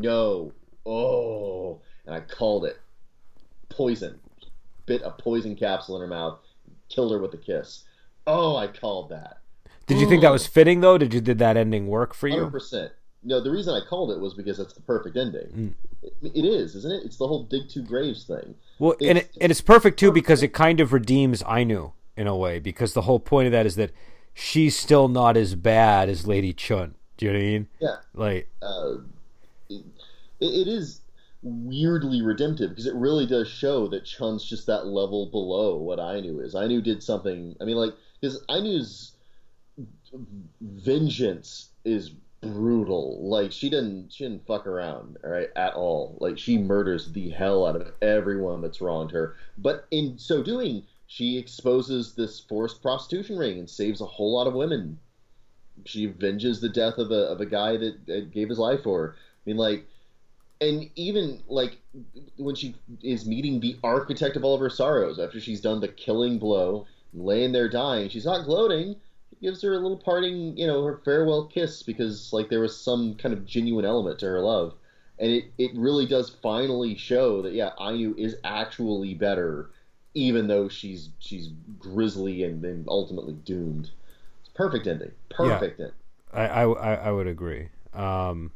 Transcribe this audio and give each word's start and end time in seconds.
know. 0.00 0.52
Oh, 0.84 1.80
and 2.06 2.14
I 2.14 2.20
called 2.20 2.64
it 2.64 2.78
poison. 3.68 4.20
Bit 4.86 5.02
a 5.04 5.10
poison 5.10 5.56
capsule 5.56 5.96
in 5.96 6.02
her 6.02 6.08
mouth, 6.08 6.38
killed 6.88 7.12
her 7.12 7.18
with 7.18 7.34
a 7.34 7.38
kiss. 7.38 7.84
Oh, 8.26 8.56
I 8.56 8.68
called 8.68 9.10
that. 9.10 9.38
Did 9.86 9.98
you 9.98 10.08
think 10.08 10.22
that 10.22 10.30
was 10.30 10.46
fitting 10.46 10.80
though? 10.80 10.98
Did 10.98 11.14
you 11.14 11.20
did 11.20 11.38
that 11.38 11.56
ending 11.56 11.86
work 11.88 12.14
for 12.14 12.28
you? 12.28 12.34
Hundred 12.34 12.50
percent. 12.50 12.92
No, 13.22 13.40
the 13.40 13.50
reason 13.50 13.74
I 13.74 13.80
called 13.88 14.12
it 14.12 14.20
was 14.20 14.34
because 14.34 14.58
that's 14.58 14.74
the 14.74 14.82
perfect 14.82 15.16
ending. 15.16 15.74
It, 16.02 16.12
it 16.22 16.44
is, 16.44 16.76
isn't 16.76 16.92
it? 16.92 17.04
It's 17.04 17.16
the 17.16 17.26
whole 17.26 17.44
dig 17.44 17.68
two 17.68 17.82
graves 17.82 18.24
thing. 18.24 18.54
Well, 18.78 18.94
and 19.00 19.18
it, 19.18 19.30
and 19.40 19.50
it's 19.50 19.60
perfect 19.60 19.98
too 19.98 20.12
because 20.12 20.42
it 20.42 20.52
kind 20.52 20.80
of 20.80 20.92
redeems 20.92 21.42
Ainu 21.48 21.92
in 22.16 22.26
a 22.26 22.36
way 22.36 22.58
because 22.60 22.92
the 22.92 23.02
whole 23.02 23.18
point 23.18 23.46
of 23.46 23.52
that 23.52 23.66
is 23.66 23.74
that 23.76 23.90
she's 24.32 24.76
still 24.76 25.08
not 25.08 25.36
as 25.36 25.54
bad 25.54 26.08
as 26.08 26.26
Lady 26.26 26.52
Chun. 26.52 26.94
Do 27.16 27.26
you 27.26 27.32
know 27.32 27.38
what 27.38 27.44
I 27.44 27.48
mean? 27.48 27.68
Yeah. 27.80 27.96
Like, 28.14 28.50
uh, 28.62 28.94
it, 29.68 29.84
it 30.40 30.68
is 30.68 31.00
weirdly 31.42 32.22
redemptive 32.22 32.70
because 32.70 32.86
it 32.86 32.94
really 32.94 33.26
does 33.26 33.48
show 33.48 33.86
that 33.88 34.04
Chun's 34.04 34.44
just 34.44 34.66
that 34.66 34.86
level 34.86 35.26
below 35.26 35.76
what 35.76 35.98
Ainu 35.98 36.40
is. 36.40 36.54
Ainu 36.54 36.80
did 36.80 37.02
something. 37.02 37.56
I 37.60 37.64
mean, 37.64 37.76
like 37.76 37.94
because 38.20 38.42
Ainu's 38.50 39.12
vengeance 40.60 41.70
is 41.84 42.10
brutal. 42.40 43.28
Like 43.28 43.52
she 43.52 43.70
didn't 43.70 44.12
she 44.12 44.24
didn't 44.24 44.46
fuck 44.46 44.66
around, 44.66 45.18
all 45.24 45.30
right, 45.30 45.50
at 45.56 45.74
all. 45.74 46.16
Like 46.20 46.38
she 46.38 46.58
murders 46.58 47.12
the 47.12 47.30
hell 47.30 47.66
out 47.66 47.76
of 47.76 47.92
everyone 48.02 48.60
that's 48.60 48.80
wronged 48.80 49.12
her. 49.12 49.36
But 49.58 49.86
in 49.90 50.18
so 50.18 50.42
doing, 50.42 50.84
she 51.06 51.38
exposes 51.38 52.14
this 52.14 52.40
forced 52.40 52.82
prostitution 52.82 53.38
ring 53.38 53.58
and 53.58 53.70
saves 53.70 54.00
a 54.00 54.06
whole 54.06 54.34
lot 54.34 54.46
of 54.46 54.54
women. 54.54 54.98
She 55.84 56.08
avenges 56.08 56.60
the 56.60 56.68
death 56.68 56.98
of 56.98 57.10
a 57.10 57.28
of 57.28 57.40
a 57.40 57.46
guy 57.46 57.76
that, 57.76 58.06
that 58.06 58.30
gave 58.32 58.48
his 58.48 58.58
life 58.58 58.82
for 58.82 59.00
her. 59.00 59.16
I 59.46 59.50
mean, 59.50 59.56
like, 59.56 59.86
and 60.60 60.90
even 60.96 61.42
like 61.48 61.78
when 62.36 62.54
she 62.54 62.74
is 63.02 63.26
meeting 63.26 63.60
the 63.60 63.76
architect 63.84 64.36
of 64.36 64.44
all 64.44 64.54
of 64.54 64.60
her 64.60 64.70
sorrows 64.70 65.18
after 65.18 65.40
she's 65.40 65.60
done 65.60 65.80
the 65.80 65.88
killing 65.88 66.38
blow, 66.38 66.86
laying 67.14 67.52
there 67.52 67.68
dying, 67.68 68.08
she's 68.08 68.24
not 68.24 68.44
gloating 68.46 68.96
He 69.30 69.46
gives 69.46 69.62
her 69.62 69.74
a 69.74 69.78
little 69.78 69.98
parting, 69.98 70.56
you 70.56 70.66
know, 70.66 70.84
her 70.84 70.98
farewell 71.04 71.46
kiss 71.46 71.82
because 71.82 72.32
like 72.32 72.48
there 72.48 72.60
was 72.60 72.76
some 72.80 73.14
kind 73.16 73.34
of 73.34 73.44
genuine 73.46 73.84
element 73.84 74.18
to 74.20 74.26
her 74.26 74.40
love, 74.40 74.74
and 75.18 75.30
it 75.30 75.44
it 75.58 75.72
really 75.76 76.06
does 76.06 76.30
finally 76.30 76.96
show 76.96 77.42
that 77.42 77.52
yeah, 77.52 77.70
Ainu 77.80 78.14
is 78.16 78.36
actually 78.44 79.14
better, 79.14 79.70
even 80.14 80.46
though 80.48 80.68
she's 80.68 81.10
she's 81.18 81.50
grisly 81.78 82.42
and 82.44 82.62
then 82.62 82.84
ultimately 82.88 83.34
doomed. 83.34 83.90
It's 84.40 84.50
perfect 84.54 84.86
ending, 84.86 85.12
perfect 85.28 85.78
yeah, 85.80 85.86
ending. 85.86 85.96
I, 86.32 86.62
I 86.62 86.94
I 86.94 87.12
would 87.12 87.26
agree. 87.26 87.68
Um, 87.92 88.52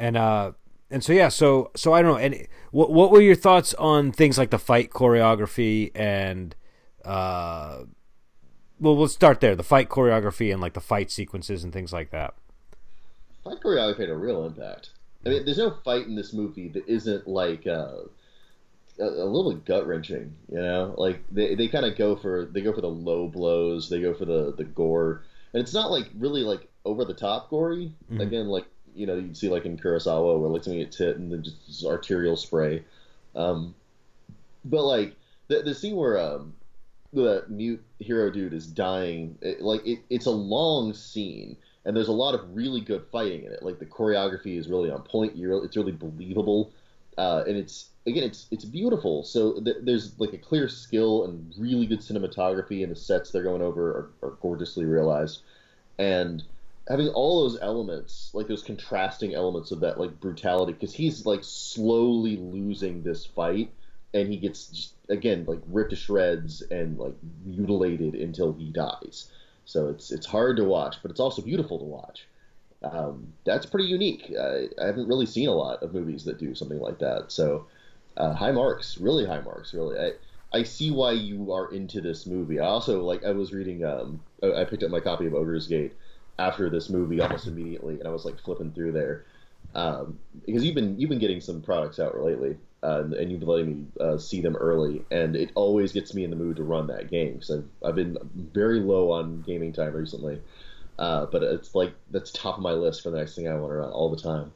and 0.00 0.16
uh, 0.16 0.52
and 0.90 1.04
so 1.04 1.12
yeah, 1.12 1.28
so 1.28 1.70
so 1.76 1.92
I 1.92 2.02
don't 2.02 2.12
know. 2.12 2.18
And 2.18 2.48
what 2.72 2.90
what 2.90 3.12
were 3.12 3.20
your 3.20 3.36
thoughts 3.36 3.74
on 3.74 4.10
things 4.10 4.38
like 4.38 4.50
the 4.50 4.58
fight 4.58 4.90
choreography 4.90 5.92
and 5.94 6.56
uh 7.04 7.84
well, 8.80 8.96
we'll 8.96 9.08
start 9.08 9.40
there. 9.40 9.54
The 9.54 9.62
fight 9.62 9.90
choreography 9.90 10.50
and 10.50 10.60
like 10.60 10.72
the 10.72 10.80
fight 10.80 11.10
sequences 11.10 11.62
and 11.62 11.72
things 11.72 11.92
like 11.92 12.10
that. 12.10 12.34
Fight 13.44 13.60
choreography 13.62 14.00
had 14.00 14.08
a 14.08 14.16
real 14.16 14.46
impact. 14.46 14.90
I 15.24 15.28
mean, 15.28 15.44
there's 15.44 15.58
no 15.58 15.76
fight 15.84 16.06
in 16.06 16.16
this 16.16 16.32
movie 16.32 16.68
that 16.68 16.88
isn't 16.88 17.28
like 17.28 17.66
uh, 17.66 18.04
a, 18.98 19.04
a, 19.04 19.28
little 19.28 19.52
gut 19.52 19.86
wrenching. 19.86 20.34
You 20.50 20.62
know, 20.62 20.94
like 20.96 21.22
they, 21.30 21.54
they 21.54 21.68
kind 21.68 21.84
of 21.84 21.98
go 21.98 22.16
for 22.16 22.46
they 22.46 22.62
go 22.62 22.72
for 22.72 22.80
the 22.80 22.88
low 22.88 23.28
blows, 23.28 23.90
they 23.90 24.00
go 24.00 24.14
for 24.14 24.24
the 24.24 24.54
the 24.56 24.64
gore, 24.64 25.24
and 25.52 25.62
it's 25.62 25.74
not 25.74 25.90
like 25.90 26.08
really 26.18 26.42
like 26.42 26.68
over 26.86 27.04
the 27.04 27.12
top 27.12 27.50
gory. 27.50 27.92
Mm-hmm. 28.10 28.20
Again, 28.22 28.46
like 28.46 28.64
you 28.94 29.06
know 29.06 29.16
you'd 29.16 29.36
see 29.36 29.48
like 29.48 29.66
in 29.66 29.76
Kurosawa 29.76 30.38
where 30.38 30.50
like 30.50 30.64
something 30.64 30.80
gets 30.80 30.98
hit 30.98 31.16
and 31.16 31.32
then 31.32 31.42
just 31.42 31.84
arterial 31.84 32.36
spray. 32.36 32.82
Um, 33.34 33.74
but 34.64 34.84
like 34.84 35.16
the 35.48 35.62
the 35.62 35.74
scene 35.74 35.96
where 35.96 36.18
um, 36.18 36.54
the 37.12 37.44
mute 37.48 37.82
hero 37.98 38.30
dude 38.30 38.52
is 38.52 38.66
dying. 38.66 39.36
It, 39.42 39.60
like 39.60 39.86
it, 39.86 40.00
it's 40.10 40.26
a 40.26 40.30
long 40.30 40.94
scene, 40.94 41.56
and 41.84 41.96
there's 41.96 42.08
a 42.08 42.12
lot 42.12 42.34
of 42.34 42.54
really 42.54 42.80
good 42.80 43.04
fighting 43.10 43.44
in 43.44 43.52
it. 43.52 43.62
Like 43.62 43.78
the 43.78 43.86
choreography 43.86 44.58
is 44.58 44.68
really 44.68 44.90
on 44.90 45.02
point. 45.02 45.36
You're, 45.36 45.64
it's 45.64 45.76
really 45.76 45.92
believable, 45.92 46.70
uh, 47.18 47.44
and 47.46 47.56
it's 47.56 47.90
again, 48.06 48.24
it's 48.24 48.46
it's 48.50 48.64
beautiful. 48.64 49.24
So 49.24 49.60
th- 49.60 49.78
there's 49.82 50.18
like 50.18 50.32
a 50.32 50.38
clear 50.38 50.68
skill 50.68 51.24
and 51.24 51.52
really 51.58 51.86
good 51.86 52.00
cinematography, 52.00 52.82
and 52.82 52.92
the 52.92 52.96
sets 52.96 53.30
they're 53.30 53.42
going 53.42 53.62
over 53.62 53.90
are, 54.22 54.28
are 54.28 54.32
gorgeously 54.40 54.84
realized, 54.84 55.40
and 55.98 56.42
having 56.90 57.08
all 57.08 57.42
those 57.42 57.58
elements, 57.62 58.30
like 58.34 58.48
those 58.48 58.64
contrasting 58.64 59.32
elements 59.32 59.70
of 59.70 59.80
that 59.80 59.98
like 60.00 60.18
brutality, 60.18 60.72
because 60.72 60.92
he's 60.92 61.24
like 61.24 61.44
slowly 61.44 62.36
losing 62.36 63.02
this 63.02 63.24
fight 63.24 63.70
and 64.12 64.28
he 64.28 64.36
gets 64.36 64.66
just 64.66 64.94
again 65.08 65.44
like 65.46 65.60
ripped 65.68 65.90
to 65.90 65.96
shreds 65.96 66.62
and 66.62 66.98
like 66.98 67.14
mutilated 67.44 68.14
until 68.16 68.52
he 68.52 68.70
dies. 68.70 69.30
So 69.66 69.88
it's 69.88 70.10
it's 70.10 70.26
hard 70.26 70.56
to 70.56 70.64
watch, 70.64 70.96
but 71.00 71.12
it's 71.12 71.20
also 71.20 71.42
beautiful 71.42 71.78
to 71.78 71.84
watch. 71.84 72.26
Um, 72.82 73.34
that's 73.44 73.66
pretty 73.66 73.86
unique. 73.86 74.32
I, 74.36 74.68
I, 74.82 74.86
haven't 74.86 75.06
really 75.06 75.26
seen 75.26 75.48
a 75.50 75.54
lot 75.54 75.82
of 75.82 75.92
movies 75.92 76.24
that 76.24 76.38
do 76.38 76.54
something 76.54 76.80
like 76.80 76.98
that. 77.00 77.30
So 77.30 77.66
uh, 78.16 78.32
high 78.32 78.52
marks, 78.52 78.96
really 78.96 79.26
high 79.26 79.42
marks, 79.42 79.74
really. 79.74 79.98
I, 79.98 80.12
I 80.58 80.62
see 80.62 80.90
why 80.90 81.12
you 81.12 81.52
are 81.52 81.70
into 81.70 82.00
this 82.00 82.24
movie. 82.24 82.58
I 82.58 82.66
also 82.66 83.02
like 83.04 83.22
I 83.22 83.32
was 83.32 83.52
reading. 83.52 83.84
Um, 83.84 84.22
I 84.42 84.64
picked 84.64 84.82
up 84.82 84.90
my 84.90 85.00
copy 85.00 85.26
of 85.26 85.34
Ogre's 85.34 85.68
Gate 85.68 85.92
after 86.40 86.70
this 86.70 86.88
movie 86.88 87.20
almost 87.20 87.46
immediately, 87.46 87.98
and 87.98 88.08
I 88.08 88.10
was 88.10 88.24
like 88.24 88.40
flipping 88.40 88.72
through 88.72 88.92
there 88.92 89.26
um, 89.74 90.18
because 90.46 90.64
you've 90.64 90.74
been 90.74 90.98
you've 90.98 91.10
been 91.10 91.18
getting 91.18 91.40
some 91.40 91.60
products 91.62 92.00
out 92.00 92.18
lately 92.18 92.56
uh, 92.82 93.04
and 93.18 93.30
you've 93.30 93.40
been 93.40 93.48
letting 93.48 93.66
me 93.68 93.86
uh, 94.00 94.16
see 94.16 94.40
them 94.40 94.56
early, 94.56 95.04
and 95.10 95.36
it 95.36 95.50
always 95.54 95.92
gets 95.92 96.14
me 96.14 96.24
in 96.24 96.30
the 96.30 96.36
mood 96.36 96.56
to 96.56 96.62
run 96.62 96.86
that 96.86 97.10
game 97.10 97.34
because 97.34 97.50
I've, 97.50 97.68
I've 97.84 97.94
been 97.94 98.16
very 98.34 98.80
low 98.80 99.10
on 99.10 99.42
gaming 99.42 99.72
time 99.72 99.92
recently. 99.92 100.40
Uh, 100.98 101.26
but 101.26 101.42
it's 101.42 101.74
like 101.74 101.94
that's 102.10 102.30
top 102.30 102.56
of 102.56 102.62
my 102.62 102.72
list 102.72 103.02
for 103.02 103.10
the 103.10 103.18
next 103.18 103.34
thing 103.34 103.48
I 103.48 103.54
want 103.54 103.72
to 103.72 103.76
run 103.76 103.90
all 103.90 104.10
the 104.10 104.20
time. 104.20 104.52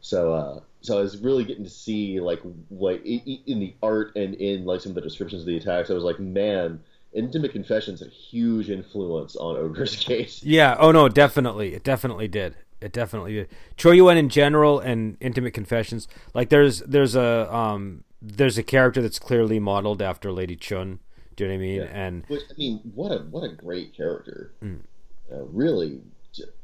So 0.00 0.32
uh, 0.32 0.60
so 0.82 0.98
I 0.98 1.02
was 1.02 1.18
really 1.18 1.44
getting 1.44 1.64
to 1.64 1.70
see 1.70 2.20
like 2.20 2.40
like 2.70 3.04
in 3.04 3.58
the 3.58 3.74
art 3.82 4.14
and 4.16 4.34
in 4.34 4.64
like 4.64 4.80
some 4.80 4.90
of 4.90 4.96
the 4.96 5.00
descriptions 5.00 5.42
of 5.42 5.46
the 5.46 5.56
attacks. 5.56 5.90
I 5.90 5.94
was 5.94 6.04
like, 6.04 6.20
man, 6.20 6.80
Intimate 7.14 7.52
Confessions 7.52 8.02
a 8.02 8.08
huge 8.08 8.70
influence 8.70 9.36
on 9.36 9.56
Ogre's 9.56 9.96
case. 10.04 10.42
Yeah. 10.42 10.76
Oh 10.78 10.92
no, 10.92 11.08
definitely, 11.08 11.74
it 11.74 11.84
definitely 11.84 12.28
did. 12.28 12.56
It 12.80 12.92
definitely 12.92 13.34
did. 13.34 13.48
Chor 13.80 13.94
Yuen 13.94 14.18
in 14.18 14.28
general 14.28 14.80
and 14.80 15.16
Intimate 15.20 15.54
Confessions. 15.54 16.08
Like 16.34 16.48
there's 16.50 16.80
there's 16.80 17.14
a 17.14 17.54
um 17.54 18.04
there's 18.20 18.58
a 18.58 18.62
character 18.62 19.00
that's 19.00 19.18
clearly 19.18 19.58
modeled 19.58 20.02
after 20.02 20.32
Lady 20.32 20.56
Chun. 20.56 20.98
Do 21.36 21.44
you 21.44 21.50
know 21.50 21.56
what 21.56 21.58
I 21.58 21.66
mean? 21.66 21.76
Yeah. 21.76 22.06
And 22.06 22.24
Which, 22.26 22.42
I 22.50 22.54
mean, 22.56 22.80
what 22.94 23.12
a 23.12 23.18
what 23.18 23.44
a 23.44 23.48
great 23.48 23.96
character. 23.96 24.52
Mm. 24.62 24.80
Uh, 25.32 25.44
really, 25.44 26.00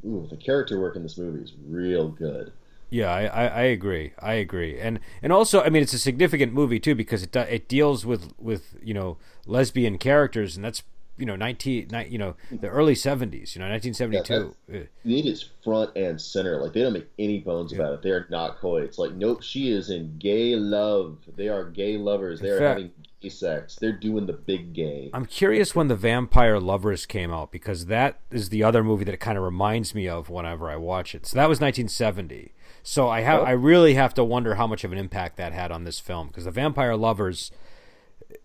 ooh, 0.04 0.26
the 0.28 0.36
character 0.36 0.80
work 0.80 0.96
in 0.96 1.02
this 1.02 1.16
movie 1.16 1.42
is 1.42 1.52
real 1.66 2.08
good. 2.08 2.52
Yeah, 2.90 3.12
I, 3.12 3.22
I, 3.22 3.46
I, 3.46 3.62
agree. 3.62 4.12
I 4.18 4.34
agree, 4.34 4.80
and 4.80 4.98
and 5.22 5.32
also, 5.32 5.62
I 5.62 5.70
mean, 5.70 5.82
it's 5.82 5.92
a 5.92 5.98
significant 5.98 6.52
movie 6.52 6.80
too 6.80 6.96
because 6.96 7.22
it 7.22 7.34
it 7.36 7.68
deals 7.68 8.04
with 8.04 8.34
with 8.36 8.76
you 8.82 8.94
know 8.94 9.16
lesbian 9.46 9.96
characters, 9.96 10.56
and 10.56 10.64
that's 10.64 10.82
you 11.20 11.26
know 11.26 11.36
19 11.36 11.90
you 12.08 12.18
know 12.18 12.34
the 12.50 12.68
early 12.68 12.94
70s 12.94 13.54
you 13.54 13.60
know 13.60 13.68
1972 13.68 14.54
yeah, 14.68 14.80
it 15.04 15.26
is 15.26 15.50
front 15.62 15.94
and 15.94 16.20
center. 16.20 16.60
Like 16.60 16.72
they 16.72 16.80
don't 16.80 16.94
make 16.94 17.08
any 17.18 17.38
bones 17.38 17.72
yeah. 17.72 17.78
about 17.78 17.92
it. 17.92 18.02
They 18.02 18.10
are 18.10 18.26
not 18.30 18.58
coy. 18.58 18.82
It's 18.82 18.98
like 18.98 19.12
nope 19.12 19.42
she 19.42 19.70
is 19.70 19.90
in 19.90 20.16
gay 20.18 20.56
love. 20.56 21.18
They 21.36 21.48
are 21.48 21.64
gay 21.64 21.98
lovers. 21.98 22.40
They 22.40 22.48
are 22.48 22.60
having 22.60 22.90
gay 23.20 23.28
sex. 23.28 23.76
They're 23.76 23.92
doing 23.92 24.26
the 24.26 24.32
big 24.32 24.72
gay 24.72 25.10
i'm 25.12 25.26
curious 25.26 25.74
when 25.74 25.88
the 25.88 25.94
vampire 25.94 26.58
lovers 26.58 27.04
came 27.04 27.30
out 27.30 27.52
because 27.52 27.86
that 27.86 28.20
is 28.30 28.48
the 28.48 28.62
other 28.62 28.82
movie 28.82 29.04
that 29.04 29.12
it 29.12 29.20
kind 29.20 29.36
of 29.36 29.44
reminds 29.44 29.94
me 29.94 30.08
of 30.08 30.30
whenever 30.30 30.70
i 30.70 30.76
watch 30.76 31.14
it. 31.14 31.26
So 31.26 31.36
that 31.36 31.48
was 31.48 31.60
1970 31.60 32.52
so 32.90 33.08
i 33.08 33.20
have 33.20 33.40
oh. 33.40 33.44
i 33.44 33.50
really 33.50 33.94
have 33.94 34.12
to 34.14 34.24
wonder 34.24 34.56
how 34.56 34.66
much 34.66 34.84
of 34.84 34.92
an 34.92 34.98
impact 34.98 35.36
that 35.36 35.52
had 35.52 35.70
on 35.70 35.84
this 35.84 36.00
film 36.00 36.28
because 36.28 36.44
the 36.44 36.50
vampire 36.50 36.96
lovers 36.96 37.50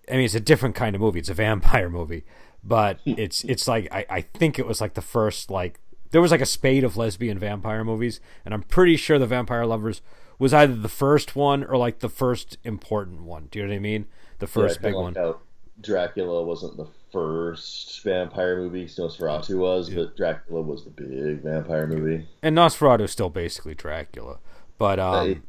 I 0.10 0.14
mean, 0.14 0.26
it's 0.26 0.36
a 0.36 0.40
different 0.40 0.76
kind 0.76 0.96
of 0.96 1.02
movie. 1.02 1.20
It's 1.20 1.30
a 1.30 1.34
vampire 1.34 1.90
movie, 1.92 2.24
but 2.64 3.00
hmm. 3.02 3.14
it's 3.18 3.44
it's 3.44 3.68
like 3.68 3.92
I, 3.92 4.06
I 4.10 4.22
think 4.22 4.60
it 4.60 4.68
was 4.68 4.82
like 4.82 4.94
the 4.94 5.02
first 5.02 5.50
like 5.50 5.80
there 6.12 6.22
was 6.22 6.32
like 6.32 6.42
a 6.42 6.46
spade 6.46 6.84
of 6.84 6.98
lesbian 6.98 7.40
vampire 7.40 7.84
movies, 7.84 8.20
and 8.44 8.54
I'm 8.54 8.64
pretty 8.64 8.96
sure 8.98 9.20
the 9.20 9.28
Vampire 9.28 9.66
Lovers 9.66 10.02
was 10.38 10.54
either 10.54 10.76
the 10.76 10.90
first 10.90 11.36
one 11.36 11.64
or 11.64 11.78
like 11.78 12.00
the 12.00 12.10
first 12.10 12.58
important 12.64 13.24
one. 13.24 13.48
Do 13.52 13.60
you 13.60 13.66
know 13.66 13.72
what 13.72 13.78
I 13.78 13.80
mean? 13.80 14.06
The 14.40 14.48
first 14.48 14.80
yeah, 14.80 14.90
big 14.90 14.96
like 14.96 15.16
one. 15.16 15.34
Dracula 15.82 16.44
wasn't 16.44 16.78
the 16.78 16.86
first 17.16 18.04
vampire 18.04 18.58
movie. 18.58 18.86
Nosferatu 18.86 19.58
was, 19.58 19.90
yeah. 19.90 20.04
but 20.04 20.18
Dracula 20.18 20.62
was 20.62 20.84
the 20.84 20.90
big 20.90 21.44
vampire 21.44 21.88
movie. 21.88 22.28
And 22.42 22.58
Nosferatu 22.58 23.02
is 23.02 23.12
still 23.12 23.30
basically 23.30 23.74
Dracula, 23.74 24.40
but 24.78 25.00
um, 25.00 25.44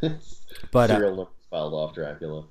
but 0.72 0.88
serial 0.88 1.20
uh, 1.22 1.26
filed 1.50 1.74
off 1.74 1.94
Dracula 1.94 2.44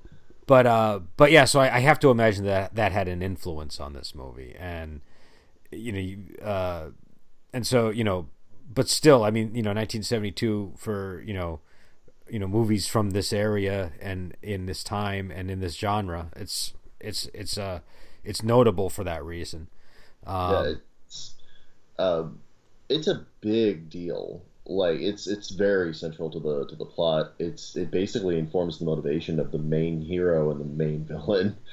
but 0.46 0.66
uh, 0.66 1.00
but 1.16 1.32
yeah, 1.32 1.44
so 1.44 1.60
I, 1.60 1.76
I, 1.76 1.80
have 1.80 1.98
to 2.00 2.10
imagine 2.10 2.44
that 2.44 2.74
that 2.76 2.92
had 2.92 3.08
an 3.08 3.20
influence 3.20 3.80
on 3.80 3.94
this 3.94 4.14
movie, 4.14 4.54
and 4.58 5.00
you 5.72 5.92
know, 5.92 5.98
you, 5.98 6.18
uh, 6.40 6.90
and 7.52 7.66
so 7.66 7.90
you 7.90 8.04
know, 8.04 8.28
but 8.72 8.88
still, 8.88 9.24
I 9.24 9.30
mean, 9.30 9.56
you 9.56 9.62
know, 9.62 9.70
1972 9.70 10.74
for 10.76 11.20
you 11.26 11.34
know, 11.34 11.60
you 12.28 12.38
know 12.38 12.46
movies 12.46 12.86
from 12.86 13.10
this 13.10 13.32
area 13.32 13.92
and 14.00 14.36
in 14.40 14.66
this 14.66 14.84
time 14.84 15.32
and 15.32 15.50
in 15.50 15.58
this 15.58 15.74
genre. 15.74 16.30
It's 16.36 16.74
it's 17.00 17.28
it's 17.34 17.58
uh 17.58 17.80
it's 18.26 18.42
notable 18.42 18.90
for 18.90 19.04
that 19.04 19.24
reason. 19.24 19.68
Um, 20.26 20.52
yeah, 20.52 20.72
it's 21.06 21.34
um, 21.98 22.40
it's 22.88 23.06
a 23.06 23.24
big 23.40 23.90
deal. 23.90 24.42
Like 24.66 25.00
it's 25.00 25.26
it's 25.26 25.50
very 25.50 25.94
central 25.94 26.30
to 26.30 26.40
the 26.40 26.66
to 26.66 26.76
the 26.76 26.84
plot. 26.84 27.34
It's 27.38 27.76
it 27.76 27.90
basically 27.90 28.38
informs 28.38 28.78
the 28.78 28.84
motivation 28.84 29.38
of 29.38 29.52
the 29.52 29.58
main 29.58 30.00
hero 30.00 30.50
and 30.50 30.60
the 30.60 30.64
main 30.64 31.04
villain. 31.04 31.56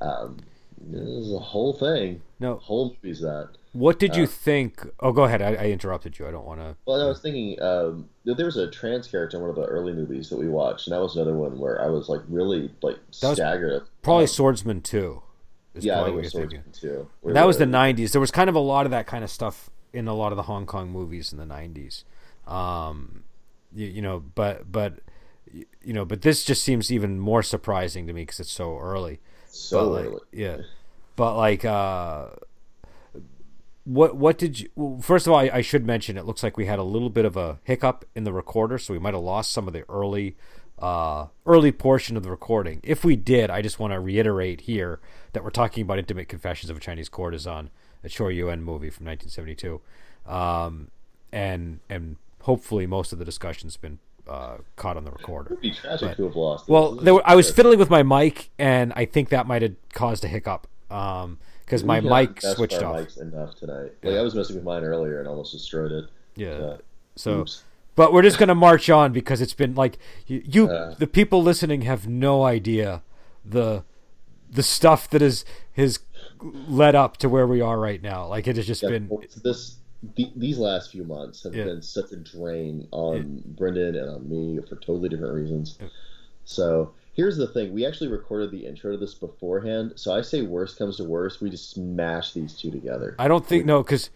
Um, 0.00 0.38
this 0.78 1.08
is 1.08 1.32
a 1.32 1.38
whole 1.38 1.72
thing. 1.72 2.20
No, 2.40 2.56
whole 2.56 2.96
movie's 3.02 3.20
that. 3.20 3.50
What 3.72 3.98
did 3.98 4.14
you 4.14 4.24
uh, 4.24 4.26
think? 4.26 4.86
Oh, 5.00 5.12
go 5.12 5.24
ahead. 5.24 5.40
I, 5.40 5.54
I 5.54 5.66
interrupted 5.66 6.18
you. 6.18 6.28
I 6.28 6.30
don't 6.30 6.44
want 6.44 6.60
to. 6.60 6.76
Well, 6.86 7.00
I 7.00 7.06
was 7.06 7.20
thinking 7.20 7.60
um, 7.62 8.08
there 8.24 8.46
was 8.46 8.56
a 8.56 8.70
trans 8.70 9.08
character 9.08 9.36
in 9.36 9.42
one 9.42 9.50
of 9.50 9.56
the 9.56 9.64
early 9.64 9.92
movies 9.92 10.28
that 10.30 10.38
we 10.38 10.48
watched, 10.48 10.86
and 10.86 10.94
that 10.94 11.00
was 11.00 11.16
another 11.16 11.34
one 11.34 11.58
where 11.58 11.80
I 11.80 11.86
was 11.86 12.08
like 12.08 12.20
really 12.28 12.70
like 12.82 12.98
staggered. 13.10 13.82
Probably 14.02 14.24
um, 14.24 14.28
Swordsman 14.28 14.82
II. 14.92 15.20
Yeah, 15.80 16.00
I 16.00 16.04
think 16.04 16.18
it 16.18 16.22
was 16.22 16.32
Swordsman 16.32 16.64
II. 16.82 17.32
That 17.32 17.46
was 17.46 17.58
the 17.58 17.64
'90s. 17.64 18.12
There 18.12 18.20
was 18.20 18.30
kind 18.30 18.48
of 18.48 18.54
a 18.54 18.60
lot 18.60 18.86
of 18.86 18.90
that 18.92 19.06
kind 19.06 19.24
of 19.24 19.30
stuff 19.30 19.70
in 19.92 20.06
a 20.08 20.14
lot 20.14 20.32
of 20.32 20.36
the 20.36 20.44
Hong 20.44 20.66
Kong 20.66 20.90
movies 20.90 21.32
in 21.32 21.38
the 21.38 21.44
'90s. 21.44 22.04
Um, 22.46 23.24
you, 23.74 23.86
you 23.86 24.02
know, 24.02 24.22
but 24.34 24.70
but 24.70 25.00
you 25.52 25.92
know, 25.92 26.04
but 26.04 26.22
this 26.22 26.44
just 26.44 26.62
seems 26.62 26.92
even 26.92 27.18
more 27.18 27.42
surprising 27.42 28.06
to 28.06 28.12
me 28.12 28.22
because 28.22 28.40
it's 28.40 28.52
so 28.52 28.78
early. 28.78 29.20
So 29.48 29.90
but, 29.90 29.98
early, 29.98 30.08
like, 30.08 30.22
yeah. 30.32 30.56
But 31.16 31.36
like, 31.36 31.64
uh, 31.64 32.26
what 33.84 34.16
what 34.16 34.38
did 34.38 34.60
you? 34.60 34.68
Well, 34.74 35.00
first 35.00 35.26
of 35.26 35.32
all, 35.32 35.38
I, 35.38 35.50
I, 35.54 35.60
should 35.60 35.86
mention 35.86 36.16
it 36.16 36.24
looks 36.24 36.42
like 36.42 36.56
we 36.56 36.66
had 36.66 36.78
a 36.78 36.84
little 36.84 37.10
bit 37.10 37.24
of 37.24 37.36
a 37.36 37.58
hiccup 37.64 38.04
in 38.14 38.24
the 38.24 38.32
recorder, 38.32 38.78
so 38.78 38.92
we 38.92 38.98
might 38.98 39.14
have 39.14 39.22
lost 39.22 39.52
some 39.52 39.66
of 39.66 39.72
the 39.72 39.84
early 39.88 40.36
uh, 40.78 41.26
early 41.46 41.72
portion 41.72 42.16
of 42.16 42.22
the 42.22 42.30
recording. 42.30 42.80
If 42.82 43.04
we 43.04 43.16
did, 43.16 43.50
I 43.50 43.62
just 43.62 43.78
want 43.78 43.92
to 43.92 44.00
reiterate 44.00 44.62
here 44.62 45.00
that 45.34 45.44
we're 45.44 45.50
talking 45.50 45.82
about 45.82 45.98
Intimate 45.98 46.28
Confessions 46.28 46.70
of 46.70 46.76
a 46.76 46.80
Chinese 46.80 47.08
Courtesan, 47.08 47.68
a 48.02 48.08
Chor 48.08 48.30
Yuen 48.30 48.62
movie 48.62 48.90
from 48.90 49.06
1972, 49.06 49.80
um, 50.26 50.90
and 51.32 51.80
and 51.90 52.16
hopefully 52.42 52.86
most 52.86 53.12
of 53.12 53.18
the 53.18 53.24
discussion's 53.24 53.76
been 53.76 53.98
uh, 54.28 54.56
caught 54.76 54.96
on 54.96 55.04
the 55.04 55.10
recorder. 55.10 55.52
It'd 55.52 55.60
be 55.60 55.72
tragic 55.72 56.08
but, 56.08 56.16
to 56.16 56.24
have 56.24 56.36
lost. 56.36 56.68
Well, 56.68 56.96
were, 56.96 57.22
I 57.24 57.34
was 57.34 57.50
fiddling 57.50 57.78
with 57.78 57.90
my 57.90 58.02
mic, 58.02 58.50
and 58.58 58.92
I 58.96 59.04
think 59.04 59.28
that 59.28 59.46
might 59.46 59.62
have 59.62 59.74
caused 59.92 60.24
a 60.24 60.28
hiccup 60.28 60.66
because 60.88 61.82
um, 61.82 61.86
my 61.86 62.00
mic 62.00 62.40
switched 62.40 62.82
off. 62.82 62.96
Mics 62.96 63.20
enough 63.20 63.56
tonight. 63.56 63.92
Like. 64.02 64.16
I 64.16 64.22
was 64.22 64.34
messing 64.34 64.56
with 64.56 64.64
mine 64.64 64.84
earlier 64.84 65.18
and 65.18 65.28
almost 65.28 65.52
destroyed 65.52 65.92
it. 65.92 66.04
Yeah. 66.36 66.48
Uh, 66.48 66.78
so. 67.16 67.40
Oops. 67.40 67.62
But 67.96 68.12
we're 68.12 68.22
just 68.22 68.38
gonna 68.38 68.56
march 68.56 68.90
on 68.90 69.12
because 69.12 69.40
it's 69.40 69.54
been 69.54 69.76
like 69.76 69.98
you, 70.26 70.42
you 70.44 70.66
uh, 70.66 70.96
the 70.96 71.06
people 71.06 71.44
listening 71.44 71.82
have 71.82 72.08
no 72.08 72.42
idea 72.42 73.02
the 73.44 73.84
the 74.50 74.62
stuff 74.62 75.08
that 75.10 75.22
is 75.22 75.44
has 75.72 75.98
has 75.98 76.00
led 76.40 76.94
up 76.94 77.16
to 77.18 77.28
where 77.28 77.46
we 77.46 77.60
are 77.60 77.78
right 77.78 78.02
now. 78.02 78.26
Like 78.26 78.46
it 78.46 78.56
has 78.56 78.66
just 78.66 78.82
yeah, 78.82 78.90
been 78.90 79.10
this 79.42 79.76
the, 80.16 80.30
these 80.36 80.58
last 80.58 80.90
few 80.90 81.04
months 81.04 81.42
have 81.44 81.54
yeah. 81.54 81.64
been 81.64 81.82
such 81.82 82.12
a 82.12 82.16
drain 82.16 82.86
on 82.90 83.16
yeah. 83.16 83.52
Brendan 83.56 83.96
and 83.96 84.10
on 84.10 84.28
me 84.28 84.60
for 84.68 84.76
totally 84.76 85.08
different 85.08 85.34
reasons. 85.34 85.78
So 86.44 86.92
here's 87.14 87.36
the 87.36 87.46
thing: 87.46 87.72
we 87.72 87.86
actually 87.86 88.08
recorded 88.08 88.50
the 88.50 88.66
intro 88.66 88.92
to 88.92 88.98
this 88.98 89.14
beforehand. 89.14 89.92
So 89.96 90.12
I 90.12 90.20
say, 90.20 90.42
worst 90.42 90.78
comes 90.78 90.98
to 90.98 91.04
worst, 91.04 91.40
we 91.40 91.50
just 91.50 91.70
smash 91.70 92.32
these 92.32 92.54
two 92.54 92.70
together. 92.70 93.16
I 93.18 93.28
don't 93.28 93.46
think 93.46 93.62
we, 93.62 93.66
no, 93.66 93.82
because 93.82 94.10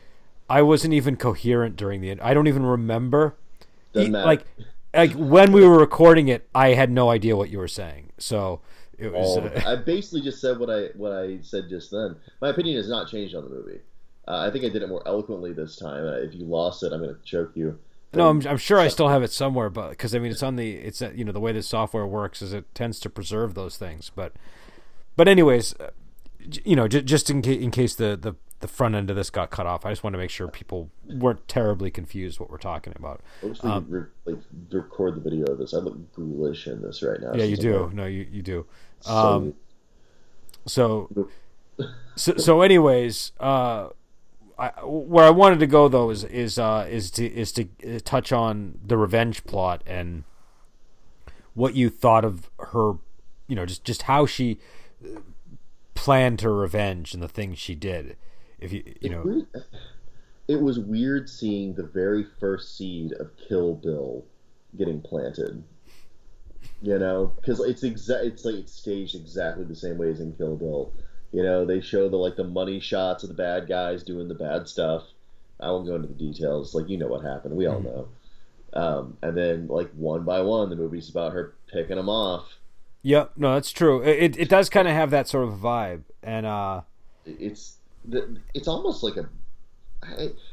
I 0.51 0.63
wasn't 0.63 0.95
even 0.95 1.17
coherent 1.17 1.77
during 1.77 2.01
the. 2.01 2.21
I 2.21 2.35
don't 2.35 2.47
even 2.47 2.65
remember. 2.65 3.37
Doesn't 3.93 4.13
matter. 4.13 4.27
Like, 4.27 4.45
like 4.95 5.13
when 5.13 5.53
we 5.53 5.67
were 5.67 5.79
recording 5.79 6.29
it, 6.29 6.49
I 6.55 6.75
had 6.75 6.91
no 6.91 7.11
idea 7.11 7.37
what 7.37 7.51
you 7.51 7.59
were 7.59 7.69
saying. 7.69 8.13
So 8.19 8.61
it 8.99 9.13
was. 9.13 9.39
Uh... 9.39 9.63
I 9.67 9.77
basically 9.77 10.23
just 10.23 10.41
said 10.41 10.59
what 10.59 10.71
I 10.71 10.89
what 10.95 11.13
I 11.13 11.39
said 11.43 11.69
just 11.69 11.91
then. 11.91 12.17
My 12.41 12.49
opinion 12.49 12.77
has 12.77 12.89
not 12.89 13.09
changed 13.09 13.35
on 13.35 13.45
the 13.45 13.51
movie. 13.51 13.81
Uh, 14.27 14.47
I 14.47 14.51
think 14.51 14.65
I 14.65 14.69
did 14.69 14.83
it 14.83 14.89
more 14.89 15.03
eloquently 15.07 15.53
this 15.53 15.77
time. 15.77 16.05
Uh, 16.05 16.17
if 16.17 16.35
you 16.35 16.45
lost 16.45 16.83
it, 16.83 16.93
I'm 16.93 17.03
going 17.03 17.15
to 17.15 17.23
choke 17.23 17.53
you. 17.55 17.79
No, 18.13 18.29
I'm, 18.29 18.47
I'm 18.47 18.59
sure 18.59 18.79
I 18.79 18.89
still 18.89 19.09
have 19.09 19.23
it 19.23 19.33
somewhere, 19.33 19.69
but 19.71 19.91
because 19.91 20.15
I 20.15 20.19
mean, 20.19 20.31
it's 20.31 20.43
on 20.43 20.57
the 20.57 20.73
it's 20.73 21.01
uh, 21.03 21.13
you 21.15 21.25
know 21.25 21.33
the 21.33 21.41
way 21.41 21.53
the 21.53 21.63
software 21.63 22.07
works 22.07 22.43
is 22.43 22.53
it 22.53 22.75
tends 22.75 23.01
to 23.01 23.11
preserve 23.11 23.55
those 23.55 23.77
things. 23.77 24.11
But 24.15 24.33
but 25.17 25.29
anyways, 25.29 25.75
uh, 25.75 25.91
you 26.65 26.77
know, 26.77 26.89
j- 26.89 27.03
just 27.03 27.29
in, 27.29 27.43
ca- 27.43 27.59
in 27.59 27.71
case 27.71 27.95
the, 27.95 28.17
the 28.17 28.35
the 28.61 28.69
front 28.69 28.95
end 28.95 29.09
of 29.09 29.17
this 29.17 29.31
got 29.31 29.51
cut 29.51 29.67
off, 29.67 29.87
I 29.87 29.91
just 29.91 30.03
want 30.03 30.15
to 30.15 30.19
make 30.19 30.31
sure 30.31 30.49
people 30.49 30.91
weren't 31.07 31.47
terribly 31.47 31.91
confused 31.91 32.41
what 32.41 32.51
we're 32.51 32.59
talking 32.59 32.93
about. 32.97 33.21
Um, 33.61 33.87
re- 33.89 34.03
like 34.25 34.43
record 34.71 35.15
the 35.15 35.21
video 35.21 35.45
of 35.45 35.59
this. 35.59 35.75
I 35.75 35.79
look 35.79 35.97
ghoulish 36.15 36.67
in 36.67 36.83
this 36.83 37.03
right 37.03 37.21
now. 37.21 37.35
Yeah, 37.35 37.45
you 37.45 37.57
do. 37.57 37.85
Like, 37.85 37.95
no, 37.95 38.07
you 38.07 38.27
you 38.31 38.43
do. 38.43 38.67
Um, 39.07 39.55
so 40.67 41.29
so 42.17 42.37
so 42.37 42.61
anyways, 42.63 43.33
uh, 43.41 43.89
I, 44.59 44.69
where 44.85 45.25
I 45.25 45.31
wanted 45.31 45.61
to 45.61 45.67
go 45.67 45.89
though 45.89 46.11
is 46.11 46.25
is 46.25 46.59
uh, 46.59 46.87
is 46.89 47.11
to 47.13 47.27
is 47.27 47.53
to 47.53 47.65
touch 48.01 48.33
on 48.33 48.79
the 48.85 48.97
revenge 48.97 49.45
plot 49.45 49.83
and 49.87 50.25
what 51.55 51.75
you 51.75 51.91
thought 51.91 52.25
of 52.25 52.51
her, 52.59 52.95
you 53.47 53.57
know, 53.57 53.67
just 53.67 53.85
just 53.85 54.03
how 54.03 54.27
she 54.27 54.59
planned 55.95 56.41
her 56.43 56.55
revenge 56.55 57.15
and 57.15 57.23
the 57.23 57.29
things 57.29 57.59
she 57.59 57.75
did. 57.75 58.17
If 58.59 58.73
you 58.73 58.83
you 59.01 59.11
know, 59.11 59.47
it 60.49 60.61
was 60.61 60.79
weird 60.79 61.29
seeing 61.29 61.75
the 61.75 61.85
very 61.87 62.27
first 62.41 62.77
seed 62.77 63.13
of 63.13 63.31
Kill 63.37 63.75
Bill 63.75 64.25
getting 64.77 65.01
planted. 65.01 65.63
You 66.81 66.99
know, 66.99 67.33
because 67.37 67.61
it's 67.61 67.83
exact, 67.83 68.25
it's 68.25 68.45
like 68.45 68.55
it's 68.55 68.73
staged 68.73 69.15
exactly 69.15 69.65
the 69.65 69.75
same 69.75 69.99
way 69.99 70.11
as 70.11 70.21
in 70.21 70.33
Kill 70.35 70.57
Bill 70.57 70.93
you 71.33 71.43
know, 71.43 71.65
they 71.65 71.81
show 71.81 72.09
the 72.09 72.17
like 72.17 72.37
the 72.37 72.45
money 72.45 72.81
shots 72.81 73.23
of 73.23 73.29
the 73.29 73.35
bad 73.35 73.69
guys 73.69 74.03
doing 74.03 74.29
the 74.29 74.35
bad 74.35 74.69
stuff. 74.69 75.05
I 75.61 75.71
won't 75.71 75.87
go 75.87 75.97
into 75.97 76.09
the 76.09 76.15
details. 76.15 76.75
Like 76.75 76.89
you 76.89 76.97
know 76.97 77.09
what 77.09 77.25
happened. 77.25 77.57
We 77.57 77.67
all 77.67 77.81
mm-hmm. 77.81 77.87
know. 77.87 78.09
Um, 78.75 79.17
and 79.23 79.37
then 79.37 79.67
like 79.69 79.91
one 79.93 80.25
by 80.25 80.41
one, 80.41 80.71
the 80.71 80.77
movie's 80.77 81.09
about 81.09 81.33
her 81.33 81.55
picking 81.71 81.97
them 81.97 82.09
off. 82.09 82.47
Yep, 83.03 83.33
no, 83.37 83.55
that's 83.55 83.73
true. 83.73 84.03
It 84.03 84.39
it 84.39 84.49
does 84.49 84.71
kind 84.71 84.89
of 84.89 84.95
have 84.95 85.11
that 85.11 85.29
sort 85.29 85.49
of 85.49 85.55
vibe, 85.55 86.03
and 86.23 86.47
uh, 86.47 86.83
it's 87.27 87.77
it's 88.55 88.69
almost 88.69 89.03
like 89.03 89.17
a, 89.17 89.29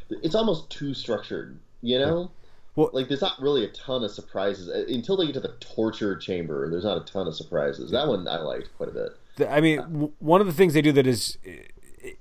it's 0.10 0.36
almost 0.36 0.69
too 0.69 0.94
structured, 0.94 1.58
you 1.81 2.00
know. 2.00 2.31
Well, 2.75 2.89
like 2.94 3.07
there's 3.07 3.22
not 3.22 3.42
really 3.42 3.63
a 3.63 3.69
ton 3.69 4.04
of 4.04 4.12
surprises 4.12 4.69
uh, 4.69 4.92
until 4.94 5.16
they 5.16 5.25
get 5.25 5.33
to 5.33 5.39
the 5.39 5.56
torture 5.60 6.16
chamber. 6.18 6.69
There's 6.69 6.83
not 6.83 6.98
a 6.98 7.05
ton 7.12 7.27
of 7.27 7.36
surprises. 7.36 7.91
That 7.91 8.08
one 8.08 8.27
I 8.27 8.38
liked 8.38 8.70
quite 8.77 8.89
a 8.89 8.91
bit. 8.91 9.50
I 9.50 9.62
mean, 9.62 10.13
one 10.20 10.41
of 10.41 10.48
the 10.48 10.53
things 10.53 10.74
they 10.74 10.82
do 10.82 10.91
that 10.94 11.08
is 11.08 11.38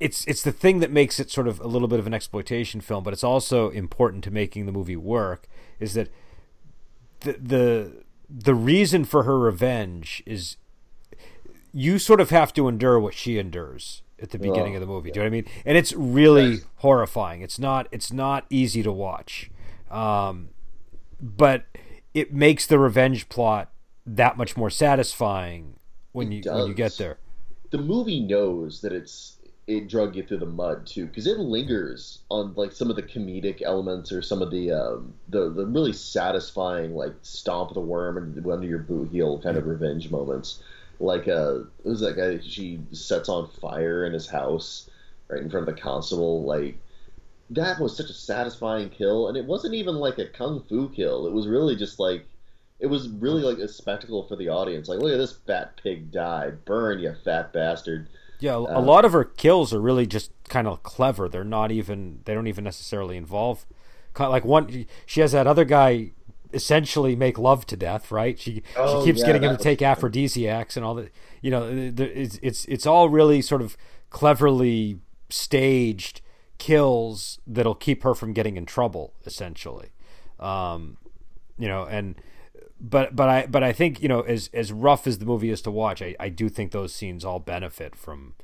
it's 0.00 0.24
it's 0.26 0.42
the 0.42 0.52
thing 0.52 0.80
that 0.80 0.90
makes 0.90 1.20
it 1.20 1.30
sort 1.30 1.48
of 1.48 1.60
a 1.60 1.66
little 1.66 1.88
bit 1.88 1.98
of 1.98 2.06
an 2.06 2.14
exploitation 2.14 2.80
film, 2.80 3.04
but 3.04 3.12
it's 3.12 3.24
also 3.24 3.70
important 3.70 4.24
to 4.24 4.30
making 4.30 4.66
the 4.66 4.72
movie 4.72 4.96
work. 4.96 5.46
Is 5.80 5.94
that 5.94 6.08
the 7.20 7.32
the 7.32 8.04
the 8.28 8.54
reason 8.54 9.04
for 9.04 9.24
her 9.24 9.38
revenge 9.38 10.22
is 10.26 10.56
you 11.72 11.98
sort 11.98 12.20
of 12.20 12.30
have 12.30 12.52
to 12.54 12.68
endure 12.68 12.98
what 13.00 13.14
she 13.14 13.38
endures 13.38 14.02
at 14.20 14.30
the 14.30 14.38
beginning 14.38 14.74
oh, 14.74 14.76
of 14.76 14.80
the 14.80 14.86
movie. 14.86 15.08
Yeah. 15.08 15.14
Do 15.14 15.20
you 15.20 15.24
know 15.24 15.30
what 15.30 15.36
I 15.36 15.42
mean? 15.42 15.62
And 15.66 15.76
it's 15.76 15.92
really 15.92 16.60
horrifying. 16.76 17.42
It's 17.42 17.58
not 17.58 17.88
it's 17.90 18.12
not 18.12 18.46
easy 18.48 18.82
to 18.82 18.92
watch, 18.92 19.50
um, 19.90 20.50
but 21.20 21.64
it 22.12 22.32
makes 22.32 22.66
the 22.66 22.78
revenge 22.78 23.28
plot 23.28 23.70
that 24.06 24.36
much 24.36 24.56
more 24.56 24.70
satisfying 24.70 25.76
when 26.12 26.32
it 26.32 26.36
you 26.36 26.42
does. 26.42 26.60
when 26.60 26.68
you 26.68 26.74
get 26.74 26.96
there. 26.98 27.18
The 27.70 27.78
movie 27.78 28.20
knows 28.20 28.80
that 28.82 28.92
it's 28.92 29.38
it 29.66 29.88
drug 29.88 30.14
you 30.14 30.22
through 30.22 30.38
the 30.38 30.46
mud 30.46 30.86
too 30.86 31.06
because 31.06 31.26
it 31.26 31.38
lingers 31.38 32.18
on 32.28 32.52
like 32.54 32.72
some 32.72 32.90
of 32.90 32.96
the 32.96 33.02
comedic 33.02 33.62
elements 33.62 34.12
or 34.12 34.20
some 34.20 34.42
of 34.42 34.50
the 34.50 34.70
um, 34.70 35.14
the 35.28 35.50
the 35.50 35.66
really 35.66 35.92
satisfying 35.92 36.94
like 36.94 37.14
stomp 37.22 37.72
the 37.72 37.80
worm 37.80 38.16
and 38.16 38.46
under 38.46 38.66
your 38.66 38.78
boot 38.78 39.10
heel 39.10 39.40
kind 39.40 39.56
of 39.56 39.66
revenge 39.66 40.10
moments. 40.10 40.62
Like 41.00 41.26
uh, 41.26 41.60
it 41.60 41.88
was 41.88 42.00
that 42.00 42.16
guy 42.16 42.40
she 42.46 42.80
sets 42.92 43.28
on 43.28 43.48
fire 43.48 44.04
in 44.04 44.12
his 44.12 44.28
house 44.28 44.88
right 45.28 45.40
in 45.40 45.50
front 45.50 45.68
of 45.68 45.74
the 45.74 45.80
constable. 45.80 46.44
Like 46.44 46.78
that 47.50 47.78
was 47.78 47.96
such 47.96 48.10
a 48.10 48.14
satisfying 48.14 48.90
kill, 48.90 49.28
and 49.28 49.36
it 49.36 49.44
wasn't 49.44 49.74
even 49.74 49.96
like 49.96 50.18
a 50.18 50.26
kung 50.26 50.62
fu 50.68 50.88
kill. 50.88 51.26
It 51.26 51.32
was 51.32 51.46
really 51.46 51.76
just 51.76 51.98
like 52.00 52.26
it 52.80 52.86
was 52.86 53.08
really 53.08 53.42
like 53.42 53.58
a 53.58 53.68
spectacle 53.68 54.26
for 54.26 54.36
the 54.36 54.48
audience. 54.48 54.88
Like, 54.88 54.98
look 54.98 55.12
at 55.12 55.18
this 55.18 55.38
fat 55.46 55.80
pig 55.82 56.10
die. 56.10 56.50
Burn, 56.64 56.98
you 56.98 57.14
fat 57.24 57.52
bastard. 57.52 58.08
Yeah, 58.40 58.54
a 58.54 58.78
uh, 58.78 58.80
lot 58.80 59.04
of 59.04 59.12
her 59.12 59.24
kills 59.24 59.72
are 59.72 59.80
really 59.80 60.06
just 60.06 60.30
kind 60.48 60.66
of 60.66 60.82
clever. 60.82 61.28
They're 61.28 61.44
not 61.44 61.70
even. 61.70 62.20
They 62.24 62.34
don't 62.34 62.46
even 62.46 62.64
necessarily 62.64 63.16
involve. 63.16 63.66
Like 64.18 64.44
one, 64.44 64.86
she 65.06 65.20
has 65.20 65.32
that 65.32 65.46
other 65.46 65.64
guy 65.64 66.12
essentially 66.52 67.16
make 67.16 67.38
love 67.38 67.66
to 67.66 67.76
death, 67.76 68.10
right? 68.10 68.38
She 68.38 68.62
oh, 68.76 69.00
she 69.00 69.06
keeps 69.06 69.20
yeah, 69.20 69.26
getting 69.26 69.42
him 69.42 69.56
to 69.56 69.62
take 69.62 69.82
aphrodisiacs 69.82 70.76
and 70.76 70.84
all 70.84 70.94
that. 70.94 71.10
You 71.40 71.50
know, 71.50 71.68
it's 71.96 72.38
it's 72.42 72.64
it's 72.66 72.86
all 72.86 73.08
really 73.08 73.42
sort 73.42 73.62
of 73.62 73.76
cleverly 74.10 74.98
staged 75.30 76.20
kills 76.64 77.38
that'll 77.46 77.74
keep 77.74 78.02
her 78.04 78.14
from 78.14 78.32
getting 78.32 78.56
in 78.56 78.64
trouble, 78.64 79.12
essentially. 79.26 79.90
Um, 80.40 80.96
you 81.58 81.68
know, 81.68 81.84
and 81.84 82.14
but 82.80 83.14
but 83.14 83.28
I 83.28 83.46
but 83.46 83.62
I 83.62 83.72
think 83.72 84.02
you 84.02 84.08
know 84.08 84.22
as 84.22 84.48
as 84.54 84.72
rough 84.72 85.06
as 85.06 85.18
the 85.18 85.26
movie 85.26 85.50
is 85.50 85.60
to 85.62 85.70
watch, 85.70 86.00
I, 86.00 86.16
I 86.18 86.30
do 86.30 86.48
think 86.48 86.72
those 86.72 86.94
scenes 86.94 87.22
all 87.24 87.38
benefit 87.38 87.94
from 87.94 88.34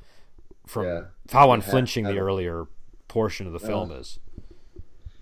from 0.67 0.85
Yeah. 0.85 1.01
how 1.31 1.51
unflinching 1.51 2.05
have- 2.05 2.13
the 2.13 2.19
earlier 2.19 2.67
portion 3.07 3.47
of 3.47 3.53
the 3.53 3.59
film 3.59 3.91
is. 3.91 4.19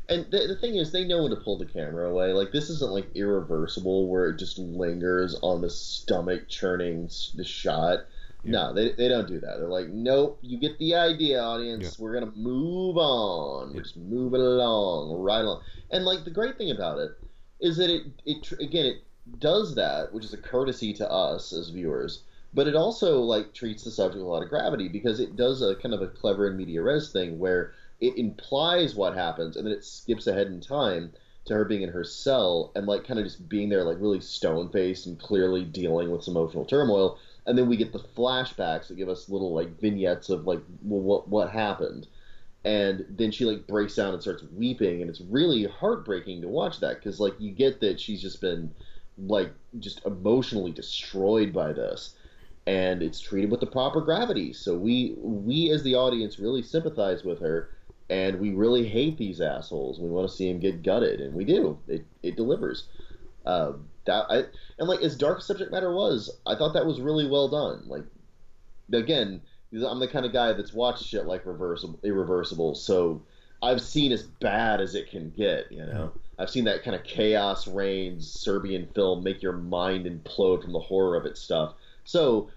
And 0.10 0.26
the, 0.32 0.48
the 0.48 0.56
thing 0.56 0.76
is, 0.76 0.92
they 0.92 1.06
know 1.06 1.22
when 1.22 1.30
to 1.30 1.38
pull 1.38 1.58
the 1.60 1.68
camera 1.68 2.10
away. 2.10 2.34
Like 2.34 2.52
this 2.52 2.70
isn't 2.70 2.92
like 2.92 3.08
irreversible, 3.16 4.08
where 4.10 4.28
it 4.30 4.38
just 4.40 4.58
lingers 4.60 5.38
on 5.42 5.62
the 5.62 5.70
stomach 5.70 6.50
churning 6.50 7.10
the 7.36 7.44
shot. 7.46 8.00
No, 8.44 8.74
they, 8.74 8.94
they 8.94 9.10
don't 9.10 9.28
do 9.28 9.40
that. 9.40 9.58
They're 9.58 9.68
like, 9.68 9.90
nope, 9.90 10.40
you 10.42 10.58
get 10.58 10.78
the 10.80 10.96
idea, 10.96 11.42
audience. 11.42 12.00
We're 12.00 12.14
gonna 12.14 12.32
move 12.36 12.98
on. 12.98 13.74
We're 13.74 13.82
just 13.82 13.98
moving 13.98 14.42
along, 14.42 15.22
right 15.22 15.42
along. 15.42 15.62
And 15.92 16.06
like 16.06 16.24
the 16.24 16.32
great 16.32 16.58
thing 16.58 16.72
about 16.72 17.00
it 17.00 17.12
is 17.60 17.78
that 17.78 17.90
it 17.90 18.04
it 18.26 18.52
again 18.60 18.86
it 18.86 19.04
does 19.40 19.76
that, 19.76 20.14
which 20.14 20.24
is 20.24 20.34
a 20.34 20.38
courtesy 20.38 20.94
to 20.94 21.12
us 21.12 21.52
as 21.52 21.70
viewers. 21.70 22.24
But 22.54 22.68
it 22.68 22.76
also 22.76 23.20
like 23.20 23.54
treats 23.54 23.84
the 23.84 23.92
subject 23.92 24.18
with 24.18 24.26
a 24.26 24.30
lot 24.30 24.44
of 24.44 24.50
gravity 24.50 24.88
because 24.88 25.20
it 25.20 25.36
does 25.36 25.62
a 25.62 25.76
kind 25.76 25.94
of 25.94 26.02
a 26.02 26.08
clever 26.08 26.48
in 26.50 26.58
media 26.58 26.82
res 26.82 27.12
thing 27.12 27.38
where 27.40 27.74
it 28.00 28.18
implies 28.18 28.96
what 28.96 29.14
happens 29.14 29.58
and 29.58 29.68
then 29.68 29.74
it 29.74 29.84
skips 29.84 30.26
ahead 30.26 30.48
in 30.48 30.62
time 30.62 31.12
to 31.46 31.54
her 31.54 31.66
being 31.66 31.82
in 31.82 31.90
her 31.90 32.04
cell 32.04 32.72
and 32.76 32.88
like 32.88 33.06
kind 33.06 33.20
of 33.20 33.26
just 33.26 33.48
being 33.50 33.70
there 33.70 33.84
like 33.84 34.00
really 34.00 34.22
stone 34.22 34.70
faced 34.70 35.06
and 35.06 35.20
clearly 35.20 35.64
dealing 35.64 36.10
with 36.10 36.24
some 36.24 36.36
emotional 36.36 36.66
turmoil 36.66 37.20
and 37.50 37.58
then 37.58 37.68
we 37.68 37.76
get 37.76 37.92
the 37.92 38.00
flashbacks 38.00 38.88
that 38.88 38.98
give 38.98 39.10
us 39.10 39.28
little 39.28 39.54
like 39.54 39.82
vignettes 39.82 40.30
of 40.30 40.46
like 40.46 40.62
well, 40.84 41.02
what 41.02 41.28
what 41.28 41.50
happened. 41.50 42.08
And 42.64 43.06
then 43.10 43.32
she 43.32 43.46
like 43.46 43.66
breaks 43.66 43.96
down 43.96 44.14
and 44.14 44.22
starts 44.22 44.44
weeping 44.56 45.02
and 45.02 45.10
it's 45.10 45.22
really 45.22 45.66
heartbreaking 45.66 46.42
to 46.42 46.48
watch 46.48 46.80
that 46.82 46.98
because 46.98 47.20
like 47.20 47.34
you 47.40 47.52
get 47.52 47.80
that 47.82 48.00
she's 48.00 48.22
just 48.22 48.40
been 48.40 48.72
like 49.18 49.52
just 49.80 50.06
emotionally 50.06 50.72
destroyed 50.72 51.52
by 51.52 51.74
this 51.74 52.16
and 52.68 53.02
it's 53.02 53.20
treated 53.20 53.50
with 53.50 53.62
the 53.62 53.66
proper 53.66 54.00
gravity. 54.00 54.54
So 54.54 54.78
we 54.78 55.16
we 55.18 55.72
as 55.72 55.82
the 55.82 55.96
audience 55.96 56.38
really 56.38 56.62
sympathize 56.62 57.24
with 57.24 57.40
her 57.40 57.72
and 58.12 58.40
we 58.40 58.52
really 58.52 58.88
hate 58.88 59.18
these 59.18 59.42
assholes. 59.42 60.00
We 60.00 60.10
want 60.10 60.30
to 60.30 60.36
see 60.36 60.52
them 60.52 60.60
get 60.60 60.84
gutted 60.84 61.20
and 61.20 61.34
we 61.34 61.46
do. 61.46 61.80
It, 61.88 62.06
it 62.22 62.36
delivers. 62.36 62.84
Um, 63.48 63.89
that 64.06 64.26
I, 64.30 64.44
and 64.78 64.88
like 64.88 65.02
as 65.02 65.16
dark 65.16 65.42
subject 65.42 65.72
matter 65.72 65.94
was 65.94 66.30
i 66.46 66.56
thought 66.56 66.74
that 66.74 66.86
was 66.86 67.02
really 67.02 67.28
well 67.28 67.48
done 67.48 67.84
like 67.88 68.04
again 68.94 69.42
i'm 69.88 70.00
the 70.00 70.08
kind 70.08 70.26
of 70.26 70.34
guy 70.34 70.54
that's 70.54 70.74
watched 70.74 71.06
shit 71.06 71.26
like 71.26 71.46
reversible 71.46 72.00
irreversible 72.04 72.76
so 72.76 73.22
i've 73.62 73.82
seen 73.82 74.12
as 74.12 74.24
bad 74.24 74.82
as 74.82 74.96
it 74.96 75.10
can 75.10 75.30
get 75.32 75.72
you 75.72 75.86
know 75.86 76.12
i've 76.40 76.50
seen 76.50 76.64
that 76.64 76.84
kind 76.84 76.96
of 76.96 77.04
chaos 77.04 77.68
reigns 77.68 78.30
serbian 78.32 78.88
film 78.96 79.24
make 79.24 79.42
your 79.42 79.54
mind 79.54 80.06
implode 80.06 80.62
from 80.62 80.74
the 80.74 80.80
horror 80.80 81.16
of 81.16 81.26
its 81.26 81.40
stuff 81.42 81.74
so 82.04 82.50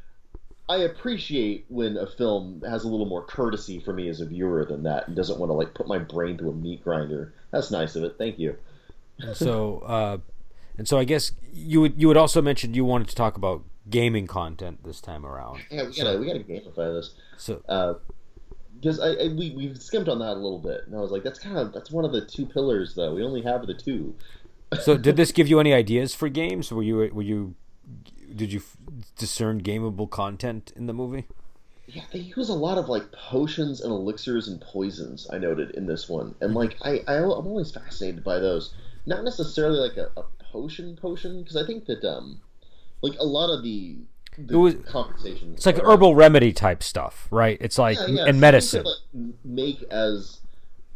I 0.68 0.76
appreciate 0.78 1.66
when 1.68 1.96
a 1.96 2.06
film 2.06 2.62
has 2.66 2.84
a 2.84 2.88
little 2.88 3.04
more 3.04 3.22
courtesy 3.22 3.80
for 3.80 3.92
me 3.92 4.08
as 4.08 4.20
a 4.20 4.26
viewer 4.26 4.64
than 4.64 4.84
that, 4.84 5.06
and 5.06 5.16
doesn't 5.16 5.38
want 5.38 5.50
to 5.50 5.54
like 5.54 5.74
put 5.74 5.86
my 5.86 5.98
brain 5.98 6.38
through 6.38 6.50
a 6.50 6.54
meat 6.54 6.82
grinder. 6.84 7.34
That's 7.50 7.70
nice 7.70 7.96
of 7.96 8.04
it. 8.04 8.14
Thank 8.16 8.38
you. 8.38 8.56
And 9.18 9.36
so 9.36 9.80
uh, 9.80 10.18
and 10.82 10.88
so 10.88 10.98
I 10.98 11.04
guess 11.04 11.30
you 11.52 11.80
would 11.80 11.94
you 12.00 12.08
would 12.08 12.16
also 12.16 12.42
mention 12.42 12.74
you 12.74 12.84
wanted 12.84 13.06
to 13.06 13.14
talk 13.14 13.36
about 13.36 13.62
gaming 13.88 14.26
content 14.26 14.82
this 14.82 15.00
time 15.00 15.24
around. 15.24 15.60
Yeah, 15.70 15.84
we 15.84 15.94
gotta 15.94 16.18
we 16.18 16.26
gotta 16.26 16.40
gamify 16.40 16.92
this 16.92 17.14
So 17.36 17.62
uh, 17.68 17.94
because 18.74 18.98
I, 18.98 19.10
I 19.10 19.28
we 19.28 19.50
we 19.50 19.72
skimmed 19.76 20.08
on 20.08 20.18
that 20.18 20.32
a 20.32 20.40
little 20.42 20.58
bit, 20.58 20.80
and 20.84 20.96
I 20.96 20.98
was 20.98 21.12
like, 21.12 21.22
that's 21.22 21.38
kind 21.38 21.56
of 21.56 21.72
that's 21.72 21.92
one 21.92 22.04
of 22.04 22.10
the 22.10 22.20
two 22.20 22.46
pillars 22.46 22.96
though. 22.96 23.14
We 23.14 23.22
only 23.22 23.42
have 23.42 23.64
the 23.68 23.74
two. 23.74 24.16
so 24.82 24.96
did 24.96 25.14
this 25.16 25.30
give 25.30 25.46
you 25.46 25.60
any 25.60 25.72
ideas 25.72 26.16
for 26.16 26.28
games? 26.28 26.72
Were 26.72 26.82
you 26.82 27.08
were 27.12 27.22
you 27.22 27.54
did 28.34 28.52
you 28.52 28.58
f- 28.58 28.76
discern 29.16 29.62
gameable 29.62 30.10
content 30.10 30.72
in 30.74 30.86
the 30.86 30.92
movie? 30.92 31.26
Yeah, 31.86 32.02
they 32.12 32.18
use 32.18 32.48
a 32.48 32.54
lot 32.54 32.76
of 32.76 32.88
like 32.88 33.12
potions 33.12 33.82
and 33.82 33.92
elixirs 33.92 34.48
and 34.48 34.60
poisons. 34.60 35.28
I 35.32 35.38
noted 35.38 35.76
in 35.76 35.86
this 35.86 36.08
one, 36.08 36.34
and 36.40 36.50
mm-hmm. 36.50 36.56
like 36.56 36.76
I, 36.82 37.04
I 37.06 37.18
I'm 37.18 37.46
always 37.46 37.70
fascinated 37.70 38.24
by 38.24 38.40
those. 38.40 38.74
Not 39.06 39.22
necessarily 39.22 39.78
like 39.78 39.96
a, 39.96 40.10
a 40.16 40.24
potion 40.52 40.96
potion, 40.96 41.40
because 41.42 41.56
I 41.56 41.64
think 41.66 41.86
that 41.86 42.04
um, 42.04 42.40
like 43.00 43.14
a 43.18 43.24
lot 43.24 43.50
of 43.50 43.62
the 43.62 43.96
the 44.38 44.54
It 44.54 44.56
was- 44.56 44.74
compensation. 44.86 45.52
It's 45.54 45.66
like 45.66 45.78
are- 45.78 45.92
herbal 45.92 46.14
remedy 46.14 46.52
type 46.52 46.82
stuff, 46.82 47.28
right? 47.30 47.58
It's 47.60 47.78
like 47.78 47.98
Yeah, 47.98 48.06
yeah, 48.08 48.24
and 48.26 48.40
medicine. 48.40 48.84
To, 48.84 48.88
like, 48.90 49.34
make 49.44 49.82
as 49.90 50.38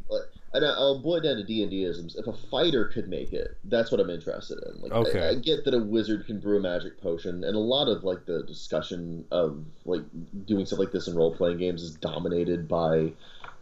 like, 0.09 0.23
and 0.55 0.65
I'll 0.65 1.01
boil 1.01 1.21
down 1.21 1.37
to 1.37 1.45
D 1.45 1.61
and 1.63 1.71
D 1.71 1.85
isms. 1.85 2.17
If 2.17 2.27
a 2.27 2.33
fighter 2.33 2.87
could 2.87 3.09
make 3.09 3.33
it, 3.35 3.57
that's 3.65 3.91
what 3.91 4.01
I'm 4.01 4.09
interested 4.09 4.59
in. 4.67 4.81
Like, 4.81 4.93
Okay. 4.93 5.21
I, 5.27 5.31
I 5.31 5.35
get 5.35 5.65
that 5.67 5.75
a 5.75 5.79
wizard 5.79 6.25
can 6.27 6.41
brew 6.41 6.57
a 6.59 6.61
magic 6.61 6.99
potion, 7.03 7.45
and 7.45 7.55
a 7.57 7.59
lot 7.59 7.89
of 7.89 8.05
like 8.05 8.25
the 8.25 8.43
discussion 8.45 9.25
of 9.31 9.63
like 9.85 10.03
doing 10.47 10.65
stuff 10.65 10.79
like 10.79 10.93
this 10.93 11.07
in 11.09 11.15
role 11.15 11.35
playing 11.35 11.59
games 11.59 11.83
is 11.83 11.91
dominated 11.95 12.67
by 12.69 13.13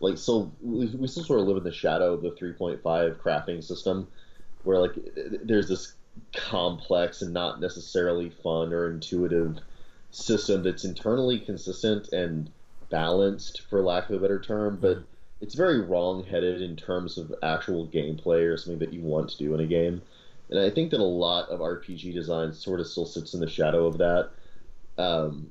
like 0.00 0.18
so 0.18 0.52
we, 0.60 0.86
we 0.86 1.08
still 1.08 1.24
sort 1.24 1.40
of 1.40 1.46
live 1.48 1.56
in 1.56 1.64
the 1.64 1.72
shadow 1.72 2.12
of 2.14 2.22
the 2.22 2.30
3.5 2.32 2.80
crafting 3.16 3.62
system, 3.64 4.06
where 4.64 4.78
like 4.78 4.92
there's 5.42 5.68
this 5.68 5.94
complex 6.34 7.22
and 7.22 7.32
not 7.32 7.60
necessarily 7.60 8.30
fun 8.30 8.72
or 8.72 8.90
intuitive 8.90 9.58
system 10.10 10.62
that's 10.62 10.84
internally 10.84 11.38
consistent 11.38 12.12
and 12.12 12.50
balanced, 12.90 13.62
for 13.62 13.82
lack 13.82 14.08
of 14.08 14.16
a 14.16 14.18
better 14.20 14.40
term, 14.40 14.78
but 14.80 14.98
it's 15.40 15.54
very 15.54 15.80
wrong-headed 15.80 16.62
in 16.62 16.76
terms 16.76 17.18
of 17.18 17.34
actual 17.42 17.86
gameplay 17.88 18.50
or 18.50 18.56
something 18.56 18.78
that 18.78 18.92
you 18.92 19.00
want 19.02 19.28
to 19.28 19.38
do 19.38 19.52
in 19.54 19.60
a 19.60 19.66
game. 19.66 20.00
And 20.50 20.60
I 20.60 20.70
think 20.70 20.90
that 20.90 21.00
a 21.00 21.02
lot 21.02 21.48
of 21.48 21.60
RPG 21.60 22.14
design 22.14 22.52
sort 22.52 22.80
of 22.80 22.86
still 22.86 23.06
sits 23.06 23.34
in 23.34 23.40
the 23.40 23.48
shadow 23.48 23.86
of 23.86 23.98
that. 23.98 24.30
Um, 24.96 25.50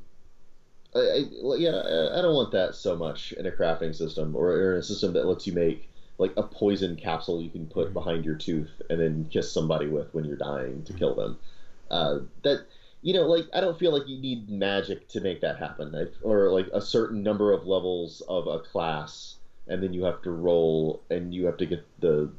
I, 0.95 0.99
I, 0.99 1.25
yeah, 1.57 1.71
I, 1.71 2.19
I 2.19 2.21
don't 2.21 2.35
want 2.35 2.51
that 2.51 2.75
so 2.75 2.95
much 2.95 3.33
in 3.33 3.45
a 3.45 3.51
crafting 3.51 3.93
system 3.93 4.35
or, 4.35 4.51
or 4.51 4.73
in 4.73 4.79
a 4.79 4.83
system 4.83 5.13
that 5.13 5.25
lets 5.25 5.45
you 5.45 5.53
make 5.53 5.89
like 6.23 6.33
a 6.37 6.43
poison 6.43 6.95
capsule 6.95 7.41
you 7.41 7.49
can 7.49 7.67
put 7.67 7.93
behind 7.93 8.23
your 8.23 8.35
tooth 8.35 8.81
and 8.89 8.97
then 8.97 9.27
kiss 9.29 9.51
somebody 9.51 9.87
with 9.87 10.07
when 10.13 10.23
you're 10.23 10.37
dying 10.37 10.81
to 10.83 10.93
kill 10.93 11.13
them. 11.13 11.37
Uh, 11.91 12.19
that 12.43 12.65
you 13.01 13.13
know, 13.13 13.23
like 13.23 13.45
I 13.53 13.59
don't 13.59 13.77
feel 13.77 13.91
like 13.91 14.07
you 14.07 14.17
need 14.17 14.49
magic 14.49 15.09
to 15.09 15.19
make 15.19 15.41
that 15.41 15.57
happen, 15.57 15.93
I, 15.93 16.05
or 16.25 16.49
like 16.49 16.67
a 16.73 16.79
certain 16.79 17.21
number 17.21 17.51
of 17.51 17.67
levels 17.67 18.21
of 18.29 18.47
a 18.47 18.59
class, 18.59 19.35
and 19.67 19.83
then 19.83 19.91
you 19.91 20.05
have 20.05 20.21
to 20.21 20.31
roll, 20.31 21.03
and 21.09 21.33
you 21.33 21.45
have 21.45 21.57
to 21.57 21.65
get 21.65 21.85
the, 21.99 22.31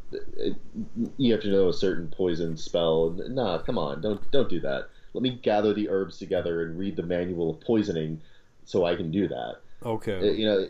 you 1.19 1.33
have 1.33 1.43
to 1.43 1.53
know 1.53 1.69
a 1.69 1.75
certain 1.75 2.09
poison 2.09 2.57
spell. 2.57 3.11
Nah, 3.29 3.59
come 3.59 3.77
on, 3.77 4.01
don't 4.01 4.31
don't 4.31 4.49
do 4.49 4.61
that. 4.61 4.89
Let 5.13 5.23
me 5.23 5.39
gather 5.43 5.75
the 5.75 5.91
herbs 5.91 6.19
together 6.19 6.65
and 6.65 6.79
read 6.79 6.97
the 6.97 7.03
manual 7.03 7.51
of 7.51 7.61
poisoning, 7.61 8.23
so 8.65 8.87
I 8.87 8.97
can 8.97 9.11
do 9.11 9.29
that. 9.29 9.57
Uh, 9.85 9.91
Okay. 9.91 10.35
You 10.35 10.47
know, 10.47 10.67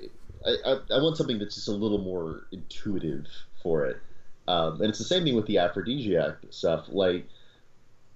I, 0.46 0.50
I, 0.64 0.72
I 0.96 1.02
want 1.02 1.16
something 1.16 1.38
that's 1.38 1.54
just 1.54 1.68
a 1.68 1.72
little 1.72 1.98
more 1.98 2.46
intuitive 2.52 3.26
for 3.62 3.86
it. 3.86 3.98
Um, 4.46 4.80
and 4.80 4.90
it's 4.90 4.98
the 4.98 5.04
same 5.04 5.24
thing 5.24 5.34
with 5.36 5.46
the 5.46 5.58
aphrodisiac 5.58 6.36
stuff. 6.50 6.86
Like, 6.88 7.26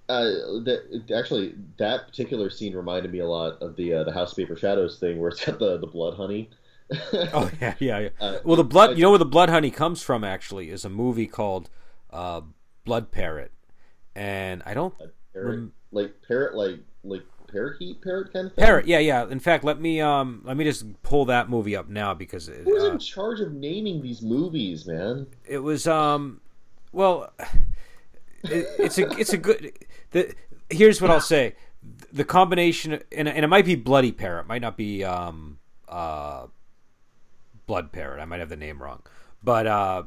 uh, 0.08 0.24
that 0.64 1.02
actually 1.14 1.54
that 1.78 2.06
particular 2.06 2.50
scene 2.50 2.74
reminded 2.74 3.12
me 3.12 3.18
a 3.18 3.26
lot 3.26 3.60
of 3.62 3.76
the 3.76 3.92
uh, 3.94 4.04
the 4.04 4.12
House 4.12 4.32
of 4.32 4.36
Paper 4.38 4.56
Shadows 4.56 4.98
thing, 4.98 5.18
where 5.18 5.30
it's 5.30 5.44
got 5.44 5.58
the 5.58 5.78
the 5.78 5.86
blood 5.86 6.14
honey. 6.16 6.50
Oh 7.34 7.50
yeah, 7.60 7.74
yeah. 7.78 7.98
yeah. 7.98 8.08
Uh, 8.18 8.38
well, 8.44 8.56
the 8.56 8.64
blood. 8.64 8.90
I- 8.90 8.92
You 8.94 9.02
know 9.02 9.10
where 9.10 9.18
the 9.18 9.26
blood 9.26 9.50
honey 9.50 9.70
comes 9.70 10.00
from? 10.02 10.24
Actually, 10.24 10.70
is 10.70 10.84
a 10.86 10.88
movie 10.88 11.26
called 11.26 11.68
uh, 12.10 12.40
Blood 12.84 13.10
Parrot, 13.10 13.52
and 14.14 14.62
I 14.64 14.72
don't 14.72 14.94
parrot, 15.34 15.48
Rem- 15.50 15.72
like 15.92 16.14
parrot, 16.26 16.54
like 16.54 16.78
like 17.04 17.22
parakeet 17.48 18.00
parrot 18.02 18.32
kind 18.32 18.46
of 18.46 18.54
thing. 18.54 18.64
parrot. 18.64 18.86
Yeah, 18.86 18.98
yeah. 18.98 19.26
In 19.28 19.40
fact, 19.40 19.64
let 19.64 19.80
me 19.80 20.00
um 20.00 20.42
let 20.44 20.56
me 20.56 20.64
just 20.64 21.02
pull 21.02 21.24
that 21.26 21.48
movie 21.48 21.74
up 21.76 21.88
now 21.88 22.14
because 22.14 22.48
it, 22.48 22.62
Who's 22.64 22.82
uh, 22.84 22.92
in 22.92 22.98
charge 22.98 23.40
of 23.40 23.52
naming 23.52 24.02
these 24.02 24.22
movies, 24.22 24.86
man? 24.86 25.26
it 25.44 25.58
was 25.58 25.86
um 25.86 26.40
well 26.92 27.32
it, 28.44 28.66
it's 28.78 28.98
a 28.98 29.10
it's 29.18 29.32
a 29.32 29.38
good 29.38 29.72
the 30.12 30.34
here's 30.70 31.00
what 31.00 31.10
I'll 31.10 31.20
say 31.20 31.54
the 32.12 32.24
combination 32.24 33.00
and, 33.12 33.28
and 33.28 33.44
it 33.44 33.48
might 33.48 33.64
be 33.64 33.74
bloody 33.74 34.12
parrot 34.12 34.46
might 34.46 34.62
not 34.62 34.76
be 34.76 35.04
um 35.04 35.58
uh 35.88 36.46
blood 37.66 37.92
parrot 37.92 38.20
I 38.20 38.24
might 38.24 38.40
have 38.40 38.48
the 38.48 38.56
name 38.56 38.82
wrong 38.82 39.02
but 39.42 39.66
uh 39.66 40.02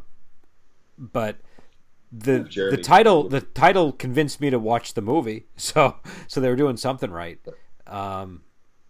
but 0.97 1.37
the 2.11 2.43
the 2.71 2.77
title 2.77 3.29
the 3.29 3.39
title 3.39 3.93
convinced 3.93 4.41
me 4.41 4.49
to 4.49 4.59
watch 4.59 4.95
the 4.95 5.01
movie 5.01 5.45
so 5.55 5.95
so 6.27 6.41
they 6.41 6.49
were 6.49 6.57
doing 6.57 6.75
something 6.75 7.09
right 7.09 7.39
um 7.87 8.41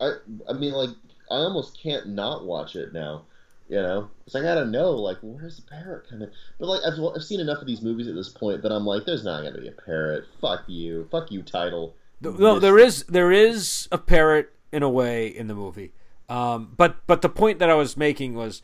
I 0.01 0.13
I 0.49 0.53
mean, 0.53 0.73
like 0.73 0.89
I 1.29 1.35
almost 1.35 1.79
can't 1.81 2.09
not 2.09 2.45
watch 2.45 2.75
it 2.75 2.91
now. 2.91 3.23
You 3.69 3.81
know, 3.81 4.09
like 4.33 4.43
I 4.43 4.47
gotta 4.47 4.65
know, 4.65 4.91
like, 4.91 5.17
where's 5.21 5.55
the 5.55 5.61
parrot 5.61 6.09
coming? 6.09 6.29
But 6.59 6.65
like, 6.65 6.81
I've 6.85 6.99
I've 7.15 7.23
seen 7.23 7.39
enough 7.39 7.61
of 7.61 7.67
these 7.67 7.81
movies 7.81 8.07
at 8.07 8.15
this 8.15 8.27
point 8.27 8.63
that 8.63 8.71
I'm 8.71 8.85
like, 8.85 9.05
there's 9.05 9.23
not 9.23 9.43
gonna 9.43 9.61
be 9.61 9.69
a 9.69 9.71
parrot. 9.71 10.25
Fuck 10.41 10.63
you, 10.67 11.07
fuck 11.09 11.31
you, 11.31 11.41
title. 11.41 11.95
No, 12.19 12.59
there 12.59 12.77
is 12.77 13.03
there 13.05 13.31
is 13.31 13.87
a 13.91 13.97
parrot 13.97 14.51
in 14.73 14.83
a 14.83 14.89
way 14.89 15.27
in 15.27 15.47
the 15.47 15.55
movie, 15.55 15.93
um, 16.27 16.73
but 16.75 17.07
but 17.07 17.21
the 17.21 17.29
point 17.29 17.59
that 17.59 17.69
I 17.69 17.75
was 17.75 17.95
making 17.95 18.33
was 18.33 18.61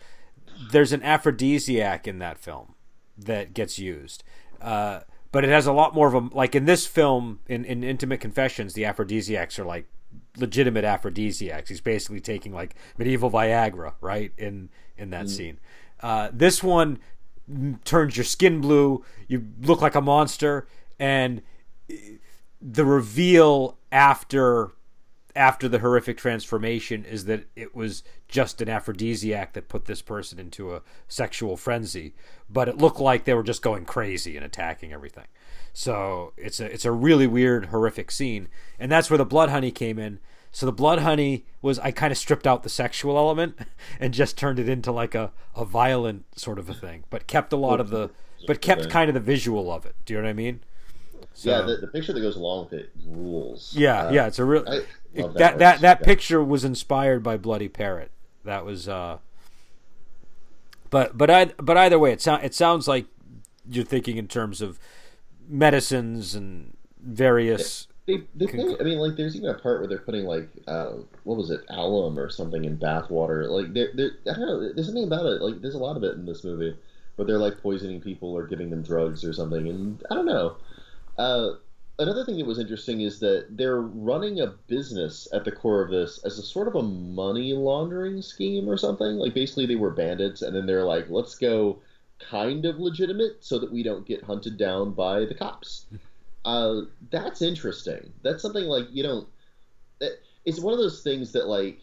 there's 0.71 0.91
an 0.91 1.03
aphrodisiac 1.03 2.07
in 2.07 2.19
that 2.19 2.37
film 2.37 2.75
that 3.17 3.53
gets 3.53 3.79
used, 3.79 4.23
uh, 4.61 5.01
but 5.31 5.43
it 5.43 5.49
has 5.49 5.67
a 5.67 5.73
lot 5.73 5.93
more 5.93 6.07
of 6.07 6.13
a 6.13 6.35
like 6.35 6.55
in 6.55 6.65
this 6.65 6.85
film 6.85 7.39
in, 7.47 7.65
in 7.65 7.83
Intimate 7.83 8.19
Confessions, 8.19 8.73
the 8.73 8.85
aphrodisiacs 8.85 9.59
are 9.59 9.65
like 9.65 9.87
legitimate 10.37 10.85
aphrodisiacs. 10.85 11.69
He's 11.69 11.81
basically 11.81 12.19
taking 12.19 12.53
like 12.53 12.75
medieval 12.97 13.29
Viagra, 13.29 13.93
right? 14.01 14.31
In 14.37 14.69
in 14.97 15.09
that 15.11 15.25
mm. 15.25 15.29
scene. 15.29 15.59
Uh, 16.01 16.29
this 16.31 16.63
one 16.63 16.99
turns 17.85 18.17
your 18.17 18.23
skin 18.23 18.61
blue. 18.61 19.03
You 19.27 19.45
look 19.61 19.81
like 19.81 19.95
a 19.95 20.01
monster, 20.01 20.67
and 20.99 21.41
the 22.61 22.85
reveal 22.85 23.77
after 23.91 24.71
after 25.37 25.69
the 25.69 25.79
horrific 25.79 26.17
transformation 26.17 27.05
is 27.05 27.25
that 27.25 27.45
it 27.55 27.75
was 27.75 28.03
just 28.27 28.61
an 28.61 28.67
aphrodisiac 28.67 29.53
that 29.53 29.69
put 29.69 29.85
this 29.85 30.01
person 30.01 30.39
into 30.39 30.73
a 30.73 30.81
sexual 31.07 31.55
frenzy, 31.55 32.13
but 32.49 32.67
it 32.67 32.77
looked 32.77 32.99
like 32.99 33.23
they 33.23 33.33
were 33.33 33.43
just 33.43 33.61
going 33.61 33.85
crazy 33.85 34.35
and 34.35 34.45
attacking 34.45 34.91
everything. 34.91 35.27
So 35.73 36.33
it's 36.37 36.59
a 36.59 36.65
it's 36.65 36.85
a 36.85 36.91
really 36.91 37.27
weird, 37.27 37.67
horrific 37.67 38.09
scene, 38.09 38.47
and 38.79 38.91
that's 38.91 39.09
where 39.11 39.17
the 39.17 39.25
blood 39.25 39.49
honey 39.49 39.71
came 39.71 39.99
in. 39.99 40.19
So 40.51 40.65
the 40.65 40.71
blood 40.71 40.99
honey 40.99 41.45
was 41.61 41.77
I 41.79 41.91
kind 41.91 42.11
of 42.11 42.17
stripped 42.17 42.47
out 42.47 42.63
the 42.63 42.69
sexual 42.69 43.15
element 43.15 43.59
and 43.99 44.13
just 44.13 44.37
turned 44.37 44.57
it 44.57 44.67
into 44.67 44.91
like 44.91 45.13
a, 45.13 45.31
a 45.55 45.65
violent 45.65 46.25
sort 46.35 46.57
of 46.57 46.67
a 46.67 46.73
thing, 46.73 47.03
but 47.11 47.27
kept 47.27 47.53
a 47.53 47.57
lot 47.57 47.79
of 47.79 47.91
the 47.91 48.09
but 48.47 48.61
kept 48.61 48.89
kind 48.89 49.09
of 49.09 49.13
the 49.13 49.19
visual 49.19 49.71
of 49.71 49.85
it. 49.85 49.95
Do 50.05 50.13
you 50.13 50.19
know 50.19 50.25
what 50.25 50.31
I 50.31 50.33
mean? 50.33 50.61
So, 51.33 51.51
yeah, 51.51 51.61
the, 51.65 51.77
the 51.77 51.87
picture 51.87 52.13
that 52.13 52.21
goes 52.21 52.35
along 52.35 52.65
with 52.65 52.73
it 52.79 52.89
rules. 53.05 53.73
Yeah, 53.75 54.07
uh, 54.07 54.11
yeah, 54.11 54.27
it's 54.27 54.39
a 54.39 54.45
real 54.45 54.63
it, 54.65 54.87
that 55.13 55.33
that 55.35 55.59
that, 55.59 55.81
that 55.81 56.03
picture 56.03 56.43
was 56.43 56.63
inspired 56.63 57.23
by 57.23 57.37
Bloody 57.37 57.67
Parrot. 57.67 58.11
That 58.43 58.65
was 58.65 58.87
uh 58.87 59.17
but 60.89 61.17
but 61.17 61.29
I 61.29 61.45
but 61.57 61.77
either 61.77 61.99
way 61.99 62.11
it 62.11 62.21
sound 62.21 62.43
it 62.43 62.53
sounds 62.53 62.87
like 62.87 63.05
you're 63.69 63.85
thinking 63.85 64.17
in 64.17 64.27
terms 64.27 64.61
of 64.61 64.79
medicines 65.47 66.35
and 66.35 66.75
various 66.99 67.87
they, 68.07 68.23
they 68.35 68.47
play, 68.47 68.75
I 68.79 68.83
mean, 68.83 68.99
like, 68.99 69.17
there's 69.17 69.35
even 69.35 69.49
a 69.49 69.53
part 69.53 69.81
where 69.81 69.87
they're 69.87 69.99
putting 69.99 70.23
like, 70.23 70.47
uh, 70.65 70.93
what 71.25 71.37
was 71.37 71.51
it, 71.51 71.59
alum 71.69 72.17
or 72.17 72.29
something 72.29 72.63
in 72.63 72.77
bathwater. 72.77 73.49
Like, 73.49 73.73
they're, 73.73 73.89
they're, 73.93 74.11
I 74.31 74.37
don't 74.37 74.47
know. 74.47 74.73
There's 74.73 74.85
something 74.87 75.03
about 75.03 75.25
it. 75.25 75.41
Like, 75.41 75.61
there's 75.61 75.75
a 75.75 75.79
lot 75.79 75.97
of 75.97 76.05
it 76.05 76.15
in 76.15 76.25
this 76.25 76.45
movie, 76.45 76.73
but 77.17 77.27
they're 77.27 77.37
like 77.37 77.61
poisoning 77.61 77.99
people 77.99 78.31
or 78.31 78.47
giving 78.47 78.69
them 78.69 78.81
drugs 78.81 79.25
or 79.25 79.33
something. 79.33 79.67
And 79.67 80.01
I 80.09 80.15
don't 80.15 80.25
know. 80.25 80.55
Uh, 81.17 81.53
another 81.99 82.23
thing 82.25 82.37
that 82.37 82.45
was 82.45 82.59
interesting 82.59 83.01
is 83.01 83.19
that 83.19 83.47
they're 83.49 83.81
running 83.81 84.39
a 84.39 84.47
business 84.47 85.27
at 85.33 85.43
the 85.43 85.51
core 85.51 85.81
of 85.81 85.89
this 85.89 86.19
as 86.23 86.37
a 86.37 86.43
sort 86.43 86.67
of 86.67 86.75
a 86.75 86.83
money 86.83 87.53
laundering 87.53 88.21
scheme 88.21 88.69
or 88.69 88.77
something. 88.77 89.17
Like 89.17 89.33
basically 89.33 89.65
they 89.65 89.75
were 89.75 89.91
bandits, 89.91 90.41
and 90.41 90.55
then 90.55 90.65
they're 90.65 90.85
like, 90.85 91.09
let's 91.09 91.35
go 91.35 91.79
kind 92.19 92.65
of 92.65 92.79
legitimate 92.79 93.43
so 93.43 93.59
that 93.59 93.71
we 93.71 93.83
don't 93.83 94.07
get 94.07 94.23
hunted 94.23 94.57
down 94.57 94.93
by 94.93 95.25
the 95.25 95.35
cops. 95.35 95.85
Uh, 96.45 96.83
that's 97.11 97.41
interesting. 97.41 98.13
That's 98.23 98.41
something 98.41 98.63
like 98.63 98.85
you 98.89 99.03
don't. 99.03 99.27
It's 100.45 100.61
one 100.61 100.73
of 100.73 100.79
those 100.79 101.03
things 101.03 101.33
that 101.33 101.49
like 101.49 101.81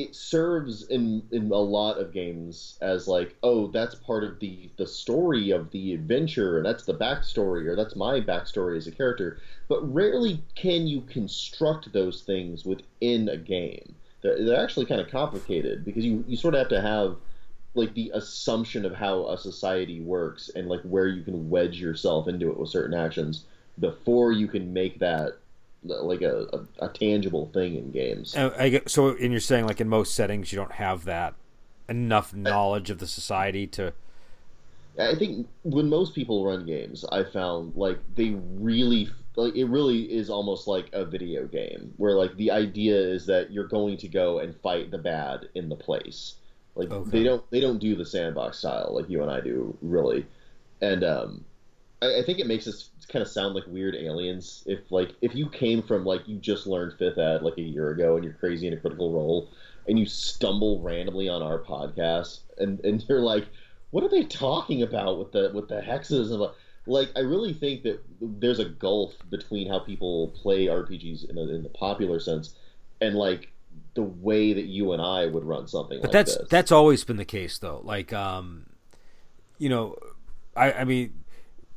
it 0.00 0.14
serves 0.14 0.84
in 0.88 1.22
in 1.30 1.50
a 1.50 1.56
lot 1.56 1.98
of 1.98 2.12
games 2.12 2.78
as 2.80 3.06
like 3.06 3.36
oh 3.42 3.66
that's 3.66 3.94
part 3.94 4.24
of 4.24 4.38
the 4.38 4.70
the 4.78 4.86
story 4.86 5.50
of 5.50 5.70
the 5.72 5.92
adventure 5.92 6.56
and 6.56 6.64
that's 6.64 6.84
the 6.84 6.94
backstory 6.94 7.66
or 7.66 7.76
that's 7.76 7.94
my 7.94 8.20
backstory 8.20 8.76
as 8.78 8.86
a 8.86 8.92
character. 8.92 9.38
But 9.68 9.82
rarely 9.92 10.42
can 10.54 10.86
you 10.86 11.02
construct 11.02 11.92
those 11.92 12.22
things 12.22 12.64
within 12.64 13.28
a 13.28 13.36
game. 13.36 13.94
They're, 14.22 14.42
they're 14.42 14.62
actually 14.62 14.86
kind 14.86 15.02
of 15.02 15.08
complicated 15.08 15.84
because 15.84 16.04
you 16.04 16.24
you 16.26 16.36
sort 16.36 16.54
of 16.54 16.60
have 16.60 16.68
to 16.68 16.80
have 16.80 17.16
like 17.74 17.92
the 17.94 18.10
assumption 18.14 18.86
of 18.86 18.94
how 18.94 19.26
a 19.28 19.36
society 19.36 20.00
works 20.00 20.50
and 20.56 20.68
like 20.68 20.82
where 20.82 21.08
you 21.08 21.22
can 21.22 21.50
wedge 21.50 21.78
yourself 21.78 22.26
into 22.26 22.50
it 22.50 22.58
with 22.58 22.70
certain 22.70 22.94
actions 22.94 23.44
before 23.78 24.32
you 24.32 24.48
can 24.48 24.72
make 24.72 24.98
that 24.98 25.36
like 25.82 26.22
a, 26.22 26.46
a, 26.52 26.86
a 26.86 26.88
tangible 26.88 27.50
thing 27.52 27.76
in 27.76 27.90
games. 27.90 28.36
Uh, 28.36 28.54
I, 28.58 28.82
so, 28.86 29.08
and 29.08 29.32
you're 29.32 29.40
saying 29.40 29.66
like 29.66 29.80
in 29.80 29.88
most 29.88 30.14
settings 30.14 30.52
you 30.52 30.56
don't 30.56 30.72
have 30.72 31.04
that 31.04 31.34
enough 31.88 32.34
knowledge 32.34 32.90
of 32.90 32.98
the 32.98 33.06
society 33.06 33.66
to. 33.66 33.92
I 34.98 35.14
think 35.14 35.48
when 35.62 35.88
most 35.88 36.14
people 36.14 36.44
run 36.44 36.66
games, 36.66 37.04
I 37.10 37.24
found 37.24 37.74
like 37.76 37.98
they 38.14 38.30
really 38.30 39.08
like 39.36 39.54
it 39.56 39.64
really 39.64 40.02
is 40.02 40.28
almost 40.28 40.66
like 40.66 40.88
a 40.92 41.04
video 41.04 41.46
game 41.46 41.94
where 41.96 42.14
like 42.14 42.36
the 42.36 42.50
idea 42.50 42.96
is 42.96 43.24
that 43.26 43.50
you're 43.50 43.68
going 43.68 43.96
to 43.98 44.08
go 44.08 44.40
and 44.40 44.54
fight 44.56 44.90
the 44.90 44.98
bad 44.98 45.48
in 45.54 45.68
the 45.68 45.76
place. 45.76 46.34
Like 46.74 46.90
okay. 46.90 47.10
they 47.10 47.24
don't 47.24 47.50
they 47.50 47.60
don't 47.60 47.78
do 47.78 47.96
the 47.96 48.04
sandbox 48.04 48.58
style 48.58 48.90
like 48.92 49.08
you 49.08 49.22
and 49.22 49.30
I 49.30 49.40
do 49.40 49.76
really, 49.80 50.26
and 50.80 51.04
um, 51.04 51.44
I, 52.02 52.18
I 52.18 52.22
think 52.22 52.38
it 52.38 52.46
makes 52.46 52.66
us 52.66 52.90
kind 53.10 53.22
of 53.22 53.28
sound 53.28 53.54
like 53.54 53.64
weird 53.66 53.94
aliens. 53.94 54.62
If 54.66 54.90
like 54.90 55.14
if 55.20 55.34
you 55.34 55.48
came 55.48 55.82
from 55.82 56.04
like 56.04 56.26
you 56.26 56.36
just 56.38 56.66
learned 56.66 56.94
fifth 56.98 57.18
ed 57.18 57.42
like 57.42 57.58
a 57.58 57.62
year 57.62 57.90
ago 57.90 58.16
and 58.16 58.24
you're 58.24 58.34
crazy 58.34 58.66
in 58.66 58.72
a 58.72 58.76
critical 58.76 59.12
role 59.12 59.50
and 59.88 59.98
you 59.98 60.06
stumble 60.06 60.80
randomly 60.80 61.28
on 61.28 61.42
our 61.42 61.58
podcast 61.58 62.40
and 62.58 62.80
and 62.84 63.04
you're 63.08 63.20
like, 63.20 63.46
what 63.90 64.04
are 64.04 64.08
they 64.08 64.24
talking 64.24 64.82
about 64.82 65.18
with 65.18 65.32
the 65.32 65.50
with 65.52 65.68
the 65.68 65.80
hexes 65.80 66.32
and 66.32 66.50
like 66.86 67.10
I 67.16 67.20
really 67.20 67.52
think 67.52 67.82
that 67.82 68.02
there's 68.20 68.58
a 68.58 68.64
gulf 68.64 69.14
between 69.30 69.68
how 69.68 69.80
people 69.80 70.28
play 70.28 70.66
RPGs 70.66 71.28
in, 71.28 71.38
a, 71.38 71.42
in 71.42 71.62
the 71.62 71.68
popular 71.68 72.20
sense 72.20 72.54
and 73.00 73.14
like 73.14 73.52
the 73.94 74.02
way 74.02 74.52
that 74.52 74.64
you 74.64 74.92
and 74.92 75.02
I 75.02 75.26
would 75.26 75.44
run 75.44 75.66
something 75.68 75.98
but 76.00 76.08
like 76.08 76.12
that's 76.12 76.36
this. 76.36 76.48
that's 76.48 76.72
always 76.72 77.04
been 77.04 77.16
the 77.16 77.24
case 77.24 77.58
though 77.58 77.80
like 77.84 78.12
um 78.12 78.66
you 79.58 79.68
know 79.68 79.96
I 80.56 80.72
I 80.72 80.84
mean 80.84 81.19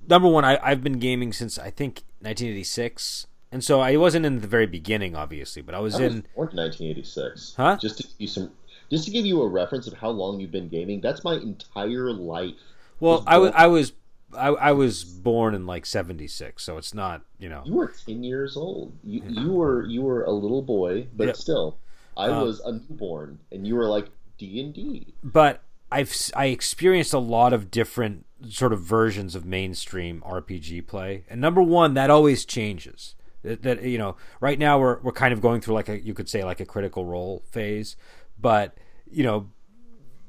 number 0.07 0.27
one, 0.27 0.45
I, 0.45 0.59
I've 0.61 0.83
been 0.83 0.99
gaming 0.99 1.33
since 1.33 1.57
I 1.57 1.69
think 1.69 2.03
1986, 2.19 3.27
and 3.51 3.63
so 3.63 3.79
I 3.79 3.95
wasn't 3.97 4.25
in 4.25 4.41
the 4.41 4.47
very 4.47 4.67
beginning, 4.67 5.15
obviously, 5.15 5.61
but 5.61 5.75
I 5.75 5.79
was, 5.79 5.95
I 5.95 6.03
was 6.03 6.13
in 6.13 6.25
1986. 6.35 7.53
Huh? 7.57 7.77
Just 7.79 7.97
to 7.97 8.03
give 8.03 8.13
you 8.17 8.27
some, 8.27 8.51
just 8.89 9.05
to 9.05 9.11
give 9.11 9.25
you 9.25 9.41
a 9.41 9.47
reference 9.47 9.87
of 9.87 9.93
how 9.93 10.09
long 10.09 10.39
you've 10.39 10.51
been 10.51 10.69
gaming. 10.69 11.01
That's 11.01 11.23
my 11.23 11.35
entire 11.35 12.11
life. 12.11 12.55
Well, 12.99 13.23
I 13.27 13.37
was, 13.37 13.51
I 13.55 13.67
was, 13.67 13.93
I, 14.37 14.47
I 14.47 14.71
was 14.71 15.03
born 15.03 15.55
in 15.55 15.65
like 15.65 15.85
76, 15.85 16.63
so 16.63 16.77
it's 16.77 16.93
not, 16.93 17.21
you 17.37 17.49
know. 17.49 17.63
You 17.65 17.73
were 17.73 17.93
10 18.05 18.23
years 18.23 18.55
old. 18.57 18.93
You, 19.03 19.21
you 19.27 19.51
were, 19.51 19.85
you 19.85 20.01
were 20.01 20.23
a 20.23 20.31
little 20.31 20.61
boy, 20.61 21.07
but 21.13 21.27
yep. 21.27 21.35
still, 21.35 21.77
I 22.15 22.27
um, 22.27 22.45
was 22.45 22.59
a 22.61 22.73
newborn, 22.73 23.39
and 23.51 23.67
you 23.67 23.75
were 23.75 23.87
like 23.87 24.07
D 24.37 24.59
and 24.61 24.73
D. 24.73 25.13
But 25.23 25.61
I've 25.93 26.31
I 26.35 26.47
experienced 26.47 27.13
a 27.13 27.19
lot 27.19 27.53
of 27.53 27.69
different 27.69 28.25
sort 28.49 28.73
of 28.73 28.81
versions 28.81 29.35
of 29.35 29.45
mainstream 29.45 30.23
RPG 30.25 30.87
play. 30.87 31.23
And 31.29 31.39
number 31.39 31.61
one, 31.61 31.93
that 31.93 32.09
always 32.09 32.45
changes. 32.45 33.13
That, 33.43 33.61
that, 33.61 33.83
you 33.83 33.99
know, 33.99 34.15
right 34.41 34.57
now 34.57 34.79
we're 34.79 34.99
we're 35.01 35.11
kind 35.11 35.33
of 35.33 35.41
going 35.41 35.61
through 35.61 35.75
like 35.75 35.89
a 35.89 36.03
you 36.03 36.15
could 36.15 36.27
say 36.27 36.43
like 36.43 36.59
a 36.59 36.65
critical 36.65 37.05
role 37.05 37.43
phase, 37.51 37.95
but 38.39 38.75
you 39.11 39.23
know, 39.23 39.51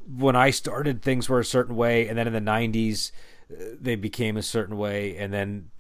when 0.07 0.37
I 0.37 0.51
started, 0.51 1.01
things 1.01 1.31
were 1.31 1.41
a 1.41 1.45
certain 1.45 1.77
way, 1.77 2.09
and 2.09 2.19
then 2.19 2.27
in 2.27 2.35
the 2.35 2.41
'90s 2.41 3.11
uh, 3.51 3.77
they 3.81 3.97
became 3.97 4.37
a 4.37 4.43
certain 4.43 4.77
way, 4.77 5.17
and 5.17 5.33
then 5.33 5.71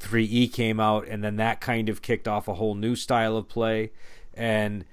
3E 0.00 0.54
came 0.54 0.80
out, 0.80 1.06
and 1.06 1.22
then 1.22 1.36
that 1.36 1.60
kind 1.60 1.90
of 1.90 2.00
kicked 2.00 2.26
off 2.26 2.48
a 2.48 2.54
whole 2.54 2.74
new 2.74 2.96
style 2.96 3.36
of 3.36 3.48
play. 3.48 3.92
And 4.32 4.86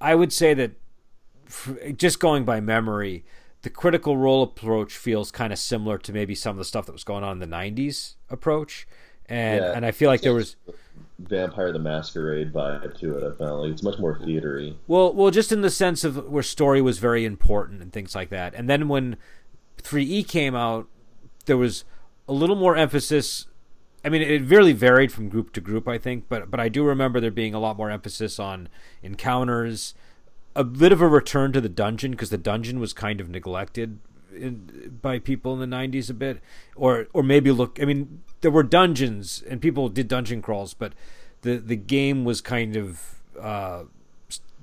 I 0.00 0.16
would 0.16 0.32
say 0.32 0.52
that 0.54 0.72
just 1.96 2.18
going 2.18 2.44
by 2.44 2.60
memory, 2.60 3.24
the 3.68 3.74
critical 3.74 4.16
role 4.16 4.42
approach 4.42 4.96
feels 4.96 5.30
kind 5.30 5.52
of 5.52 5.58
similar 5.58 5.98
to 5.98 6.10
maybe 6.10 6.34
some 6.34 6.52
of 6.52 6.56
the 6.56 6.64
stuff 6.64 6.86
that 6.86 6.92
was 6.92 7.04
going 7.04 7.22
on 7.22 7.32
in 7.32 7.50
the 7.50 7.56
90s 7.56 8.14
approach 8.30 8.88
and 9.26 9.62
yeah, 9.62 9.72
and 9.72 9.84
I 9.84 9.90
feel 9.90 10.08
like 10.08 10.22
there 10.22 10.32
was 10.32 10.56
Vampire 11.18 11.70
the 11.70 11.78
Masquerade 11.78 12.50
vibe 12.50 12.98
to 13.00 13.18
it. 13.18 13.22
I 13.22 13.36
found 13.36 13.60
like 13.60 13.72
it's 13.72 13.82
much 13.82 13.98
more 13.98 14.18
theatery. 14.18 14.74
Well, 14.86 15.12
well, 15.12 15.30
just 15.30 15.52
in 15.52 15.60
the 15.60 15.68
sense 15.68 16.02
of 16.02 16.30
where 16.30 16.42
story 16.42 16.80
was 16.80 16.98
very 16.98 17.26
important 17.26 17.82
and 17.82 17.92
things 17.92 18.14
like 18.14 18.30
that. 18.30 18.54
And 18.54 18.70
then 18.70 18.88
when 18.88 19.18
3E 19.82 20.26
came 20.26 20.54
out, 20.54 20.88
there 21.44 21.58
was 21.58 21.84
a 22.26 22.32
little 22.32 22.56
more 22.56 22.74
emphasis. 22.74 23.48
I 24.02 24.08
mean, 24.08 24.22
it 24.22 24.44
really 24.44 24.72
varied 24.72 25.12
from 25.12 25.28
group 25.28 25.52
to 25.52 25.60
group, 25.60 25.86
I 25.86 25.98
think, 25.98 26.24
but 26.30 26.50
but 26.50 26.58
I 26.58 26.70
do 26.70 26.82
remember 26.84 27.20
there 27.20 27.30
being 27.30 27.52
a 27.52 27.60
lot 27.60 27.76
more 27.76 27.90
emphasis 27.90 28.38
on 28.38 28.70
encounters 29.02 29.92
a 30.58 30.64
bit 30.64 30.90
of 30.90 31.00
a 31.00 31.06
return 31.06 31.52
to 31.52 31.60
the 31.60 31.68
dungeon 31.68 32.10
because 32.10 32.30
the 32.30 32.36
dungeon 32.36 32.80
was 32.80 32.92
kind 32.92 33.20
of 33.20 33.30
neglected 33.30 34.00
in, 34.34 34.98
by 35.00 35.20
people 35.20 35.54
in 35.54 35.70
the 35.70 35.76
90s 35.76 36.10
a 36.10 36.14
bit. 36.14 36.40
Or 36.74 37.06
or 37.12 37.22
maybe 37.22 37.52
look 37.52 37.78
I 37.80 37.84
mean 37.84 38.22
there 38.40 38.50
were 38.50 38.64
dungeons 38.64 39.42
and 39.48 39.62
people 39.62 39.88
did 39.88 40.08
dungeon 40.08 40.42
crawls 40.42 40.74
but 40.74 40.94
the 41.42 41.58
the 41.58 41.76
game 41.76 42.24
was 42.24 42.40
kind 42.40 42.76
of 42.76 43.20
uh, 43.40 43.84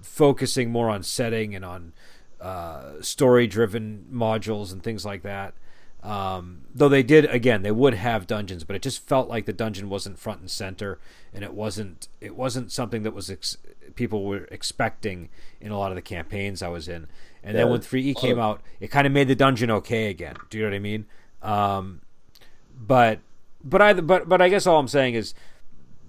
focusing 0.01 0.69
more 0.69 0.89
on 0.89 1.01
setting 1.01 1.55
and 1.55 1.63
on 1.63 1.93
uh, 2.41 3.01
story 3.01 3.47
driven 3.47 4.05
modules 4.11 4.73
and 4.73 4.83
things 4.83 5.05
like 5.05 5.23
that 5.23 5.53
um, 6.05 6.61
though 6.73 6.87
they 6.87 7.01
did 7.01 7.25
again, 7.25 7.63
they 7.63 7.71
would 7.71 7.95
have 7.95 8.27
dungeons, 8.27 8.63
but 8.63 8.75
it 8.75 8.83
just 8.83 9.07
felt 9.07 9.27
like 9.27 9.45
the 9.45 9.53
dungeon 9.53 9.89
wasn't 9.89 10.19
front 10.19 10.39
and 10.39 10.51
center, 10.51 10.99
and 11.33 11.43
it 11.43 11.51
wasn't 11.51 12.07
it 12.21 12.35
wasn't 12.35 12.71
something 12.71 13.01
that 13.01 13.13
was 13.13 13.31
ex- 13.31 13.57
people 13.95 14.23
were 14.23 14.47
expecting 14.51 15.29
in 15.59 15.71
a 15.71 15.79
lot 15.79 15.91
of 15.91 15.95
the 15.95 16.03
campaigns 16.03 16.61
I 16.61 16.67
was 16.67 16.87
in. 16.87 17.07
And 17.43 17.55
yeah. 17.55 17.63
then 17.63 17.71
when 17.71 17.79
3E 17.79 18.17
came 18.17 18.39
out, 18.39 18.61
it 18.79 18.89
kind 18.89 19.07
of 19.07 19.13
made 19.13 19.27
the 19.27 19.35
dungeon 19.35 19.71
okay 19.71 20.09
again. 20.11 20.35
Do 20.51 20.59
you 20.59 20.63
know 20.63 20.69
what 20.69 20.75
I 20.75 20.79
mean? 20.79 21.05
Um, 21.41 22.01
but 22.79 23.19
but 23.63 23.81
I 23.81 23.93
but 23.93 24.29
but 24.29 24.43
I 24.43 24.49
guess 24.49 24.67
all 24.67 24.77
I'm 24.77 24.87
saying 24.87 25.15
is 25.15 25.33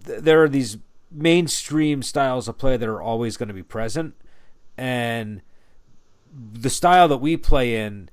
th- 0.05 0.21
there 0.21 0.43
are 0.43 0.49
these 0.49 0.77
mainstream 1.11 2.03
styles 2.03 2.49
of 2.49 2.59
play 2.59 2.77
that 2.77 2.87
are 2.87 3.01
always 3.01 3.39
going 3.39 3.49
to 3.49 3.55
be 3.55 3.63
present, 3.63 4.15
and 4.77 5.41
the 6.53 6.69
style 6.69 7.09
that 7.09 7.19
we 7.19 7.39
play 7.39 7.77
in 7.77 8.11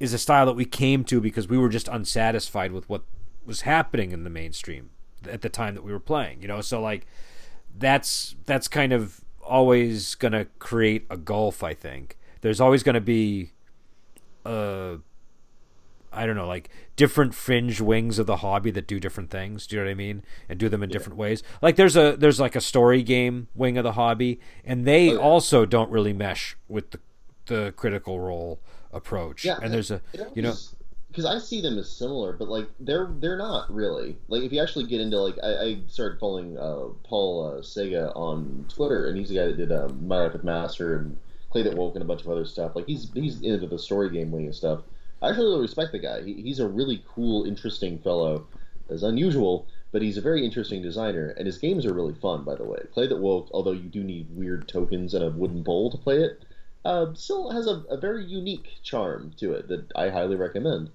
is 0.00 0.14
a 0.14 0.18
style 0.18 0.46
that 0.46 0.54
we 0.54 0.64
came 0.64 1.04
to 1.04 1.20
because 1.20 1.46
we 1.46 1.58
were 1.58 1.68
just 1.68 1.86
unsatisfied 1.86 2.72
with 2.72 2.88
what 2.88 3.02
was 3.44 3.60
happening 3.60 4.12
in 4.12 4.24
the 4.24 4.30
mainstream 4.30 4.90
at 5.28 5.42
the 5.42 5.48
time 5.48 5.74
that 5.74 5.82
we 5.84 5.92
were 5.92 6.00
playing. 6.00 6.40
You 6.40 6.48
know, 6.48 6.62
so 6.62 6.80
like 6.80 7.06
that's 7.78 8.34
that's 8.46 8.66
kind 8.66 8.92
of 8.92 9.20
always 9.42 10.14
going 10.14 10.32
to 10.32 10.46
create 10.58 11.06
a 11.10 11.16
gulf. 11.16 11.62
I 11.62 11.74
think 11.74 12.18
there's 12.40 12.60
always 12.60 12.82
going 12.82 12.94
to 12.94 13.00
be 13.00 13.52
uh 14.44 14.96
I 16.12 16.26
don't 16.26 16.34
know, 16.34 16.48
like 16.48 16.70
different 16.96 17.34
fringe 17.34 17.80
wings 17.80 18.18
of 18.18 18.26
the 18.26 18.38
hobby 18.38 18.72
that 18.72 18.88
do 18.88 18.98
different 18.98 19.30
things. 19.30 19.66
Do 19.66 19.76
you 19.76 19.82
know 19.82 19.86
what 19.86 19.92
I 19.92 19.94
mean? 19.94 20.24
And 20.48 20.58
do 20.58 20.68
them 20.68 20.82
in 20.82 20.90
yeah. 20.90 20.94
different 20.94 21.18
ways. 21.18 21.42
Like 21.62 21.76
there's 21.76 21.96
a 21.96 22.16
there's 22.16 22.40
like 22.40 22.56
a 22.56 22.60
story 22.60 23.02
game 23.02 23.48
wing 23.54 23.76
of 23.78 23.84
the 23.84 23.92
hobby, 23.92 24.40
and 24.64 24.86
they 24.86 25.10
oh, 25.10 25.12
yeah. 25.12 25.18
also 25.18 25.66
don't 25.66 25.90
really 25.90 26.12
mesh 26.12 26.56
with 26.68 26.90
the 26.90 27.00
the 27.46 27.72
critical 27.76 28.20
role 28.20 28.60
approach. 28.92 29.44
Yeah, 29.44 29.58
and 29.62 29.72
there's 29.72 29.90
a 29.90 30.00
you 30.34 30.42
know 30.42 30.54
because 31.10 31.24
I 31.24 31.38
see 31.38 31.60
them 31.60 31.78
as 31.78 31.90
similar, 31.90 32.32
but 32.32 32.48
like 32.48 32.68
they're 32.78 33.10
they're 33.18 33.36
not 33.36 33.72
really. 33.72 34.16
Like 34.28 34.42
if 34.42 34.52
you 34.52 34.62
actually 34.62 34.86
get 34.86 35.00
into 35.00 35.18
like 35.18 35.36
I, 35.42 35.64
I 35.64 35.78
started 35.88 36.20
following 36.20 36.56
uh, 36.56 36.88
Paul 37.04 37.46
uh, 37.46 37.60
Czege 37.62 38.12
on 38.14 38.64
Twitter, 38.68 39.08
and 39.08 39.18
he's 39.18 39.28
the 39.28 39.36
guy 39.36 39.46
that 39.46 39.56
did 39.56 39.72
um, 39.72 40.06
My 40.06 40.22
Life 40.22 40.34
with 40.34 40.44
Master 40.44 40.96
and 40.96 41.16
Clay 41.50 41.62
That 41.62 41.74
Woke 41.74 41.94
and 41.96 42.02
a 42.02 42.06
bunch 42.06 42.22
of 42.22 42.28
other 42.28 42.44
stuff. 42.44 42.76
Like 42.76 42.86
he's 42.86 43.10
he's 43.12 43.40
into 43.42 43.66
the 43.66 43.78
story 43.78 44.10
game 44.10 44.30
wing 44.30 44.46
and 44.46 44.54
stuff. 44.54 44.80
I 45.22 45.30
actually 45.30 45.46
really 45.46 45.62
respect 45.62 45.92
the 45.92 45.98
guy. 45.98 46.22
He, 46.22 46.34
he's 46.34 46.60
a 46.60 46.68
really 46.68 47.02
cool, 47.08 47.44
interesting 47.44 47.98
fellow. 47.98 48.46
Is 48.88 49.04
unusual, 49.04 49.68
but 49.92 50.02
he's 50.02 50.16
a 50.16 50.20
very 50.20 50.44
interesting 50.44 50.82
designer, 50.82 51.32
and 51.36 51.46
his 51.46 51.58
games 51.58 51.86
are 51.86 51.94
really 51.94 52.14
fun. 52.14 52.42
By 52.42 52.56
the 52.56 52.64
way, 52.64 52.80
Clay 52.92 53.06
That 53.06 53.18
Woke, 53.20 53.48
although 53.52 53.70
you 53.70 53.88
do 53.88 54.02
need 54.02 54.26
weird 54.34 54.66
tokens 54.66 55.14
and 55.14 55.22
a 55.22 55.30
wooden 55.30 55.62
bowl 55.62 55.92
to 55.92 55.96
play 55.96 56.16
it, 56.16 56.44
uh, 56.84 57.12
still 57.14 57.50
has 57.50 57.66
a, 57.66 57.82
a, 57.90 57.96
very 57.96 58.24
unique 58.24 58.68
charm 58.82 59.32
to 59.36 59.52
it 59.52 59.68
that 59.68 59.84
I 59.94 60.08
highly 60.08 60.36
recommend. 60.36 60.90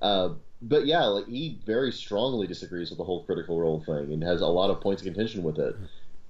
Uh, 0.00 0.30
but 0.62 0.86
yeah, 0.86 1.04
like 1.04 1.26
he 1.26 1.58
very 1.66 1.92
strongly 1.92 2.46
disagrees 2.46 2.90
with 2.90 2.98
the 2.98 3.04
whole 3.04 3.24
critical 3.24 3.58
role 3.58 3.80
thing 3.80 4.12
and 4.12 4.22
has 4.22 4.40
a 4.40 4.46
lot 4.46 4.70
of 4.70 4.80
points 4.80 5.02
of 5.02 5.06
contention 5.06 5.42
with 5.42 5.58
it. 5.58 5.76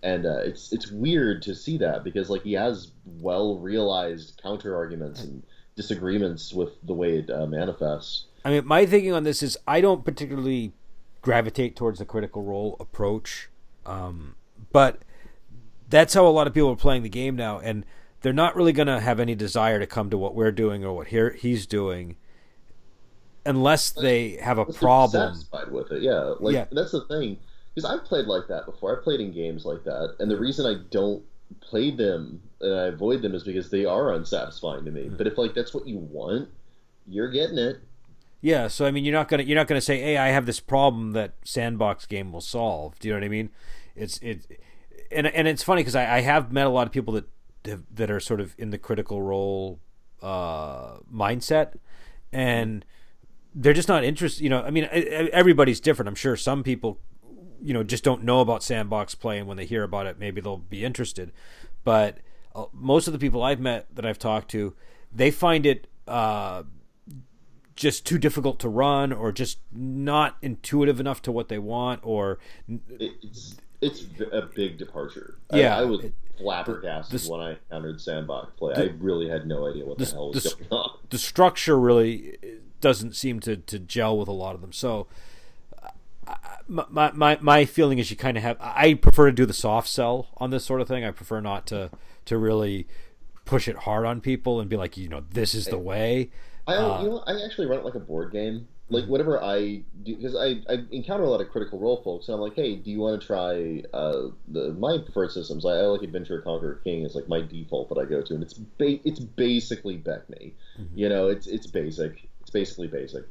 And 0.02 0.26
uh, 0.26 0.38
it's 0.38 0.72
it's 0.72 0.90
weird 0.90 1.42
to 1.42 1.54
see 1.54 1.78
that 1.78 2.04
because 2.04 2.30
like 2.30 2.42
he 2.42 2.54
has 2.54 2.92
well 3.20 3.58
realized 3.58 4.40
counter 4.42 4.76
arguments 4.76 5.22
and 5.22 5.42
disagreements 5.76 6.52
with 6.52 6.70
the 6.82 6.94
way 6.94 7.18
it 7.18 7.30
uh, 7.30 7.46
manifests. 7.46 8.26
I 8.44 8.50
mean, 8.50 8.66
my 8.66 8.86
thinking 8.86 9.12
on 9.12 9.24
this 9.24 9.42
is 9.42 9.56
I 9.66 9.80
don't 9.80 10.04
particularly 10.04 10.72
gravitate 11.22 11.76
towards 11.76 11.98
the 11.98 12.04
critical 12.04 12.42
role 12.42 12.76
approach, 12.80 13.48
um, 13.86 14.34
but 14.72 15.00
that's 15.88 16.12
how 16.12 16.26
a 16.26 16.28
lot 16.28 16.46
of 16.46 16.52
people 16.52 16.70
are 16.70 16.76
playing 16.76 17.02
the 17.02 17.08
game 17.08 17.36
now, 17.36 17.58
and 17.58 17.86
they're 18.24 18.32
not 18.32 18.56
really 18.56 18.72
going 18.72 18.86
to 18.86 18.98
have 18.98 19.20
any 19.20 19.34
desire 19.34 19.78
to 19.78 19.86
come 19.86 20.08
to 20.08 20.16
what 20.16 20.34
we're 20.34 20.50
doing 20.50 20.82
or 20.82 20.94
what 20.94 21.08
he's 21.08 21.66
doing 21.66 22.16
unless 23.44 23.90
they 23.90 24.38
have 24.38 24.56
a 24.56 24.64
problem. 24.64 25.34
Satisfied 25.34 25.70
with 25.70 25.92
it, 25.92 26.00
yeah. 26.00 26.32
Like 26.40 26.54
yeah. 26.54 26.64
that's 26.72 26.92
the 26.92 27.02
thing, 27.02 27.36
because 27.74 27.88
I've 27.88 28.02
played 28.06 28.24
like 28.24 28.48
that 28.48 28.64
before. 28.64 28.96
I've 28.96 29.04
played 29.04 29.20
in 29.20 29.30
games 29.30 29.66
like 29.66 29.84
that, 29.84 30.16
and 30.20 30.30
the 30.30 30.38
reason 30.38 30.64
I 30.64 30.82
don't 30.90 31.22
play 31.60 31.90
them 31.90 32.40
and 32.62 32.74
I 32.74 32.86
avoid 32.86 33.20
them 33.20 33.34
is 33.34 33.44
because 33.44 33.68
they 33.68 33.84
are 33.84 34.14
unsatisfying 34.14 34.86
to 34.86 34.90
me. 34.90 35.02
Mm-hmm. 35.02 35.16
But 35.16 35.26
if 35.26 35.36
like 35.36 35.52
that's 35.52 35.74
what 35.74 35.86
you 35.86 35.98
want, 35.98 36.48
you're 37.06 37.30
getting 37.30 37.58
it. 37.58 37.80
Yeah, 38.40 38.68
so 38.68 38.86
I 38.86 38.90
mean, 38.90 39.04
you're 39.04 39.12
not 39.12 39.28
gonna 39.28 39.42
you're 39.42 39.58
not 39.58 39.68
gonna 39.68 39.82
say, 39.82 40.00
"Hey, 40.00 40.16
I 40.16 40.28
have 40.28 40.46
this 40.46 40.60
problem 40.60 41.12
that 41.12 41.34
sandbox 41.44 42.06
game 42.06 42.32
will 42.32 42.40
solve." 42.40 42.98
Do 43.00 43.08
you 43.08 43.12
know 43.12 43.20
what 43.20 43.26
I 43.26 43.28
mean? 43.28 43.50
It's 43.94 44.16
it, 44.22 44.46
and 45.12 45.26
and 45.26 45.46
it's 45.46 45.62
funny 45.62 45.80
because 45.80 45.94
I, 45.94 46.16
I 46.16 46.20
have 46.22 46.50
met 46.50 46.66
a 46.66 46.70
lot 46.70 46.86
of 46.86 46.92
people 46.92 47.12
that 47.12 47.26
that 47.64 48.10
are 48.10 48.20
sort 48.20 48.40
of 48.40 48.54
in 48.58 48.70
the 48.70 48.78
critical 48.78 49.22
role 49.22 49.80
uh, 50.22 50.98
mindset, 51.12 51.78
and 52.32 52.84
they're 53.54 53.72
just 53.72 53.88
not 53.88 54.04
interested. 54.04 54.42
You 54.42 54.50
know, 54.50 54.62
I 54.62 54.70
mean, 54.70 54.88
everybody's 54.92 55.80
different. 55.80 56.08
I'm 56.08 56.14
sure 56.14 56.36
some 56.36 56.62
people 56.62 57.00
you 57.64 57.72
know 57.72 57.82
just 57.82 58.04
don't 58.04 58.22
know 58.22 58.40
about 58.40 58.62
sandbox 58.62 59.14
play 59.14 59.38
and 59.38 59.48
when 59.48 59.56
they 59.56 59.64
hear 59.64 59.82
about 59.82 60.06
it 60.06 60.18
maybe 60.18 60.40
they'll 60.40 60.58
be 60.58 60.84
interested 60.84 61.32
but 61.82 62.18
uh, 62.54 62.66
most 62.72 63.06
of 63.06 63.12
the 63.14 63.18
people 63.18 63.42
i've 63.42 63.58
met 63.58 63.86
that 63.94 64.04
i've 64.04 64.18
talked 64.18 64.50
to 64.50 64.74
they 65.10 65.30
find 65.30 65.64
it 65.64 65.86
uh, 66.06 66.62
just 67.74 68.06
too 68.06 68.18
difficult 68.18 68.60
to 68.60 68.68
run 68.68 69.12
or 69.12 69.32
just 69.32 69.58
not 69.72 70.36
intuitive 70.42 71.00
enough 71.00 71.22
to 71.22 71.32
what 71.32 71.48
they 71.48 71.58
want 71.58 72.00
or 72.02 72.38
it's 73.84 74.06
a 74.32 74.42
big 74.42 74.78
departure 74.78 75.36
yeah 75.52 75.76
i, 75.76 75.80
I 75.80 75.84
was 75.84 76.04
it, 76.04 76.14
flabbergasted 76.38 77.20
the, 77.20 77.30
when 77.30 77.40
i 77.40 77.50
encountered 77.50 78.00
sandbox 78.00 78.52
play 78.56 78.74
the, 78.74 78.84
i 78.84 78.94
really 78.98 79.28
had 79.28 79.46
no 79.46 79.68
idea 79.68 79.84
what 79.84 79.98
the, 79.98 80.04
the 80.04 80.12
hell 80.12 80.32
was 80.32 80.54
going 80.54 80.66
on 80.70 80.98
the 81.10 81.18
structure 81.18 81.78
really 81.78 82.36
doesn't 82.80 83.14
seem 83.14 83.40
to, 83.40 83.56
to 83.56 83.78
gel 83.78 84.18
with 84.18 84.28
a 84.28 84.32
lot 84.32 84.54
of 84.54 84.60
them 84.60 84.72
so 84.72 85.06
my, 86.68 87.12
my 87.12 87.38
my 87.40 87.64
feeling 87.64 87.98
is 87.98 88.10
you 88.10 88.16
kind 88.16 88.36
of 88.36 88.42
have. 88.42 88.56
I 88.60 88.94
prefer 88.94 89.26
to 89.26 89.32
do 89.32 89.46
the 89.46 89.52
soft 89.52 89.88
sell 89.88 90.28
on 90.38 90.50
this 90.50 90.64
sort 90.64 90.80
of 90.80 90.88
thing. 90.88 91.04
I 91.04 91.10
prefer 91.10 91.40
not 91.40 91.66
to 91.68 91.90
to 92.24 92.38
really 92.38 92.86
push 93.44 93.68
it 93.68 93.76
hard 93.76 94.06
on 94.06 94.20
people 94.20 94.60
and 94.60 94.70
be 94.70 94.76
like, 94.76 94.96
you 94.96 95.08
know, 95.08 95.22
this 95.30 95.54
is 95.54 95.66
the 95.66 95.78
way. 95.78 96.30
I 96.66 96.74
uh, 96.74 97.02
you 97.02 97.10
know 97.10 97.24
I 97.26 97.44
actually 97.44 97.66
run 97.66 97.80
it 97.80 97.84
like 97.84 97.94
a 97.94 98.00
board 98.00 98.32
game. 98.32 98.68
Like 98.90 99.06
whatever 99.06 99.42
I 99.42 99.82
do, 100.02 100.14
because 100.16 100.36
I, 100.36 100.60
I 100.70 100.84
encounter 100.90 101.24
a 101.24 101.30
lot 101.30 101.40
of 101.40 101.48
critical 101.48 101.78
role 101.78 102.02
folks, 102.02 102.28
and 102.28 102.34
I'm 102.34 102.40
like, 102.40 102.54
hey, 102.54 102.76
do 102.76 102.90
you 102.90 103.00
want 103.00 103.18
to 103.18 103.26
try 103.26 103.82
uh, 103.94 104.28
the 104.48 104.74
my 104.74 104.98
preferred 104.98 105.32
systems? 105.32 105.64
I, 105.64 105.70
I 105.70 105.82
like 105.82 106.02
Adventurer 106.02 106.42
Conqueror 106.42 106.80
King 106.84 107.02
is 107.04 107.14
like 107.14 107.26
my 107.26 107.40
default 107.40 107.88
that 107.88 107.98
I 107.98 108.04
go 108.04 108.20
to, 108.20 108.34
and 108.34 108.42
it's 108.42 108.52
ba- 108.52 109.00
it's 109.04 109.20
basically 109.20 109.96
BECMI. 109.96 110.52
Mm-hmm. 110.78 110.98
You 110.98 111.08
know, 111.08 111.28
it's 111.28 111.46
it's 111.46 111.66
basic. 111.66 112.28
It's 112.42 112.50
basically 112.50 112.88
basic. 112.88 113.24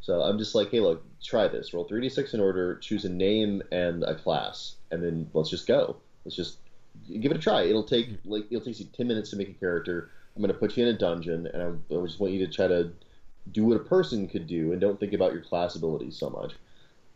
So 0.00 0.22
I'm 0.22 0.38
just 0.38 0.54
like, 0.54 0.70
hey, 0.70 0.80
look, 0.80 1.04
try 1.22 1.48
this. 1.48 1.74
Roll 1.74 1.86
3d6 1.86 2.34
in 2.34 2.40
order, 2.40 2.76
choose 2.76 3.04
a 3.04 3.08
name 3.08 3.62
and 3.70 4.02
a 4.04 4.14
class, 4.14 4.76
and 4.90 5.02
then 5.02 5.28
let's 5.34 5.50
just 5.50 5.66
go. 5.66 5.96
Let's 6.24 6.34
just 6.34 6.58
give 7.20 7.30
it 7.30 7.36
a 7.36 7.40
try. 7.40 7.62
It'll 7.62 7.84
take 7.84 8.08
hmm. 8.08 8.30
like 8.30 8.46
it'll 8.50 8.64
take 8.64 8.80
you 8.80 8.86
10 8.86 9.06
minutes 9.06 9.30
to 9.30 9.36
make 9.36 9.50
a 9.50 9.54
character. 9.54 10.10
I'm 10.34 10.42
going 10.42 10.52
to 10.52 10.58
put 10.58 10.76
you 10.76 10.86
in 10.86 10.94
a 10.94 10.98
dungeon, 10.98 11.48
and 11.48 11.62
I, 11.62 11.94
I 11.94 12.06
just 12.06 12.20
want 12.20 12.32
you 12.32 12.46
to 12.46 12.52
try 12.52 12.68
to 12.68 12.92
do 13.52 13.64
what 13.64 13.76
a 13.76 13.84
person 13.84 14.28
could 14.28 14.46
do, 14.46 14.72
and 14.72 14.80
don't 14.80 14.98
think 14.98 15.12
about 15.12 15.32
your 15.32 15.42
class 15.42 15.74
abilities 15.74 16.16
so 16.16 16.30
much. 16.30 16.52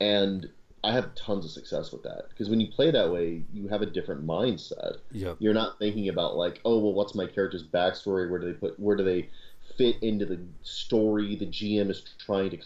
And 0.01 0.49
I 0.85 0.93
have 0.93 1.15
tons 1.15 1.45
of 1.45 1.51
success 1.51 1.93
with 1.93 2.03
that 2.03 2.29
because 2.29 2.49
when 2.49 2.61
you 2.61 2.67
play 2.67 2.91
that 2.91 3.13
way, 3.13 3.45
you 3.53 3.69
have 3.69 3.83
a 3.83 3.87
different 3.87 4.27
mindset. 4.27 4.97
Yep. 5.13 5.37
You're 5.39 5.55
not 5.55 5.79
thinking 5.79 6.09
about 6.09 6.37
like, 6.37 6.61
oh 6.65 6.79
well, 6.79 6.93
what's 6.93 7.15
my 7.15 7.27
character's 7.27 7.63
backstory? 7.63 8.29
Where 8.29 8.41
do 8.41 8.47
they 8.47 8.59
put? 8.59 8.79
Where 8.81 8.97
do 8.97 9.05
they 9.05 9.29
fit 9.77 9.97
into 10.03 10.27
the 10.27 10.41
story 10.63 11.37
the 11.37 11.47
GM 11.47 11.91
is 11.91 12.05
trying 12.19 12.51
to 12.51 12.59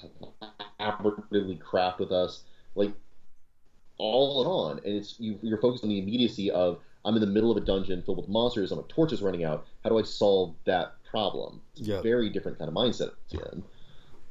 collaboratively 0.80 1.60
craft 1.60 2.00
with 2.00 2.10
us, 2.10 2.42
like 2.74 2.92
all 3.98 4.42
in 4.42 4.48
on, 4.48 4.84
and 4.84 4.96
it's 4.96 5.18
you, 5.18 5.38
you're 5.42 5.60
focused 5.60 5.84
on 5.84 5.90
the 5.90 5.98
immediacy 5.98 6.50
of 6.50 6.80
I'm 7.04 7.14
in 7.14 7.20
the 7.20 7.26
middle 7.26 7.50
of 7.50 7.56
a 7.56 7.64
dungeon 7.64 8.02
filled 8.02 8.18
with 8.18 8.28
monsters, 8.28 8.72
and 8.72 8.80
my 8.80 8.86
torch 8.88 9.12
is 9.12 9.22
running 9.22 9.44
out. 9.44 9.66
How 9.84 9.90
do 9.90 9.98
I 9.98 10.02
solve 10.02 10.54
that 10.64 10.94
problem? 11.16 11.62
It's 11.76 11.88
a 11.88 12.02
very 12.02 12.28
different 12.28 12.58
kind 12.58 12.68
of 12.68 12.74
mindset 12.74 13.12
in. 13.32 13.62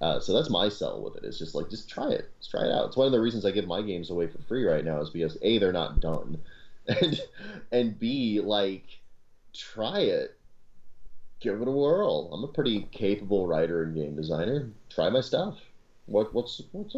Uh, 0.02 0.20
so 0.20 0.34
that's 0.34 0.52
my 0.52 0.70
sell 0.70 1.02
with 1.02 1.16
it. 1.16 1.24
It's 1.24 1.40
just 1.40 1.56
like 1.56 1.70
just 1.70 1.90
try 1.90 2.12
it, 2.12 2.30
just 2.40 2.52
try 2.52 2.66
it 2.66 2.72
out. 2.72 2.88
It's 2.88 2.98
one 2.98 3.08
of 3.08 3.12
the 3.12 3.20
reasons 3.20 3.44
I 3.44 3.52
give 3.52 3.66
my 3.66 3.82
games 3.82 4.12
away 4.12 4.28
for 4.28 4.38
free 4.44 4.66
right 4.66 4.86
now 4.86 5.02
is 5.02 5.10
because 5.10 5.38
a 5.42 5.58
they're 5.58 5.72
not 5.72 6.00
done, 6.00 6.42
and 6.88 7.20
and 7.72 7.98
b 7.98 8.40
like 8.40 8.86
try 9.54 10.02
it 10.02 10.38
give 11.40 11.62
it 11.62 11.68
a 11.68 11.72
whirl. 11.72 12.30
I'm 12.32 12.44
a 12.44 12.48
pretty 12.48 12.88
capable 12.92 13.48
writer 13.48 13.84
and 13.84 13.96
game 13.96 14.16
designer. 14.16 14.70
Try 14.90 15.10
my 15.10 15.22
stuff. 15.22 15.58
What 16.06 16.34
what's 16.36 16.62
what's 16.72 16.96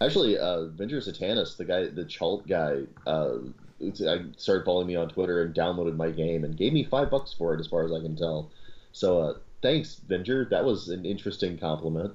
actually 0.00 0.36
uh 0.36 0.68
Venger 0.76 1.00
Satanis, 1.00 1.56
the 1.56 1.64
guy 1.64 1.86
the 1.86 2.04
Cha'alt 2.04 2.46
guy, 2.46 2.82
uh 3.06 3.38
I 3.82 4.24
started 4.36 4.66
following 4.66 4.88
me 4.88 4.96
on 4.96 5.08
Twitter 5.08 5.42
and 5.42 5.54
downloaded 5.54 5.96
my 5.96 6.10
game 6.10 6.44
and 6.44 6.54
gave 6.56 6.74
me 6.74 6.84
five 6.84 7.10
bucks 7.10 7.32
for 7.32 7.54
it 7.54 7.60
as 7.60 7.66
far 7.66 7.84
as 7.84 7.92
I 7.92 8.00
can 8.00 8.14
tell. 8.14 8.50
So 8.92 9.20
uh 9.20 9.34
thanks, 9.62 10.00
Venger. 10.08 10.48
That 10.50 10.64
was 10.64 10.88
an 10.88 11.04
interesting 11.04 11.58
compliment. 11.58 12.14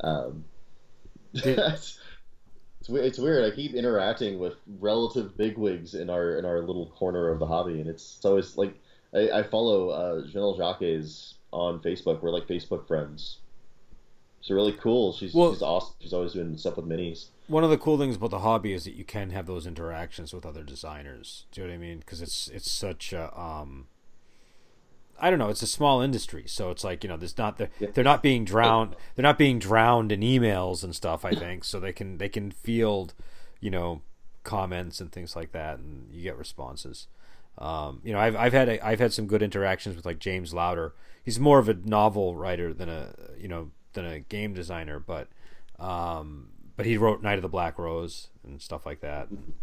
Um 0.00 0.44
it's, 1.34 1.98
it's 2.88 3.18
weird. 3.18 3.44
I 3.44 3.54
keep 3.54 3.74
interacting 3.74 4.38
with 4.38 4.54
relative 4.78 5.36
bigwigs 5.36 5.94
in 5.94 6.10
our 6.10 6.36
in 6.38 6.44
our 6.44 6.60
little 6.60 6.86
corner 6.90 7.30
of 7.30 7.40
the 7.40 7.46
hobby, 7.46 7.80
and 7.80 7.88
it's, 7.88 8.16
it's 8.16 8.24
always 8.24 8.56
like 8.56 8.74
I, 9.12 9.30
I 9.30 9.42
follow 9.42 9.90
uh, 9.90 10.26
Jennell 10.26 10.58
Jaquays 10.58 11.34
on 11.52 11.80
Facebook. 11.80 12.22
We're 12.22 12.30
like 12.30 12.46
Facebook 12.46 12.86
friends. 12.86 13.38
She's 14.40 14.54
really 14.54 14.72
cool. 14.72 15.12
She's 15.14 15.34
well, 15.34 15.52
she's 15.52 15.62
awesome. 15.62 15.94
She's 16.00 16.12
always 16.12 16.34
doing 16.34 16.56
stuff 16.58 16.76
with 16.76 16.86
minis. 16.86 17.28
One 17.46 17.64
of 17.64 17.70
the 17.70 17.78
cool 17.78 17.98
things 17.98 18.16
about 18.16 18.30
the 18.30 18.40
hobby 18.40 18.72
is 18.74 18.84
that 18.84 18.94
you 18.94 19.04
can 19.04 19.30
have 19.30 19.46
those 19.46 19.66
interactions 19.66 20.34
with 20.34 20.44
other 20.44 20.62
designers. 20.62 21.46
Do 21.50 21.62
you 21.62 21.66
know 21.66 21.72
what 21.72 21.76
I 21.76 21.80
mean? 21.80 21.98
Because 22.00 22.20
it's 22.20 22.48
it's 22.48 22.70
such 22.70 23.12
a 23.12 23.36
um, 23.38 23.86
I 25.20 25.30
don't 25.30 25.38
know. 25.38 25.48
It's 25.48 25.62
a 25.62 25.66
small 25.66 26.00
industry, 26.00 26.44
so 26.46 26.70
it's 26.70 26.84
like 26.84 27.04
you 27.04 27.08
know, 27.08 27.16
there's 27.16 27.38
not 27.38 27.58
the, 27.58 27.68
yeah. 27.78 27.88
they're 27.92 28.04
not 28.04 28.22
being 28.22 28.44
drowned. 28.44 28.96
They're 29.14 29.22
not 29.22 29.38
being 29.38 29.58
drowned 29.58 30.12
in 30.12 30.20
emails 30.20 30.82
and 30.82 30.94
stuff. 30.94 31.24
I 31.24 31.34
think 31.34 31.64
so 31.64 31.80
they 31.80 31.92
can 31.92 32.18
they 32.18 32.28
can 32.28 32.50
field, 32.50 33.14
you 33.60 33.70
know, 33.70 34.02
comments 34.42 35.00
and 35.00 35.10
things 35.12 35.34
like 35.36 35.52
that, 35.52 35.78
and 35.78 36.12
you 36.12 36.22
get 36.22 36.36
responses. 36.36 37.08
Um, 37.58 38.00
you 38.04 38.12
know, 38.12 38.18
I've 38.18 38.36
I've 38.36 38.52
had 38.52 38.68
a, 38.68 38.86
I've 38.86 38.98
had 38.98 39.12
some 39.12 39.26
good 39.26 39.42
interactions 39.42 39.96
with 39.96 40.04
like 40.04 40.18
James 40.18 40.52
Lowder. 40.52 40.94
He's 41.22 41.38
more 41.38 41.58
of 41.58 41.68
a 41.68 41.74
novel 41.74 42.34
writer 42.36 42.74
than 42.74 42.88
a 42.88 43.14
you 43.38 43.48
know 43.48 43.70
than 43.92 44.04
a 44.04 44.20
game 44.20 44.54
designer, 44.54 44.98
but 44.98 45.28
um, 45.78 46.48
but 46.76 46.86
he 46.86 46.96
wrote 46.96 47.22
Knight 47.22 47.38
of 47.38 47.42
the 47.42 47.48
Black 47.48 47.78
Rose 47.78 48.28
and 48.44 48.60
stuff 48.60 48.84
like 48.84 49.00
that. 49.00 49.28
And, 49.30 49.54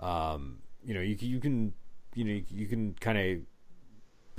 um, 0.00 0.58
you 0.84 0.94
know, 0.94 1.00
you 1.00 1.16
you 1.20 1.40
can 1.40 1.74
you 2.14 2.24
know 2.24 2.42
you 2.48 2.66
can 2.66 2.94
kind 3.00 3.18
of 3.18 3.38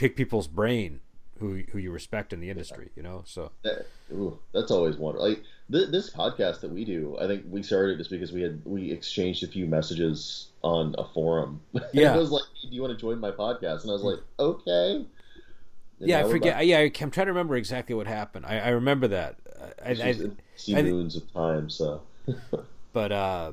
pick 0.01 0.15
people's 0.15 0.47
brain 0.47 0.99
who 1.37 1.61
who 1.71 1.77
you 1.77 1.91
respect 1.91 2.33
in 2.33 2.39
the 2.39 2.49
industry. 2.49 2.89
You 2.95 3.03
know, 3.03 3.21
so 3.25 3.51
that, 3.63 3.85
ooh, 4.11 4.39
that's 4.51 4.71
always 4.71 4.97
wonderful. 4.97 5.29
Like 5.29 5.43
th- 5.71 5.89
this 5.89 6.09
podcast 6.09 6.61
that 6.61 6.71
we 6.71 6.83
do, 6.83 7.17
I 7.21 7.27
think 7.27 7.45
we 7.47 7.61
started 7.61 7.99
just 7.99 8.09
because 8.09 8.31
we 8.31 8.41
had 8.41 8.61
we 8.65 8.91
exchanged 8.91 9.43
a 9.43 9.47
few 9.47 9.67
messages 9.67 10.47
on 10.63 10.95
a 10.97 11.05
forum. 11.05 11.61
Yeah, 11.93 12.15
it 12.15 12.17
was 12.17 12.31
like, 12.31 12.43
"Do 12.63 12.69
you 12.69 12.81
want 12.81 12.97
to 12.97 12.99
join 12.99 13.19
my 13.19 13.31
podcast?" 13.31 13.81
And 13.81 13.91
I 13.91 13.93
was 13.93 14.01
like, 14.01 14.19
"Okay." 14.39 15.05
And 15.99 16.09
yeah, 16.09 16.25
I 16.25 16.29
forget. 16.29 16.65
Yeah, 16.65 16.79
I'm 16.79 17.11
trying 17.11 17.27
to 17.27 17.33
remember 17.33 17.55
exactly 17.55 17.93
what 17.93 18.07
happened. 18.07 18.45
I, 18.47 18.57
I 18.57 18.69
remember 18.69 19.07
that. 19.09 19.35
I, 19.85 19.91
I, 19.91 20.15
see 20.55 20.75
I, 20.75 20.81
moons 20.81 21.15
of 21.15 21.31
time. 21.31 21.69
So, 21.69 22.01
but 22.93 23.11
uh, 23.11 23.51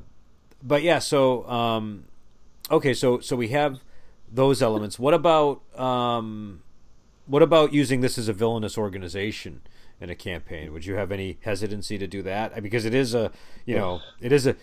but 0.63 0.81
yeah. 0.81 0.97
So 0.97 1.47
um, 1.47 2.05
okay. 2.71 2.95
So 2.95 3.19
so 3.19 3.35
we 3.35 3.49
have 3.49 3.81
those 4.31 4.61
elements. 4.61 4.99
What 4.99 5.13
about 5.13 5.61
um, 5.79 6.61
what 7.25 7.41
about 7.41 7.73
using 7.73 8.01
this 8.01 8.17
as 8.17 8.27
a 8.27 8.33
villainous 8.33 8.77
organization 8.77 9.61
in 10.01 10.09
a 10.09 10.15
campaign? 10.15 10.73
Would 10.73 10.85
you 10.85 10.95
have 10.95 11.11
any 11.11 11.37
hesitancy 11.41 11.97
to 11.97 12.07
do 12.07 12.21
that? 12.23 12.61
Because 12.61 12.85
it 12.85 12.93
is 12.93 13.13
a, 13.13 13.31
you 13.65 13.75
know, 13.75 14.01
it 14.19 14.31
is 14.31 14.47
a 14.47 14.55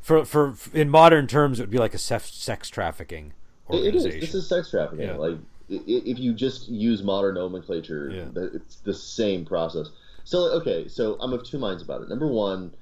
for 0.00 0.24
for 0.24 0.54
in 0.72 0.88
modern 0.88 1.26
terms, 1.26 1.58
it 1.58 1.64
would 1.64 1.70
be 1.70 1.78
like 1.78 1.94
a 1.94 1.98
sex 1.98 2.68
trafficking 2.70 3.32
organization. 3.68 4.10
It 4.10 4.14
is. 4.14 4.20
This 4.20 4.34
is 4.34 4.48
sex 4.48 4.70
trafficking. 4.70 5.06
Yeah. 5.06 5.16
Like 5.16 5.38
if 5.68 6.18
you 6.18 6.32
just 6.32 6.68
use 6.68 7.02
modern 7.02 7.34
nomenclature, 7.34 8.10
yeah. 8.10 8.48
it's 8.54 8.76
the 8.76 8.94
same 8.94 9.44
process. 9.44 9.88
So 10.24 10.38
okay, 10.60 10.88
so 10.88 11.16
I'm 11.20 11.32
of 11.32 11.44
two 11.44 11.58
minds 11.58 11.82
about 11.82 12.02
it. 12.02 12.08
Number 12.08 12.26
one, 12.26 12.74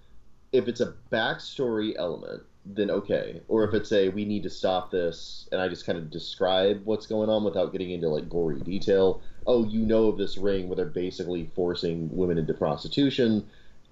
if 0.53 0.69
it's 0.69 0.81
a 0.81 0.95
backstory 1.11 1.95
element 1.99 2.43
then 2.67 2.91
okay. 2.91 3.41
Or 3.49 3.65
if 3.65 3.75
it's 3.75 3.93
a 3.93 4.09
we 4.09 4.25
need 4.25 4.43
to 4.43 4.51
stop 4.51 4.91
this, 4.91 5.49
and 5.53 5.61
I 5.61 5.69
just 5.69 5.87
kind 5.87 5.99
of 5.99 6.11
describe 6.11 6.85
what's 6.85 7.07
going 7.07 7.31
on 7.31 7.45
without 7.45 7.73
getting 7.73 7.91
into 7.91 8.09
like 8.09 8.29
gory 8.29 8.61
detail. 8.61 9.23
Oh, 9.47 9.65
you 9.65 9.81
know 9.87 10.09
of 10.09 10.19
this 10.19 10.37
ring 10.37 10.69
where 10.69 10.77
they're 10.77 10.87
basically 10.87 11.51
forcing 11.55 12.15
women 12.15 12.39
into 12.39 12.55
prostitution 12.55 13.47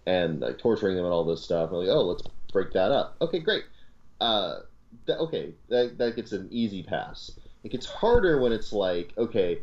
and 0.06 0.40
like 0.40 0.58
torturing 0.58 0.96
them 0.96 1.04
and 1.04 1.14
all 1.14 1.24
this 1.24 1.42
stuff. 1.42 1.70
And 1.70 1.80
like, 1.80 1.88
oh, 1.88 2.02
let's 2.02 2.22
break 2.52 2.72
that 2.72 2.90
up. 2.90 3.16
Okay, 3.20 3.38
great. 3.38 3.64
Uh, 4.20 4.60
that, 5.06 5.18
okay, 5.18 5.54
that 5.68 5.98
that 5.98 6.16
gets 6.16 6.32
an 6.32 6.48
easy 6.50 6.82
pass. 6.82 7.30
It 7.62 7.70
gets 7.70 7.86
harder 7.86 8.40
when 8.40 8.52
it's 8.52 8.72
like, 8.72 9.12
okay, 9.16 9.60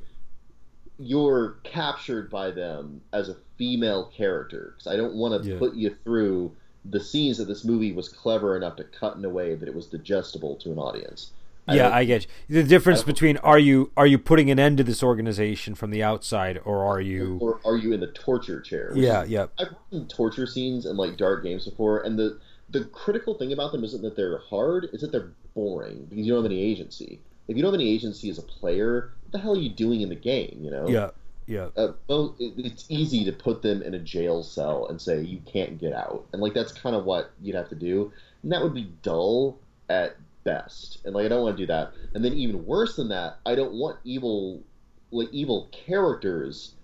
you're 0.98 1.58
captured 1.64 2.30
by 2.30 2.52
them 2.52 3.02
as 3.12 3.30
a 3.30 3.36
female 3.58 4.06
character 4.06 4.74
because 4.76 4.92
I 4.92 4.96
don't 4.96 5.16
want 5.16 5.44
to 5.44 5.50
yeah. 5.50 5.60
put 5.60 5.76
you 5.76 5.96
through 6.04 6.56
the 6.86 7.00
scenes 7.00 7.38
that 7.38 7.46
this 7.46 7.64
movie 7.64 7.92
was 7.92 8.10
clever 8.10 8.58
enough 8.58 8.76
to 8.78 8.84
cut 8.84 9.16
in 9.16 9.24
a 9.26 9.30
way 9.30 9.56
that 9.56 9.68
it 9.68 9.76
was 9.76 9.86
digestible 9.86 10.56
to 10.58 10.72
an 10.72 10.78
audience. 10.78 11.32
I 11.68 11.76
yeah, 11.76 11.96
I 11.96 12.04
get 12.06 12.26
you. 12.48 12.62
the 12.62 12.68
difference 12.68 13.04
between 13.04 13.38
are 13.38 13.60
you 13.60 13.92
are 13.96 14.08
you 14.08 14.18
putting 14.18 14.50
an 14.50 14.60
end 14.60 14.80
to 14.80 14.84
this 14.84 15.04
organization 15.04 15.76
from 15.76 15.92
the 15.92 16.02
outside, 16.02 16.60
or 16.66 16.84
are 16.84 17.00
you 17.00 17.38
or 17.40 17.60
are 17.64 17.78
you 17.78 17.94
in 17.94 18.00
the 18.00 18.08
torture 18.08 18.60
chair? 18.60 18.92
Yeah, 18.96 19.24
is, 19.24 19.30
yeah. 19.30 19.46
I've 19.60 19.76
seen 19.92 20.08
torture 20.08 20.48
scenes 20.48 20.88
in 20.88 20.98
like 20.98 21.18
dark 21.18 21.44
games 21.44 21.66
before, 21.66 22.02
and 22.02 22.18
the 22.18 22.40
the 22.72 22.86
critical 22.86 23.36
thing 23.36 23.54
about 23.54 23.74
them 23.74 23.84
isn't 23.84 24.02
that 24.02 24.16
they're 24.16 24.40
hard; 24.40 24.90
it's 24.92 25.02
that 25.02 25.12
they're 25.12 25.32
boring 25.54 26.06
because 26.10 26.26
you 26.26 26.34
don't 26.34 26.44
have 26.44 26.52
any 26.52 26.62
agency. 26.62 27.20
If 27.48 27.58
you 27.58 27.64
don't 27.64 27.74
have 27.74 27.80
any 27.80 27.92
agency 27.92 28.30
as 28.30 28.38
a 28.38 28.44
player, 28.44 29.12
what 29.24 29.32
the 29.32 29.40
hell 29.40 29.54
are 29.54 29.60
you 29.60 29.70
doing 29.70 30.02
in 30.02 30.10
the 30.10 30.16
game? 30.16 30.60
You 30.62 30.72
know? 30.72 30.88
Yeah. 30.88 31.10
Yeah. 31.48 31.70
Uh, 31.76 31.94
it's 32.40 32.86
easy 32.90 33.26
to 33.26 33.32
put 33.32 33.62
them 33.62 33.82
in 33.82 33.94
a 33.94 34.00
jail 34.00 34.44
cell 34.44 34.88
and 34.88 35.02
say 35.02 35.22
you 35.22 35.42
can't 35.46 35.80
get 35.80 35.94
out, 35.94 36.26
and 36.34 36.42
like 36.42 36.54
that's 36.54 36.72
kind 36.72 36.96
of 36.96 37.06
what 37.06 37.32
you'd 37.42 37.56
have 37.56 37.70
to 37.70 37.76
do, 37.76 38.12
and 38.44 38.52
that 38.52 38.62
would 38.62 38.74
be 38.74 38.92
dull 39.02 39.60
at 39.90 40.16
best. 40.44 41.00
And 41.06 41.14
like 41.14 41.26
I 41.26 41.30
don't 41.30 41.44
want 41.44 41.58
to 41.58 41.64
do 41.64 41.68
that. 41.68 41.94
And 42.14 42.24
then 42.24 42.34
even 42.34 42.66
worse 42.66 42.96
than 42.96 43.10
that, 43.10 43.40
I 43.46 43.56
don't 43.56 43.74
want 43.74 43.98
evil, 44.04 44.64
like 45.12 45.30
evil 45.32 45.70
characters, 45.72 46.76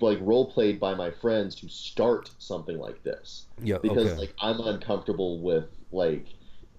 like 0.00 0.18
role 0.20 0.50
played 0.50 0.80
by 0.80 0.94
my 0.94 1.10
friends 1.10 1.54
to 1.56 1.68
start 1.68 2.30
something 2.38 2.78
like 2.78 3.02
this. 3.02 3.46
Yeah. 3.62 3.78
Because 3.82 4.12
okay. 4.12 4.18
like 4.18 4.34
I'm 4.40 4.60
uncomfortable 4.60 5.40
with 5.40 5.66
like 5.92 6.26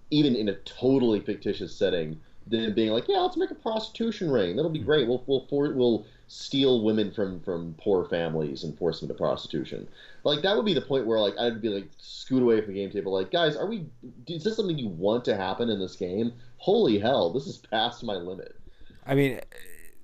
even 0.09 0.35
in 0.35 0.49
a 0.49 0.55
totally 0.55 1.21
fictitious 1.21 1.75
setting, 1.75 2.19
then 2.47 2.73
being 2.73 2.91
like, 2.91 3.07
yeah, 3.07 3.19
let's 3.19 3.37
make 3.37 3.51
a 3.51 3.55
prostitution 3.55 4.29
ring. 4.29 4.55
That'll 4.55 4.71
be 4.71 4.79
hmm. 4.79 4.85
great. 4.85 5.07
We'll 5.07 5.23
we'll 5.27 5.47
for, 5.49 5.73
we'll 5.73 6.05
steal 6.33 6.81
women 6.81 7.11
from 7.11 7.41
from 7.41 7.75
poor 7.77 8.05
families 8.05 8.63
and 8.63 8.77
force 8.77 9.01
them 9.01 9.09
to 9.09 9.13
prostitution. 9.13 9.85
Like 10.23 10.41
that 10.43 10.55
would 10.55 10.65
be 10.65 10.73
the 10.73 10.81
point 10.81 11.05
where 11.05 11.19
like 11.19 11.37
I'd 11.37 11.61
be 11.61 11.67
like 11.67 11.89
scoot 11.97 12.41
away 12.41 12.61
from 12.61 12.73
the 12.73 12.79
game 12.79 12.89
table. 12.89 13.11
Like 13.11 13.31
guys, 13.31 13.57
are 13.57 13.67
we? 13.67 13.85
Is 14.27 14.45
this 14.45 14.55
something 14.55 14.77
you 14.77 14.87
want 14.87 15.25
to 15.25 15.35
happen 15.35 15.69
in 15.69 15.77
this 15.77 15.97
game? 15.97 16.31
Holy 16.55 16.97
hell, 16.99 17.33
this 17.33 17.47
is 17.47 17.57
past 17.57 18.03
my 18.03 18.13
limit. 18.13 18.55
I 19.05 19.13
mean, 19.13 19.41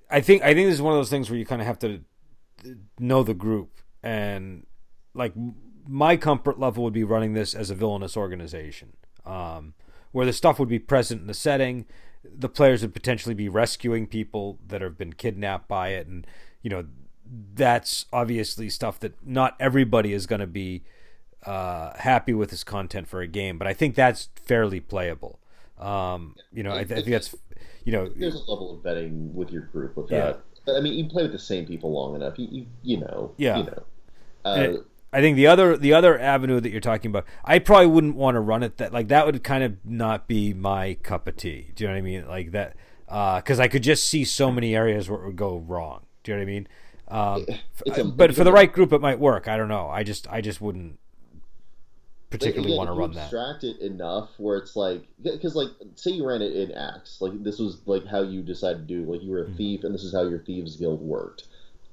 I 0.10 0.20
think 0.20 0.44
I 0.44 0.54
think 0.54 0.68
this 0.68 0.76
is 0.76 0.82
one 0.82 0.92
of 0.92 1.00
those 1.00 1.10
things 1.10 1.30
where 1.30 1.40
you 1.40 1.46
kind 1.46 1.62
of 1.62 1.68
have 1.68 1.80
to 1.80 2.02
know 3.00 3.24
the 3.24 3.34
group 3.34 3.80
and 4.04 4.66
like 5.14 5.32
my 5.88 6.18
comfort 6.18 6.60
level 6.60 6.84
would 6.84 6.94
be 6.94 7.06
running 7.06 7.34
this 7.34 7.54
as 7.54 7.70
a 7.70 7.76
villainous 7.76 8.18
organization 8.18 8.94
um, 9.26 9.76
where 10.12 10.26
the 10.26 10.34
stuff 10.34 10.60
would 10.60 10.68
be 10.68 10.80
present 10.80 11.22
in 11.22 11.28
the 11.28 11.34
setting 11.34 11.86
the 12.38 12.50
players 12.50 12.82
would 12.82 12.94
potentially 12.94 13.34
be 13.34 13.50
rescuing 13.50 14.06
people 14.08 14.60
that 14.68 14.82
have 14.82 14.98
been 14.98 15.14
kidnapped 15.14 15.68
by 15.68 15.90
it. 15.90 16.08
And 16.08 16.28
you 16.62 16.70
know 16.70 16.86
that's 17.54 18.06
obviously 18.14 18.70
stuff 18.70 19.00
that 19.00 19.14
not 19.26 19.56
everybody 19.60 20.14
is 20.14 20.26
going 20.26 20.40
to 20.40 20.48
be 20.48 20.84
uh, 21.46 21.98
happy 21.98 22.34
with 22.34 22.50
this 22.50 22.64
content 22.64 23.08
for 23.08 23.22
a 23.22 23.28
game 23.28 23.58
but 23.58 23.68
i 23.68 23.74
think 23.74 23.96
that's 23.96 24.30
fairly 24.36 24.80
playable. 24.80 25.40
Um, 25.78 26.36
you 26.52 26.64
know 26.64 26.72
I, 26.72 26.80
I, 26.80 26.86
think 26.86 27.06
that's 27.06 27.36
you 27.84 27.92
know 27.92 28.10
there's 28.10 28.34
a 28.34 28.52
level 28.52 28.74
of 28.74 28.82
vetting 28.82 29.32
with 29.34 29.52
your 29.52 29.64
group 29.64 29.96
with 29.96 30.10
that. 30.10 30.42
Yeah. 30.66 30.74
i 30.74 30.82
mean 30.82 30.94
you 30.94 31.06
play 31.06 31.24
with 31.24 31.32
the 31.32 31.40
same 31.40 31.68
people 31.68 31.92
long 31.92 32.16
enough. 32.16 32.40
You 32.40 32.48
you, 32.50 32.66
you 32.82 32.98
know 32.98 33.34
yeah. 33.38 33.58
you 33.58 33.64
know. 33.66 33.84
Uh, 34.44 34.74
I 35.12 35.22
think 35.22 35.38
the 35.38 35.48
other 35.48 35.78
the 35.78 35.94
other 35.94 36.20
avenue 36.20 36.60
that 36.60 36.70
you're 36.70 36.82
talking 36.82 37.12
about, 37.12 37.26
I 37.46 37.60
probably 37.60 37.88
wouldn't 37.88 38.16
want 38.16 38.36
to 38.36 38.40
run 38.40 38.62
it 38.62 38.78
that 38.78 38.92
like 38.92 39.08
that 39.08 39.26
would 39.26 39.44
kind 39.44 39.64
of 39.64 39.78
not 39.86 40.28
be 40.28 40.54
my 40.54 40.96
cup 40.96 41.28
of 41.28 41.38
tea. 41.38 41.72
Do 41.76 41.84
you 41.84 41.88
know 41.88 41.94
what 41.94 42.00
I 42.00 42.02
mean? 42.02 42.28
Like 42.28 42.52
that 42.52 42.76
because 43.06 43.60
uh, 43.60 43.64
I 43.64 43.68
could 43.70 43.84
just 43.84 44.06
see 44.06 44.26
so 44.26 44.52
many 44.52 44.76
areas 44.76 45.10
where 45.10 45.22
it 45.22 45.26
would 45.26 45.38
go 45.38 45.58
wrong. 45.58 46.06
Do 46.24 46.32
you 46.32 46.38
know 46.38 46.44
what 46.44 46.50
I 46.50 46.54
mean? 46.54 46.68
Um, 47.08 47.46
a, 47.96 48.04
but 48.04 48.36
for 48.36 48.44
the 48.44 48.52
right 48.52 48.72
group, 48.72 48.92
it 48.92 49.00
might 49.00 49.18
work. 49.18 49.48
I 49.48 49.56
don't 49.56 49.70
know. 49.70 49.88
I 49.88 50.04
just 50.04 50.28
I 50.30 50.42
just 50.42 50.60
wouldn't 50.60 51.00
particularly 52.30 52.76
want 52.76 52.90
to 52.90 52.94
run 52.94 53.14
that. 53.14 53.34
Abstract 53.34 53.64
it 53.64 53.80
enough 53.80 54.32
where 54.38 54.58
it's 54.58 54.76
like 54.76 55.04
because 55.22 55.56
like 55.56 55.70
say 55.96 56.12
you 56.12 56.28
ran 56.28 56.42
it 56.42 56.54
in 56.54 56.72
ACKS, 56.72 57.22
like 57.22 57.42
this 57.44 57.60
was 57.60 57.78
like 57.86 58.06
how 58.06 58.24
you 58.24 58.42
decided 58.42 58.88
to 58.88 58.94
do. 58.94 59.10
Like 59.10 59.24
you 59.24 59.32
were 59.32 59.44
a 59.44 59.46
mm-hmm. 59.46 59.56
thief, 59.56 59.84
and 59.86 59.96
this 59.96 60.04
is 60.04 60.14
how 60.14 60.24
your 60.24 60.40
thieves 60.40 60.76
guild 60.76 61.02
worked 61.02 61.48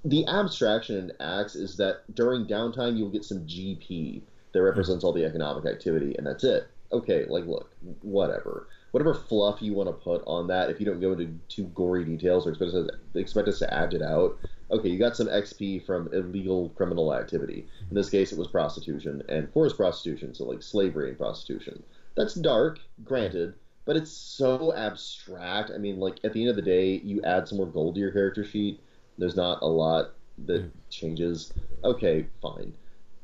the 0.05 0.27
abstraction 0.27 0.97
in 0.97 1.13
ACKS 1.19 1.57
is 1.57 1.77
that 1.79 2.03
during 2.15 2.47
downtime 2.47 2.97
you'll 2.97 3.11
get 3.11 3.25
some 3.25 3.47
GP 3.47 4.23
that 4.53 4.63
represents 4.63 5.03
all 5.03 5.13
the 5.13 5.25
economic 5.25 5.67
activity, 5.67 6.15
and 6.17 6.27
that's 6.27 6.45
it. 6.45 6.69
Okay, 6.93 7.25
like 7.25 7.47
look, 7.47 7.71
whatever, 8.03 8.69
whatever 8.93 9.15
fluff 9.15 9.61
you 9.61 9.73
want 9.73 9.89
to 9.89 9.93
put 9.93 10.23
on 10.27 10.47
that. 10.49 10.71
If 10.71 10.79
you 10.79 10.87
don't 10.87 11.01
go 11.01 11.13
into 11.13 11.35
too 11.49 11.65
gory 11.75 12.05
details 12.05 12.47
or 12.47 12.51
expect 12.51 12.75
us, 12.75 12.89
expect 13.15 13.49
us 13.49 13.59
to 13.61 13.75
add 13.75 13.95
it 13.95 14.03
out, 14.03 14.39
okay, 14.71 14.89
you 14.89 14.99
got 14.99 15.17
some 15.17 15.27
XP 15.27 15.85
from 15.85 16.13
illegal 16.13 16.69
criminal 16.71 17.15
activity. 17.15 17.67
In 17.89 17.97
this 17.97 18.11
case, 18.11 18.31
it 18.31 18.39
was 18.39 18.49
prostitution 18.49 19.23
and 19.29 19.51
forced 19.53 19.77
prostitution, 19.77 20.35
so 20.35 20.45
like 20.45 20.63
slavery 20.63 21.09
and 21.09 21.19
prostitution. 21.19 21.83
That's 22.15 22.35
dark, 22.35 22.79
granted, 23.05 23.55
but 23.87 23.97
it's 23.97 24.13
so 24.13 24.73
abstract. 24.75 25.73
I 25.75 25.79
mean, 25.79 25.99
like 25.99 26.19
at 26.23 26.33
the 26.33 26.43
end 26.43 26.51
of 26.51 26.57
the 26.57 26.63
day, 26.63 26.97
you 26.97 27.23
add 27.23 27.49
some 27.49 27.59
more 27.59 27.67
gold 27.67 27.95
to 27.95 28.01
your 28.01 28.13
character 28.13 28.45
sheet 28.45 28.81
there's 29.19 29.37
not 29.37 29.63
a 29.63 29.67
lot 29.67 30.13
that 30.47 30.63
mm. 30.63 30.71
changes. 30.91 31.53
Okay, 31.85 32.27
fine. 32.43 32.73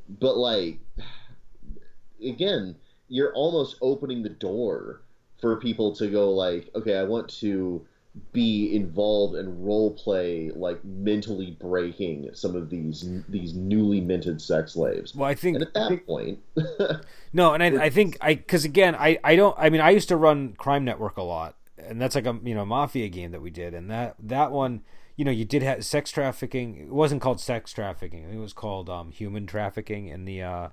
But 0.09 0.37
like 0.37 0.79
again, 2.25 2.77
you're 3.09 3.33
almost 3.35 3.77
opening 3.81 4.23
the 4.23 4.29
door 4.29 5.03
for 5.41 5.57
people 5.57 5.95
to 5.97 6.09
go 6.09 6.31
like, 6.31 6.71
okay, 6.75 6.97
I 6.97 7.05
want 7.05 7.29
to 7.41 7.87
be 8.33 8.75
involved 8.75 9.37
in 9.37 9.63
role 9.63 9.93
play 9.93 10.51
like 10.57 10.85
mentally 10.85 11.57
breaking 11.61 12.29
some 12.35 12.57
of 12.57 12.69
these 12.69 13.09
these 13.29 13.55
newly 13.55 14.01
minted 14.01 14.43
sex 14.43 14.73
slaves 14.73 15.15
well 15.15 15.29
i 15.29 15.35
think 15.35 15.55
and 15.55 15.65
at 15.65 15.75
that 15.75 15.89
think, 15.89 16.07
point 16.07 16.39
no 17.33 17.55
and 17.55 17.63
I, 17.63 17.85
I 17.85 17.91
think 17.91 18.17
i 18.21 18.35
because 18.35 18.65
again 18.65 18.97
i 18.97 19.17
i 19.23 19.37
don't 19.37 19.55
i 19.57 19.71
mean 19.71 19.81
i 19.81 19.91
used 19.91 20.09
to 20.09 20.17
run 20.17 20.55
crime 20.55 20.85
network 20.85 21.19
a 21.19 21.23
lot 21.23 21.55
and 21.79 22.01
that's 22.01 22.17
like 22.17 22.27
a 22.27 22.37
you 22.43 22.53
know 22.53 22.65
mafia 22.65 23.09
game 23.09 23.31
that 23.31 23.43
we 23.43 23.51
did 23.51 23.75
and 23.75 23.89
that 23.91 24.17
that 24.19 24.51
one 24.51 24.83
you 25.21 25.25
know, 25.27 25.31
you 25.31 25.45
did 25.45 25.63
have 25.63 25.85
sex 25.85 26.11
trafficking. 26.11 26.79
It 26.79 26.89
wasn't 26.89 27.21
called 27.21 27.43
sex 27.43 27.75
trafficking. 27.75 28.25
It 28.33 28.39
was 28.39 28.55
called 28.55 28.89
um, 28.89 29.13
human 29.13 29.47
trafficking 29.47 30.07
in 30.07 30.25
the. 30.25 30.41
Uh, 30.41 30.69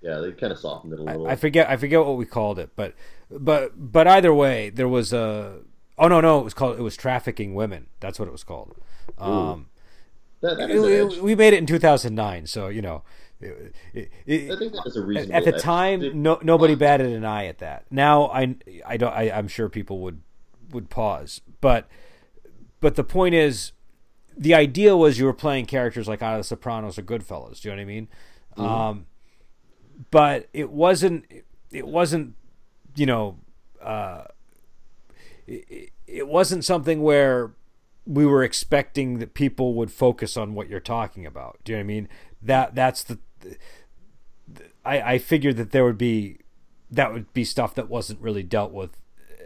yeah, 0.00 0.20
they 0.20 0.32
kind 0.32 0.54
of 0.54 0.58
softened 0.58 0.94
it 0.94 1.00
a 1.00 1.02
little. 1.02 1.28
I, 1.28 1.32
I, 1.32 1.36
forget. 1.36 1.68
I 1.68 1.76
forget 1.76 2.00
what 2.00 2.16
we 2.16 2.24
called 2.24 2.58
it, 2.58 2.70
but 2.76 2.94
but 3.30 3.72
but 3.76 4.06
either 4.06 4.32
way, 4.32 4.70
there 4.70 4.88
was 4.88 5.12
a. 5.12 5.58
Oh 5.98 6.08
no, 6.08 6.22
no, 6.22 6.40
it 6.40 6.44
was 6.44 6.54
called. 6.54 6.78
It 6.78 6.82
was 6.82 6.96
trafficking 6.96 7.54
women. 7.54 7.88
That's 8.00 8.18
what 8.18 8.26
it 8.26 8.30
was 8.30 8.42
called. 8.42 8.74
Um, 9.18 9.66
that, 10.40 10.56
that 10.56 10.70
it, 10.70 10.76
it, 10.78 11.22
we 11.22 11.34
made 11.34 11.52
it 11.52 11.58
in 11.58 11.66
2009, 11.66 12.46
so 12.46 12.68
you 12.68 12.80
know. 12.80 13.02
It, 13.38 13.74
I 14.26 14.56
think 14.56 14.72
that 14.72 14.82
was 14.82 14.96
a 14.96 15.02
reasonable. 15.02 15.36
At 15.36 15.44
the 15.44 15.60
time, 15.60 16.22
no, 16.22 16.38
nobody 16.42 16.74
batted 16.74 17.12
an 17.12 17.26
eye 17.26 17.48
at 17.48 17.58
that. 17.58 17.84
Now, 17.90 18.28
I, 18.28 18.54
I 18.86 18.96
don't. 18.96 19.12
I, 19.12 19.30
I'm 19.30 19.48
sure 19.48 19.68
people 19.68 20.00
would 20.00 20.22
would 20.70 20.88
pause, 20.88 21.42
but 21.60 21.86
but 22.80 22.94
the 22.94 23.04
point 23.04 23.34
is, 23.34 23.72
the 24.40 24.54
idea 24.54 24.96
was 24.96 25.18
you 25.18 25.26
were 25.26 25.34
playing 25.34 25.66
characters 25.66 26.08
like 26.08 26.22
out 26.22 26.34
of 26.34 26.40
The 26.40 26.44
Sopranos 26.44 26.98
or 26.98 27.02
Goodfellas. 27.02 27.60
Do 27.60 27.68
you 27.68 27.76
know 27.76 27.78
what 27.78 27.82
I 27.82 27.84
mean? 27.84 28.08
Mm-hmm. 28.56 28.64
Um, 28.64 29.06
but 30.10 30.48
it 30.54 30.70
wasn't. 30.70 31.26
It 31.70 31.86
wasn't. 31.86 32.34
You 32.96 33.06
know. 33.06 33.38
Uh, 33.82 34.24
it, 35.46 35.90
it 36.06 36.26
wasn't 36.26 36.64
something 36.64 37.02
where 37.02 37.52
we 38.06 38.24
were 38.24 38.42
expecting 38.42 39.18
that 39.18 39.34
people 39.34 39.74
would 39.74 39.92
focus 39.92 40.36
on 40.36 40.54
what 40.54 40.68
you're 40.68 40.80
talking 40.80 41.26
about. 41.26 41.58
Do 41.64 41.72
you 41.72 41.78
know 41.78 41.82
what 41.82 41.84
I 41.84 41.94
mean? 41.94 42.08
That 42.40 42.74
that's 42.74 43.04
the. 43.04 43.18
I 44.86 45.00
I 45.02 45.18
figured 45.18 45.58
that 45.58 45.70
there 45.70 45.84
would 45.84 45.98
be 45.98 46.38
that 46.90 47.12
would 47.12 47.30
be 47.34 47.44
stuff 47.44 47.74
that 47.74 47.90
wasn't 47.90 48.20
really 48.20 48.42
dealt 48.42 48.72
with 48.72 48.96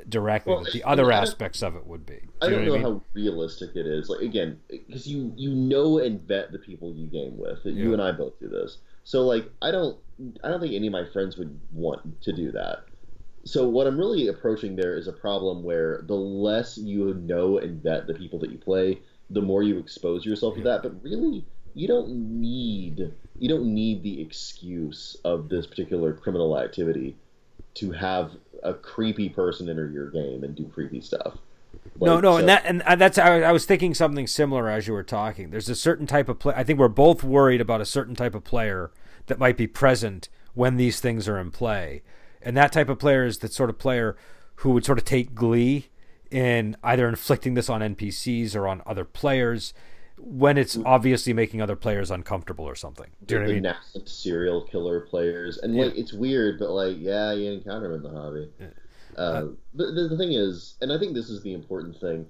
directly, 0.08 0.54
well, 0.54 0.66
the 0.72 0.84
other 0.84 1.10
aspects 1.12 1.62
of 1.62 1.76
it 1.76 1.86
would 1.86 2.06
be. 2.06 2.14
Do 2.14 2.28
I 2.42 2.50
don't 2.50 2.64
know, 2.64 2.66
know 2.66 2.74
I 2.74 2.76
mean? 2.76 2.82
how 2.82 3.02
realistic 3.14 3.70
it 3.74 3.86
is. 3.86 4.08
Like 4.08 4.20
again, 4.20 4.58
because 4.68 5.06
you 5.06 5.32
you 5.36 5.54
know 5.54 5.98
and 5.98 6.20
vet 6.20 6.52
the 6.52 6.58
people 6.58 6.92
you 6.92 7.06
game 7.06 7.36
with. 7.36 7.60
Yeah. 7.64 7.72
You 7.72 7.92
and 7.92 8.02
I 8.02 8.12
both 8.12 8.38
do 8.40 8.48
this. 8.48 8.78
So 9.04 9.22
like 9.22 9.50
I 9.62 9.70
don't 9.70 9.98
I 10.42 10.48
don't 10.48 10.60
think 10.60 10.74
any 10.74 10.86
of 10.86 10.92
my 10.92 11.04
friends 11.12 11.36
would 11.36 11.58
want 11.72 12.22
to 12.22 12.32
do 12.32 12.52
that. 12.52 12.84
So 13.44 13.68
what 13.68 13.86
I'm 13.86 13.98
really 13.98 14.28
approaching 14.28 14.74
there 14.76 14.96
is 14.96 15.06
a 15.06 15.12
problem 15.12 15.62
where 15.62 16.02
the 16.06 16.14
less 16.14 16.78
you 16.78 17.14
know 17.14 17.58
and 17.58 17.82
vet 17.82 18.06
the 18.06 18.14
people 18.14 18.38
that 18.40 18.50
you 18.50 18.58
play, 18.58 19.00
the 19.30 19.42
more 19.42 19.62
you 19.62 19.78
expose 19.78 20.24
yourself 20.24 20.54
yeah. 20.56 20.62
to 20.62 20.68
that. 20.70 20.82
But 20.82 21.02
really, 21.02 21.44
you 21.74 21.88
don't 21.88 22.08
need 22.40 23.12
you 23.38 23.48
don't 23.48 23.66
need 23.66 24.02
the 24.02 24.20
excuse 24.20 25.16
of 25.24 25.48
this 25.48 25.66
particular 25.66 26.12
criminal 26.14 26.58
activity 26.58 27.16
to 27.74 27.90
have 27.90 28.30
a 28.64 28.74
creepy 28.74 29.28
person 29.28 29.68
enter 29.68 29.88
your 29.88 30.10
game 30.10 30.42
and 30.42 30.54
do 30.54 30.64
creepy 30.64 31.00
stuff. 31.00 31.38
Like, 31.98 32.08
no, 32.08 32.20
no, 32.20 32.32
so, 32.32 32.36
and 32.38 32.48
that 32.48 32.64
and 32.64 32.82
uh, 32.82 32.96
that's 32.96 33.18
I, 33.18 33.42
I 33.42 33.52
was 33.52 33.66
thinking 33.66 33.94
something 33.94 34.26
similar 34.26 34.68
as 34.68 34.86
you 34.86 34.94
were 34.94 35.02
talking. 35.02 35.50
There's 35.50 35.68
a 35.68 35.76
certain 35.76 36.06
type 36.06 36.28
of 36.28 36.38
play. 36.38 36.54
I 36.56 36.64
think 36.64 36.78
we're 36.78 36.88
both 36.88 37.22
worried 37.22 37.60
about 37.60 37.80
a 37.80 37.86
certain 37.86 38.14
type 38.14 38.34
of 38.34 38.42
player 38.42 38.90
that 39.26 39.38
might 39.38 39.56
be 39.56 39.66
present 39.66 40.28
when 40.54 40.76
these 40.76 41.00
things 41.00 41.28
are 41.28 41.38
in 41.38 41.50
play, 41.50 42.02
and 42.42 42.56
that 42.56 42.72
type 42.72 42.88
of 42.88 42.98
player 42.98 43.24
is 43.24 43.38
the 43.38 43.48
sort 43.48 43.70
of 43.70 43.78
player 43.78 44.16
who 44.56 44.70
would 44.70 44.84
sort 44.84 44.98
of 44.98 45.04
take 45.04 45.34
glee 45.34 45.88
in 46.30 46.76
either 46.82 47.08
inflicting 47.08 47.54
this 47.54 47.68
on 47.68 47.80
NPCs 47.80 48.56
or 48.56 48.66
on 48.66 48.82
other 48.86 49.04
players 49.04 49.72
when 50.18 50.56
it's 50.58 50.78
obviously 50.84 51.32
making 51.32 51.60
other 51.60 51.76
players 51.76 52.10
uncomfortable 52.10 52.64
or 52.64 52.74
something. 52.74 53.10
Do 53.26 53.34
you 53.34 53.40
know 53.40 53.46
what 53.46 53.50
I 53.50 53.60
mean? 53.98 54.06
Serial 54.06 54.62
killer 54.62 55.00
players, 55.00 55.58
and 55.58 55.74
yeah. 55.74 55.84
like 55.84 55.96
it's 55.96 56.12
weird, 56.12 56.58
but 56.58 56.70
like 56.70 56.96
yeah, 56.98 57.32
you 57.32 57.52
encounter 57.52 57.88
them 57.88 58.04
in 58.04 58.12
the 58.12 58.20
hobby. 58.20 58.50
Yeah. 58.60 58.66
Uh, 59.16 59.20
uh, 59.20 59.46
the, 59.74 60.08
the 60.10 60.16
thing 60.16 60.32
is, 60.32 60.74
and 60.80 60.92
I 60.92 60.98
think 60.98 61.14
this 61.14 61.30
is 61.30 61.42
the 61.42 61.52
important 61.52 61.98
thing. 62.00 62.26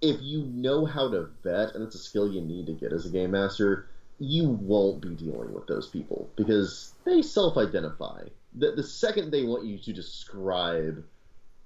If 0.00 0.20
you 0.20 0.44
know 0.44 0.84
how 0.84 1.10
to 1.10 1.28
vet, 1.42 1.74
and 1.74 1.82
it's 1.82 1.96
a 1.96 1.98
skill 1.98 2.32
you 2.32 2.40
need 2.40 2.66
to 2.66 2.72
get 2.72 2.92
as 2.92 3.06
a 3.06 3.10
game 3.10 3.32
master, 3.32 3.88
you 4.20 4.48
won't 4.48 5.00
be 5.00 5.10
dealing 5.10 5.52
with 5.52 5.66
those 5.66 5.88
people 5.88 6.28
because 6.36 6.92
they 7.04 7.22
self-identify. 7.22 8.24
The, 8.54 8.72
the 8.72 8.82
second 8.82 9.30
they 9.30 9.44
want 9.44 9.64
you 9.64 9.78
to 9.78 9.92
describe 9.92 11.04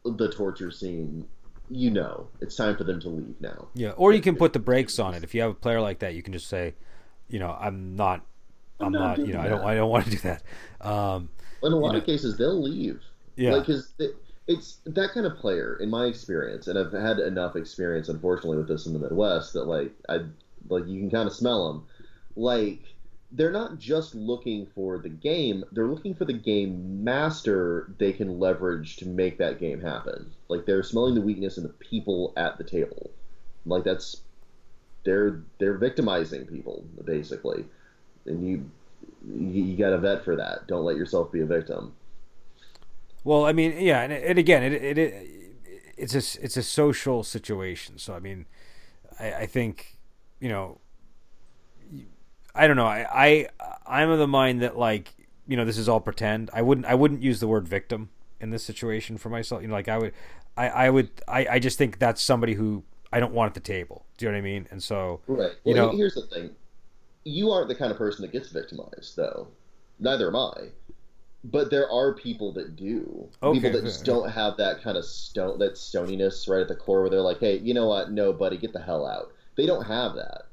the 0.05 0.31
torture 0.31 0.71
scene, 0.71 1.27
you 1.74 1.90
know 1.90 2.28
it's 2.40 2.56
time 2.56 2.76
for 2.76 2.85
them 2.85 3.00
to 3.00 3.08
leave 3.08 3.40
now. 3.40 3.68
Yeah, 3.74 3.90
or 3.90 4.12
you 4.12 4.20
can 4.20 4.37
put 4.37 4.52
the 4.52 4.58
brakes 4.58 4.98
on 4.98 5.14
it. 5.14 5.24
If 5.24 5.35
you 5.35 5.40
have 5.42 5.50
a 5.50 5.54
player 5.54 5.80
like 5.80 6.00
that, 6.00 6.14
you 6.14 6.22
can 6.22 6.32
just 6.32 6.48
say, 6.48 6.74
you 7.28 7.38
know, 7.38 7.56
I'm 7.58 7.96
not, 7.96 8.22
I'm, 8.80 8.87
I'm 8.87 8.92
not, 8.92 9.18
not 9.18 9.26
you 9.26 9.32
know, 9.32 9.42
that. 9.42 9.46
I 9.46 9.48
don't, 9.48 9.64
I 9.64 9.74
don't 9.74 9.90
want 9.90 10.04
to 10.04 10.11
do 10.11 10.18
that. 10.18 10.42
Um, 10.80 11.28
in 11.62 11.72
a 11.72 11.76
lot 11.76 11.94
of 11.94 12.02
know, 12.02 12.06
cases, 12.06 12.37
they'll 12.37 12.61
leave. 12.61 13.00
Yeah, 13.37 13.52
like 13.52 13.66
because 13.66 13.92
it, 13.98 14.16
it's 14.46 14.78
that 14.85 15.11
kind 15.14 15.26
of 15.26 15.37
player, 15.38 15.78
in 15.80 15.88
my 15.88 16.06
experience, 16.06 16.66
and 16.66 16.78
I've 16.78 16.92
had 16.92 17.18
enough 17.18 17.56
experience, 17.56 18.08
unfortunately, 18.08 18.58
with 18.58 18.68
this 18.68 18.87
in 18.87 18.92
the 18.92 18.98
Midwest 18.98 19.52
that 19.54 19.64
like 19.64 19.92
I 20.08 20.20
like 20.68 20.87
you 20.87 21.00
can 21.00 21.11
kind 21.11 21.26
of 21.26 21.35
smell 21.35 21.72
them. 21.72 21.87
Like 22.35 22.82
they're 23.33 23.51
not 23.53 23.79
just 23.79 24.14
looking 24.14 24.66
for 24.75 24.99
the 24.99 25.09
game, 25.09 25.64
they're 25.73 25.88
looking 25.88 26.14
for 26.14 26.27
the 26.27 26.33
game 26.33 27.03
master 27.03 27.92
they 27.99 28.12
can 28.12 28.38
leverage 28.38 28.97
to 28.97 29.07
make 29.07 29.38
that 29.38 29.59
game 29.59 29.81
happen. 29.81 30.31
Like 30.49 30.66
they're 30.66 30.83
smelling 30.83 31.14
the 31.14 31.21
weakness 31.21 31.57
in 31.57 31.62
the 31.62 31.71
people 31.71 32.35
at 32.37 32.59
the 32.59 32.64
table. 32.64 33.11
Like 33.64 33.85
that's 33.85 34.21
they're 35.05 35.42
they're 35.59 35.79
victimizing 35.79 36.47
people 36.47 36.85
basically. 37.05 37.64
And 38.27 38.47
you 38.47 38.71
you, 39.27 39.77
got 39.77 39.90
to 39.90 39.99
vet 39.99 40.25
for 40.25 40.37
that. 40.37 40.66
Don't 40.66 40.85
let 40.85 40.97
yourself 40.97 41.33
be 41.33 41.40
a 41.40 41.47
victim. 41.47 41.95
Well, 43.25 43.47
I 43.47 43.53
mean, 43.53 43.77
yeah, 43.79 44.03
and, 44.03 44.12
and 44.12 44.38
again, 44.38 44.62
it, 44.62 44.73
it, 44.73 44.99
it 44.99 45.29
it's 45.97 46.14
a 46.14 46.45
it's 46.45 46.57
a 46.57 46.62
social 46.62 47.23
situation. 47.23 47.99
So 47.99 48.14
I 48.14 48.18
mean, 48.18 48.47
I, 49.18 49.33
I 49.33 49.47
think 49.47 49.97
you 50.40 50.49
know 50.49 50.79
I 52.54 52.66
don't 52.66 52.76
know. 52.76 52.86
I, 52.86 53.06
I 53.12 53.48
I'm 53.86 54.10
of 54.10 54.18
the 54.18 54.26
mind 54.26 54.62
that 54.62 54.76
like 54.76 55.12
you 55.46 55.56
know 55.56 55.64
this 55.64 55.78
is 55.78 55.88
all 55.88 56.00
pretend. 56.00 56.50
I 56.52 56.62
wouldn't 56.62 56.86
I 56.86 56.94
wouldn't 56.94 57.22
use 57.22 57.40
the 57.40 57.48
word 57.48 57.66
victim 57.66 58.10
in 58.40 58.50
this 58.50 58.64
situation 58.64 59.18
for 59.18 59.30
myself. 59.30 59.62
You 59.62 59.68
know, 59.68 59.74
like 59.74 59.88
I 59.88 59.98
would 59.98 60.12
I 60.56 60.68
I 60.68 60.90
would 60.90 61.10
I 61.26 61.46
I 61.46 61.58
just 61.58 61.78
think 61.78 61.98
that's 61.98 62.22
somebody 62.22 62.54
who 62.54 62.84
I 63.12 63.20
don't 63.20 63.32
want 63.32 63.48
at 63.48 63.54
the 63.54 63.60
table. 63.60 64.04
Do 64.16 64.26
you 64.26 64.32
know 64.32 64.36
what 64.36 64.40
I 64.40 64.42
mean? 64.42 64.68
And 64.70 64.82
so 64.82 65.20
right. 65.26 65.38
Well, 65.38 65.56
you 65.64 65.74
know, 65.74 65.90
here's 65.90 66.14
the 66.14 66.22
thing: 66.22 66.50
you 67.24 67.50
aren't 67.50 67.68
the 67.68 67.74
kind 67.74 67.90
of 67.90 67.98
person 67.98 68.22
that 68.22 68.32
gets 68.32 68.48
victimized, 68.48 69.16
though. 69.16 69.48
Neither 69.98 70.28
am 70.28 70.36
I. 70.36 70.68
But 71.44 71.70
there 71.70 71.90
are 71.90 72.14
people 72.14 72.52
that 72.52 72.76
do. 72.76 73.28
Okay, 73.42 73.58
people 73.58 73.72
that 73.72 73.84
just 73.84 74.04
don't 74.04 74.30
have 74.30 74.56
that 74.58 74.80
kind 74.80 74.96
of 74.96 75.04
stone, 75.04 75.58
that 75.58 75.76
stoniness 75.76 76.48
right 76.48 76.60
at 76.60 76.68
the 76.68 76.76
core, 76.76 77.00
where 77.00 77.10
they're 77.10 77.20
like, 77.20 77.40
"Hey, 77.40 77.58
you 77.58 77.74
know 77.74 77.88
what? 77.88 78.12
No, 78.12 78.32
buddy, 78.32 78.56
get 78.56 78.72
the 78.72 78.80
hell 78.80 79.06
out." 79.06 79.32
They 79.56 79.66
don't 79.66 79.84
have 79.84 80.14
that 80.14 80.46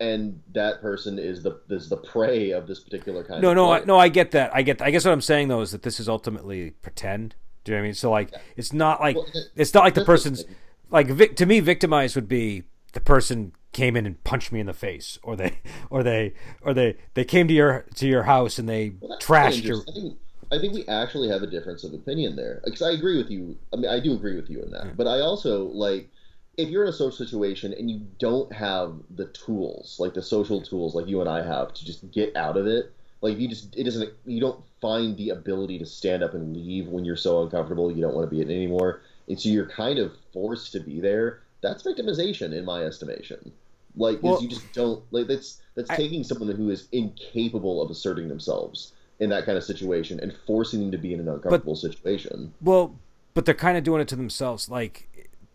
and 0.00 0.40
that 0.52 0.80
person 0.80 1.18
is 1.18 1.42
the 1.42 1.60
is 1.68 1.88
the 1.88 1.96
prey 1.96 2.50
of 2.50 2.66
this 2.66 2.80
particular 2.80 3.24
kind. 3.24 3.42
No, 3.42 3.50
of 3.50 3.56
no, 3.56 3.72
I, 3.72 3.84
no. 3.84 3.98
I 3.98 4.08
get 4.08 4.32
that. 4.32 4.54
I 4.54 4.62
get. 4.62 4.82
I 4.82 4.90
guess 4.90 5.04
what 5.04 5.12
I'm 5.12 5.20
saying 5.20 5.48
though 5.48 5.60
is 5.60 5.70
that 5.72 5.82
this 5.82 6.00
is 6.00 6.08
ultimately 6.08 6.70
pretend. 6.70 7.34
Do 7.64 7.72
you 7.72 7.76
know 7.76 7.82
what 7.82 7.84
I 7.84 7.86
mean? 7.88 7.94
So 7.94 8.10
like, 8.10 8.32
yeah. 8.32 8.38
it's 8.56 8.72
not 8.72 9.00
like 9.00 9.16
well, 9.16 9.26
it's 9.54 9.72
not 9.72 9.84
like 9.84 9.94
the 9.94 10.04
person's 10.04 10.44
like 10.90 11.06
vic, 11.08 11.36
to 11.36 11.46
me. 11.46 11.60
Victimized 11.60 12.16
would 12.16 12.28
be 12.28 12.64
the 12.92 13.00
person 13.00 13.52
came 13.72 13.96
in 13.96 14.06
and 14.06 14.22
punched 14.24 14.52
me 14.52 14.60
in 14.60 14.66
the 14.66 14.72
face, 14.72 15.18
or 15.22 15.36
they, 15.36 15.58
or 15.90 16.02
they, 16.02 16.34
or 16.60 16.74
they, 16.74 16.96
they 17.14 17.24
came 17.24 17.48
to 17.48 17.54
your 17.54 17.86
to 17.94 18.06
your 18.06 18.24
house 18.24 18.58
and 18.58 18.68
they 18.68 18.92
well, 19.00 19.18
trashed 19.20 19.64
your. 19.64 19.78
I 19.88 19.92
think, 19.92 20.18
I 20.52 20.58
think 20.58 20.74
we 20.74 20.86
actually 20.86 21.28
have 21.28 21.42
a 21.42 21.46
difference 21.46 21.84
of 21.84 21.94
opinion 21.94 22.36
there 22.36 22.60
because 22.64 22.82
I 22.82 22.90
agree 22.92 23.16
with 23.16 23.30
you. 23.30 23.56
I 23.72 23.76
mean, 23.76 23.90
I 23.90 24.00
do 24.00 24.12
agree 24.12 24.36
with 24.36 24.50
you 24.50 24.62
in 24.62 24.70
that, 24.72 24.84
mm. 24.84 24.96
but 24.96 25.06
I 25.06 25.20
also 25.20 25.66
like 25.66 26.10
if 26.56 26.68
you're 26.68 26.82
in 26.82 26.88
a 26.88 26.92
social 26.92 27.24
situation 27.24 27.72
and 27.72 27.90
you 27.90 28.06
don't 28.18 28.52
have 28.52 28.94
the 29.10 29.26
tools, 29.26 29.96
like 29.98 30.14
the 30.14 30.22
social 30.22 30.60
tools, 30.60 30.94
like 30.94 31.06
you 31.06 31.20
and 31.20 31.28
I 31.28 31.44
have, 31.44 31.72
to 31.74 31.84
just 31.84 32.10
get 32.10 32.36
out 32.36 32.56
of 32.56 32.66
it, 32.66 32.92
like 33.20 33.38
you 33.38 33.48
just 33.48 33.74
it 33.76 33.84
doesn't 33.84 34.12
you 34.26 34.40
don't 34.40 34.62
find 34.80 35.16
the 35.16 35.30
ability 35.30 35.78
to 35.78 35.86
stand 35.86 36.22
up 36.22 36.34
and 36.34 36.54
leave 36.54 36.88
when 36.88 37.04
you're 37.04 37.16
so 37.16 37.42
uncomfortable 37.42 37.90
you 37.90 38.02
don't 38.02 38.14
want 38.14 38.28
to 38.28 38.34
be 38.34 38.42
in 38.42 38.50
it 38.50 38.54
anymore, 38.54 39.02
and 39.28 39.40
so 39.40 39.48
you're 39.48 39.68
kind 39.68 39.98
of 39.98 40.12
forced 40.32 40.72
to 40.72 40.80
be 40.80 41.00
there. 41.00 41.40
That's 41.62 41.82
victimization, 41.82 42.52
in 42.52 42.64
my 42.64 42.82
estimation. 42.82 43.52
Like, 43.94 44.22
well, 44.22 44.42
you 44.42 44.48
just 44.48 44.72
don't 44.72 45.02
like 45.10 45.28
that's 45.28 45.60
that's 45.74 45.90
I, 45.90 45.96
taking 45.96 46.24
someone 46.24 46.54
who 46.54 46.70
is 46.70 46.88
incapable 46.92 47.80
of 47.80 47.90
asserting 47.90 48.28
themselves 48.28 48.92
in 49.20 49.30
that 49.30 49.46
kind 49.46 49.56
of 49.56 49.62
situation 49.62 50.18
and 50.20 50.34
forcing 50.46 50.80
them 50.80 50.90
to 50.90 50.98
be 50.98 51.14
in 51.14 51.20
an 51.20 51.28
uncomfortable 51.28 51.74
but, 51.74 51.78
situation. 51.78 52.52
Well, 52.60 52.98
but 53.34 53.46
they're 53.46 53.54
kind 53.54 53.78
of 53.78 53.84
doing 53.84 54.00
it 54.00 54.08
to 54.08 54.16
themselves. 54.16 54.68
Like 54.68 55.08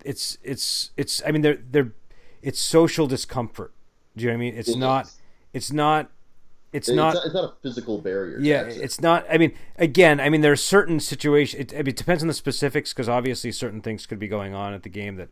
it's 0.04 0.38
it's 0.44 0.92
it's 0.98 1.22
I 1.26 1.32
mean 1.32 1.42
they're 1.42 1.60
they're 1.70 1.94
it's 2.42 2.60
social 2.60 3.08
discomfort. 3.08 3.74
Do 4.16 4.24
you 4.24 4.30
know 4.30 4.34
what 4.34 4.38
I 4.38 4.40
mean? 4.40 4.56
It's 4.56 4.70
it 4.70 4.78
not 4.78 5.06
is. 5.06 5.18
it's 5.54 5.72
not 5.72 6.10
it's, 6.74 6.90
it's 6.90 6.96
not, 6.96 7.14
not, 7.14 7.26
it's 7.26 7.34
not 7.34 7.44
a 7.46 7.54
physical 7.62 8.00
barrier. 8.00 8.40
Yeah, 8.40 8.64
it's 8.64 9.00
not. 9.00 9.26
I 9.32 9.38
mean, 9.38 9.54
again, 9.78 10.20
I 10.20 10.30
mean, 10.30 10.42
there 10.42 10.52
are 10.52 10.58
certain 10.58 11.00
situations. 11.00 11.62
It, 11.62 11.74
I 11.74 11.78
mean, 11.78 11.88
it 11.88 11.96
depends 11.96 12.22
on 12.22 12.28
the 12.28 12.34
specifics 12.34 12.94
because 12.94 13.08
obviously 13.08 13.52
certain 13.52 13.82
things 13.82 14.06
could 14.06 14.20
be 14.20 14.28
going 14.28 14.54
on 14.54 14.74
at 14.74 14.84
the 14.84 14.90
game 14.90 15.16
that 15.16 15.30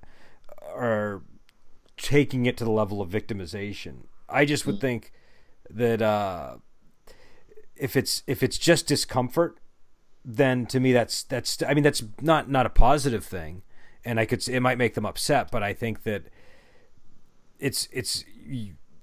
are 0.74 1.22
taking 1.97 2.45
it 2.45 2.57
to 2.57 2.63
the 2.63 2.72
level 2.72 3.01
of 3.01 3.09
victimization. 3.09 4.05
I 4.30 4.45
just 4.45 4.66
would 4.66 4.78
mm. 4.78 4.82
think 4.82 5.11
that 5.70 6.01
uh, 6.01 6.55
if 7.76 7.95
it's 7.95 8.24
if 8.28 8.41
it's 8.41 8.57
just 8.57 8.88
discomfort, 8.88 9.59
then 10.24 10.66
to 10.68 10.80
me 10.80 10.93
that's 10.93 11.24
that's 11.24 11.61
I 11.63 11.74
mean 11.74 11.84
that's 11.84 12.03
not 12.22 12.49
not 12.49 12.66
a 12.66 12.70
positive 12.70 13.26
thing 13.26 13.61
and 14.05 14.19
I 14.19 14.25
could 14.25 14.47
it 14.47 14.59
might 14.59 14.77
make 14.77 14.93
them 14.93 15.05
upset, 15.05 15.51
but 15.51 15.63
I 15.63 15.73
think 15.73 16.03
that 16.03 16.23
it's 17.59 17.87
it's. 17.91 18.23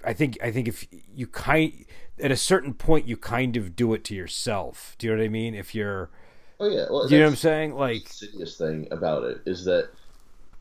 I 0.04 0.12
think 0.12 0.38
I 0.42 0.50
think 0.50 0.68
if 0.68 0.86
you 1.14 1.26
kind 1.26 1.84
at 2.20 2.30
a 2.30 2.36
certain 2.36 2.74
point 2.74 3.06
you 3.06 3.16
kind 3.16 3.56
of 3.56 3.76
do 3.76 3.92
it 3.94 4.04
to 4.04 4.14
yourself. 4.14 4.96
Do 4.98 5.06
you 5.06 5.12
know 5.12 5.18
what 5.18 5.24
I 5.24 5.28
mean? 5.28 5.54
If 5.54 5.74
you're 5.74 6.10
Oh 6.58 6.68
yeah, 6.68 6.86
well, 6.90 7.08
do 7.08 7.14
you 7.14 7.20
know 7.20 7.26
what 7.26 7.32
I'm 7.32 7.36
saying? 7.36 7.74
Like 7.74 8.04
the 8.04 8.26
insidious 8.26 8.56
thing 8.56 8.88
about 8.90 9.24
it 9.24 9.42
is 9.46 9.64
that 9.64 9.90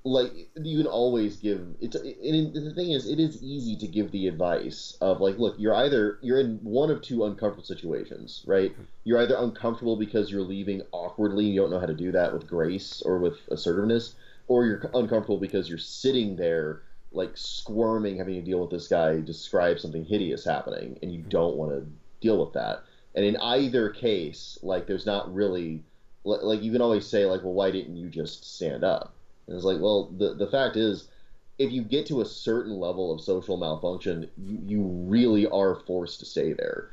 like 0.03 0.31
you 0.55 0.77
can 0.77 0.87
always 0.87 1.37
give 1.37 1.75
it's 1.79 1.95
and 1.95 2.53
the 2.55 2.73
thing 2.73 2.91
is 2.91 3.07
it 3.07 3.19
is 3.19 3.41
easy 3.43 3.75
to 3.75 3.85
give 3.85 4.11
the 4.11 4.27
advice 4.27 4.97
of 4.99 5.21
like 5.21 5.37
look 5.37 5.53
you're 5.59 5.75
either 5.75 6.17
you're 6.23 6.39
in 6.39 6.57
one 6.63 6.89
of 6.89 7.03
two 7.03 7.23
uncomfortable 7.25 7.63
situations 7.63 8.43
right 8.47 8.75
you're 9.03 9.21
either 9.21 9.35
uncomfortable 9.37 9.95
because 9.95 10.31
you're 10.31 10.41
leaving 10.41 10.81
awkwardly 10.91 11.45
and 11.45 11.53
you 11.53 11.61
don't 11.61 11.69
know 11.69 11.79
how 11.79 11.85
to 11.85 11.93
do 11.93 12.11
that 12.11 12.33
with 12.33 12.47
grace 12.47 13.03
or 13.05 13.19
with 13.19 13.35
assertiveness 13.51 14.15
or 14.52 14.66
you're 14.66 14.89
uncomfortable 14.93 15.38
because 15.38 15.70
you're 15.70 15.78
sitting 15.78 16.36
there 16.36 16.84
like 17.12 17.32
squirming 17.36 18.18
having 18.18 18.36
to 18.36 18.41
deal 18.41 18.62
with 18.62 18.70
this 18.70 18.88
guy 18.88 19.20
describe 19.20 19.80
something 19.80 20.06
hideous 20.06 20.45
happening 20.45 20.97
and 21.02 21.12
you 21.12 21.20
mm-hmm. 21.20 21.30
don't 21.30 21.56
want 21.56 21.72
to 21.72 21.86
deal 22.22 22.43
with 22.43 22.54
that 22.54 22.84
and 23.16 23.26
in 23.26 23.36
either 23.38 23.89
case 23.89 24.58
like 24.62 24.88
there's 24.88 25.06
not 25.06 25.34
really 25.34 25.84
like 26.24 26.62
you 26.62 26.72
can 26.72 26.82
always 26.82 27.06
say 27.06 27.26
like 27.26 27.43
well 27.43 27.54
why 27.54 27.72
didn't 27.72 27.97
you 27.97 28.08
just 28.08 28.56
stand 28.56 28.84
up 28.84 29.14
and 29.47 29.58
it's 29.58 29.66
like, 29.66 29.82
well, 29.82 30.10
the 30.18 30.34
the 30.34 30.47
fact 30.47 30.78
is, 30.78 31.10
if 31.58 31.72
you 31.74 31.82
get 31.82 32.06
to 32.08 32.22
a 32.22 32.26
certain 32.26 32.80
level 32.80 33.14
of 33.14 33.20
social 33.20 33.58
malfunction, 33.58 34.30
you, 34.38 34.60
you 34.66 34.82
really 34.82 35.45
are 35.47 35.76
forced 35.76 36.20
to 36.22 36.26
stay 36.26 36.54
there. 36.54 36.89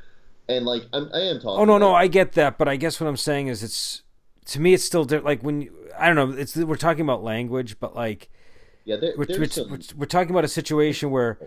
And 0.49 0.65
like, 0.65 0.83
I'm, 0.91 1.09
I 1.13 1.21
am 1.21 1.39
talking. 1.39 1.61
Oh 1.61 1.65
no, 1.65 1.77
no, 1.77 1.93
I 1.93 2.07
get 2.07 2.33
that, 2.33 2.57
but 2.57 2.67
I 2.67 2.75
guess 2.75 2.99
what 2.99 3.07
I'm 3.07 3.15
saying 3.15 3.47
is, 3.47 3.63
it's 3.63 4.01
to 4.49 4.59
me, 4.59 4.73
it's 4.73 4.83
still 4.83 5.03
like 5.03 5.41
when 5.41 5.61
you, 5.61 5.89
I 5.97 6.11
don't 6.11 6.15
know, 6.15 6.37
it's 6.37 6.55
we're 6.55 6.75
talking 6.75 7.01
about 7.01 7.23
language, 7.23 7.79
but 7.79 7.95
like, 7.95 8.29
yeah, 8.85 8.97
there, 8.97 9.13
we're, 9.17 9.25
we're, 9.27 9.45
some... 9.45 9.69
we're, 9.69 9.79
we're 9.95 10.05
talking 10.05 10.31
about 10.31 10.43
a 10.43 10.49
situation 10.49 11.11
where 11.11 11.37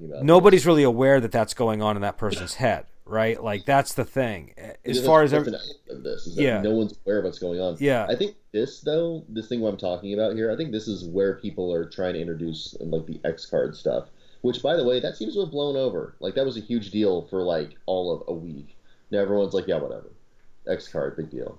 nobody's 0.00 0.66
really 0.66 0.82
aware 0.82 1.20
that 1.20 1.32
that's 1.32 1.54
going 1.54 1.82
on 1.82 1.96
in 1.96 2.02
that 2.02 2.18
person's 2.18 2.54
head 2.56 2.86
right? 3.06 3.42
Like 3.42 3.64
that's 3.64 3.94
the 3.94 4.04
thing. 4.04 4.54
As 4.84 5.04
far 5.04 5.22
as 5.22 5.32
every... 5.32 5.52
this, 5.88 6.28
yeah, 6.34 6.60
no 6.60 6.72
one's 6.72 6.98
aware 7.04 7.18
of 7.18 7.24
what's 7.24 7.38
going 7.38 7.60
on. 7.60 7.76
Yeah, 7.78 8.06
I 8.08 8.16
think 8.16 8.36
this 8.52 8.80
though, 8.80 9.24
this 9.28 9.48
thing 9.48 9.64
I'm 9.64 9.76
talking 9.76 10.14
about 10.14 10.34
here, 10.34 10.50
I 10.50 10.56
think 10.56 10.72
this 10.72 10.88
is 10.88 11.04
where 11.04 11.34
people 11.36 11.72
are 11.72 11.84
trying 11.84 12.14
to 12.14 12.20
introduce 12.20 12.76
um, 12.80 12.90
like 12.90 13.06
the 13.06 13.20
X 13.24 13.46
card 13.46 13.76
stuff. 13.76 14.08
Which, 14.42 14.62
by 14.62 14.76
the 14.76 14.84
way, 14.84 15.00
that 15.00 15.16
seems 15.16 15.34
to 15.34 15.40
have 15.40 15.50
blown 15.50 15.74
over. 15.74 16.16
Like 16.20 16.34
that 16.34 16.44
was 16.44 16.58
a 16.58 16.60
huge 16.60 16.90
deal 16.90 17.22
for 17.28 17.42
like 17.42 17.76
all 17.86 18.12
of 18.12 18.24
a 18.28 18.34
week. 18.34 18.76
Now 19.10 19.20
everyone's 19.20 19.54
like, 19.54 19.66
yeah, 19.66 19.78
whatever. 19.78 20.10
X 20.68 20.88
card, 20.88 21.16
big 21.16 21.30
deal. 21.30 21.58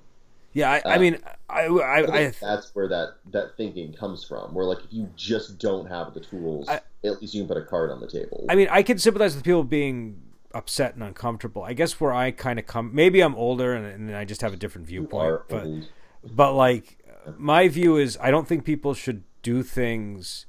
Yeah, 0.55 0.71
I, 0.71 0.79
uh, 0.79 0.89
I 0.89 0.97
mean, 0.97 1.19
I, 1.49 1.65
I, 1.65 2.01
I, 2.01 2.17
I, 2.27 2.31
that's 2.41 2.73
where 2.73 2.87
that 2.87 3.17
that 3.31 3.57
thinking 3.57 3.93
comes 3.93 4.23
from. 4.23 4.53
Where 4.53 4.65
like 4.65 4.79
if 4.85 4.91
you 4.93 5.09
just 5.17 5.59
don't 5.59 5.85
have 5.87 6.13
the 6.13 6.21
tools, 6.21 6.69
at 6.69 6.85
least 7.03 7.33
you 7.33 7.41
can 7.41 7.49
put 7.49 7.57
a 7.57 7.65
card 7.65 7.91
on 7.91 7.99
the 7.99 8.07
table. 8.07 8.45
I 8.49 8.55
mean, 8.55 8.69
I 8.71 8.81
can 8.81 8.97
sympathize 8.97 9.35
with 9.35 9.43
people 9.43 9.65
being 9.65 10.21
upset 10.53 10.93
and 10.93 11.03
uncomfortable. 11.03 11.63
I 11.63 11.73
guess 11.73 11.99
where 11.99 12.13
I 12.13 12.31
kind 12.31 12.57
of 12.57 12.65
come, 12.65 12.95
maybe 12.95 13.19
I'm 13.19 13.35
older 13.35 13.73
and, 13.73 13.85
and, 13.85 14.15
I 14.15 14.23
just 14.23 14.39
have 14.39 14.53
a 14.53 14.55
different 14.55 14.87
viewpoint, 14.87 15.41
but 15.49 15.65
old. 15.65 15.89
but 16.23 16.53
like 16.53 17.03
my 17.37 17.67
view 17.67 17.97
is, 17.97 18.17
I 18.21 18.31
don't 18.31 18.47
think 18.47 18.63
people 18.63 18.93
should 18.93 19.23
do 19.43 19.61
things. 19.61 20.45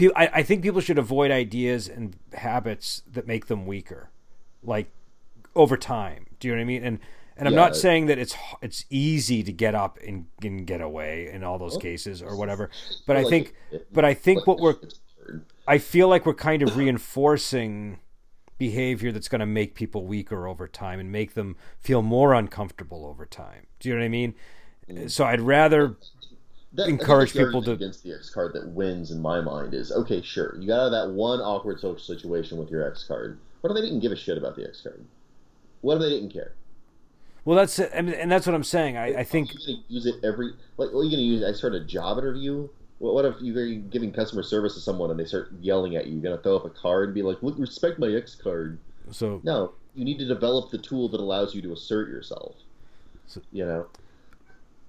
I, 0.00 0.30
I 0.32 0.42
think 0.44 0.62
people 0.62 0.80
should 0.80 0.98
avoid 0.98 1.32
ideas 1.32 1.88
and 1.88 2.16
habits 2.32 3.02
that 3.10 3.26
make 3.26 3.46
them 3.46 3.66
weaker, 3.66 4.10
like 4.62 4.92
over 5.56 5.76
time. 5.76 6.26
Do 6.38 6.46
you 6.46 6.54
know 6.54 6.58
what 6.58 6.62
I 6.62 6.66
mean? 6.66 6.84
And 6.84 6.98
and 7.36 7.48
I'm 7.48 7.54
yeah. 7.54 7.60
not 7.60 7.76
saying 7.76 8.06
that 8.06 8.18
it's 8.18 8.34
it's 8.60 8.84
easy 8.90 9.42
to 9.42 9.52
get 9.52 9.74
up 9.74 9.98
and, 10.06 10.26
and 10.42 10.66
get 10.66 10.80
away 10.80 11.30
in 11.32 11.44
all 11.44 11.58
those 11.58 11.76
cases 11.76 12.22
or 12.22 12.36
whatever, 12.36 12.70
but 13.06 13.16
I 13.16 13.24
think 13.24 13.54
but 13.92 14.04
I 14.04 14.14
think 14.14 14.46
what 14.46 14.60
we're 14.60 14.76
I 15.66 15.78
feel 15.78 16.08
like 16.08 16.26
we're 16.26 16.34
kind 16.34 16.62
of 16.62 16.76
reinforcing 16.78 17.98
behavior 18.58 19.10
that's 19.10 19.28
going 19.28 19.40
to 19.40 19.46
make 19.46 19.74
people 19.74 20.06
weaker 20.06 20.46
over 20.46 20.68
time 20.68 21.00
and 21.00 21.10
make 21.10 21.34
them 21.34 21.56
feel 21.80 22.02
more 22.02 22.32
uncomfortable 22.32 23.04
over 23.06 23.26
time. 23.26 23.66
Do 23.80 23.88
you 23.88 23.94
know 23.94 24.00
what 24.00 24.04
I 24.04 24.08
mean? 24.08 24.34
Mm. 24.88 25.10
So 25.10 25.24
I'd 25.24 25.40
rather 25.40 25.96
that, 26.74 26.88
encourage 26.88 27.32
people 27.32 27.62
to 27.62 27.72
against 27.72 28.02
the 28.02 28.14
X 28.14 28.30
card 28.30 28.52
that 28.54 28.68
wins 28.68 29.10
in 29.10 29.20
my 29.20 29.40
mind 29.40 29.74
is 29.74 29.92
okay. 29.92 30.22
Sure, 30.22 30.56
you 30.58 30.68
got 30.68 30.80
out 30.80 30.86
of 30.86 30.92
that 30.92 31.10
one 31.12 31.40
awkward 31.40 31.80
social 31.80 31.98
situation 31.98 32.58
with 32.58 32.70
your 32.70 32.88
X 32.88 33.04
card. 33.04 33.38
What 33.60 33.70
if 33.70 33.74
they 33.76 33.82
didn't 33.82 34.00
give 34.00 34.12
a 34.12 34.16
shit 34.16 34.38
about 34.38 34.56
the 34.56 34.66
X 34.66 34.80
card? 34.80 35.04
What 35.80 35.96
if 35.96 36.02
they 36.02 36.10
didn't 36.10 36.32
care? 36.32 36.52
Well, 37.44 37.56
that's 37.56 37.80
I 37.80 38.00
mean, 38.02 38.14
and 38.14 38.30
that's 38.30 38.46
what 38.46 38.54
I'm 38.54 38.64
saying. 38.64 38.96
I, 38.96 39.20
I 39.20 39.24
think 39.24 39.52
use 39.88 40.06
it 40.06 40.16
every 40.24 40.52
like. 40.76 40.92
What 40.92 41.00
are 41.00 41.04
you 41.04 41.10
going 41.10 41.18
to 41.18 41.22
use? 41.22 41.44
I 41.44 41.52
start 41.52 41.74
a 41.74 41.84
job 41.84 42.18
interview 42.18 42.68
what 43.10 43.24
if 43.24 43.34
you're 43.40 43.74
giving 43.74 44.12
customer 44.12 44.44
service 44.44 44.74
to 44.74 44.80
someone 44.80 45.10
and 45.10 45.18
they 45.18 45.24
start 45.24 45.50
yelling 45.60 45.96
at 45.96 46.06
you? 46.06 46.14
You're 46.14 46.22
gonna 46.22 46.40
throw 46.40 46.56
up 46.56 46.64
a 46.64 46.70
card 46.70 47.08
and 47.08 47.14
be 47.14 47.22
like, 47.22 47.42
"Look, 47.42 47.58
respect 47.58 47.98
my 47.98 48.06
X 48.06 48.36
card." 48.36 48.78
So 49.10 49.40
no, 49.42 49.72
you 49.94 50.04
need 50.04 50.18
to 50.20 50.24
develop 50.24 50.70
the 50.70 50.78
tool 50.78 51.08
that 51.08 51.20
allows 51.20 51.52
you 51.52 51.62
to 51.62 51.72
assert 51.72 52.08
yourself. 52.08 52.54
So, 53.26 53.42
you 53.50 53.66
know. 53.66 53.86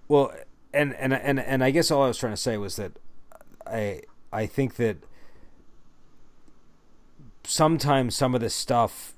Well, 0.08 0.32
and 0.74 0.94
and 0.96 1.14
and 1.14 1.40
and 1.40 1.64
I 1.64 1.72
guess 1.72 1.90
all 1.90 2.04
I 2.04 2.08
was 2.08 2.20
trying 2.20 2.34
to 2.34 2.38
say 2.38 2.56
was 2.58 2.76
that 2.76 2.92
I 3.66 4.02
I 4.32 4.46
think 4.46 4.76
that 4.76 4.98
sometimes 7.44 8.16
some 8.16 8.36
of 8.36 8.42
this 8.42 8.54
stuff 8.54 9.16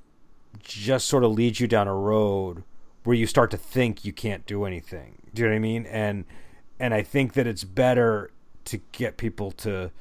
just 0.63 1.07
sort 1.07 1.25
of 1.25 1.31
leads 1.31 1.59
you 1.59 1.67
down 1.67 1.89
a 1.89 1.93
road 1.93 2.63
where 3.05 3.15
you 3.15 3.27
start 3.27 3.51
to 3.51 3.57
think 3.57 4.03
you 4.03 4.11
can't 4.11 4.45
do 4.45 4.65
anything. 4.65 5.21
Do 5.33 5.43
you 5.43 5.47
know 5.47 5.53
what 5.53 5.57
I 5.57 5.59
mean? 5.59 5.85
And 5.85 6.25
and 6.79 6.93
I 6.93 7.03
think 7.03 7.33
that 7.33 7.47
it's 7.47 7.63
better 7.63 8.31
to 8.65 8.79
get 8.91 9.15
people 9.15 9.51
to 9.51 9.91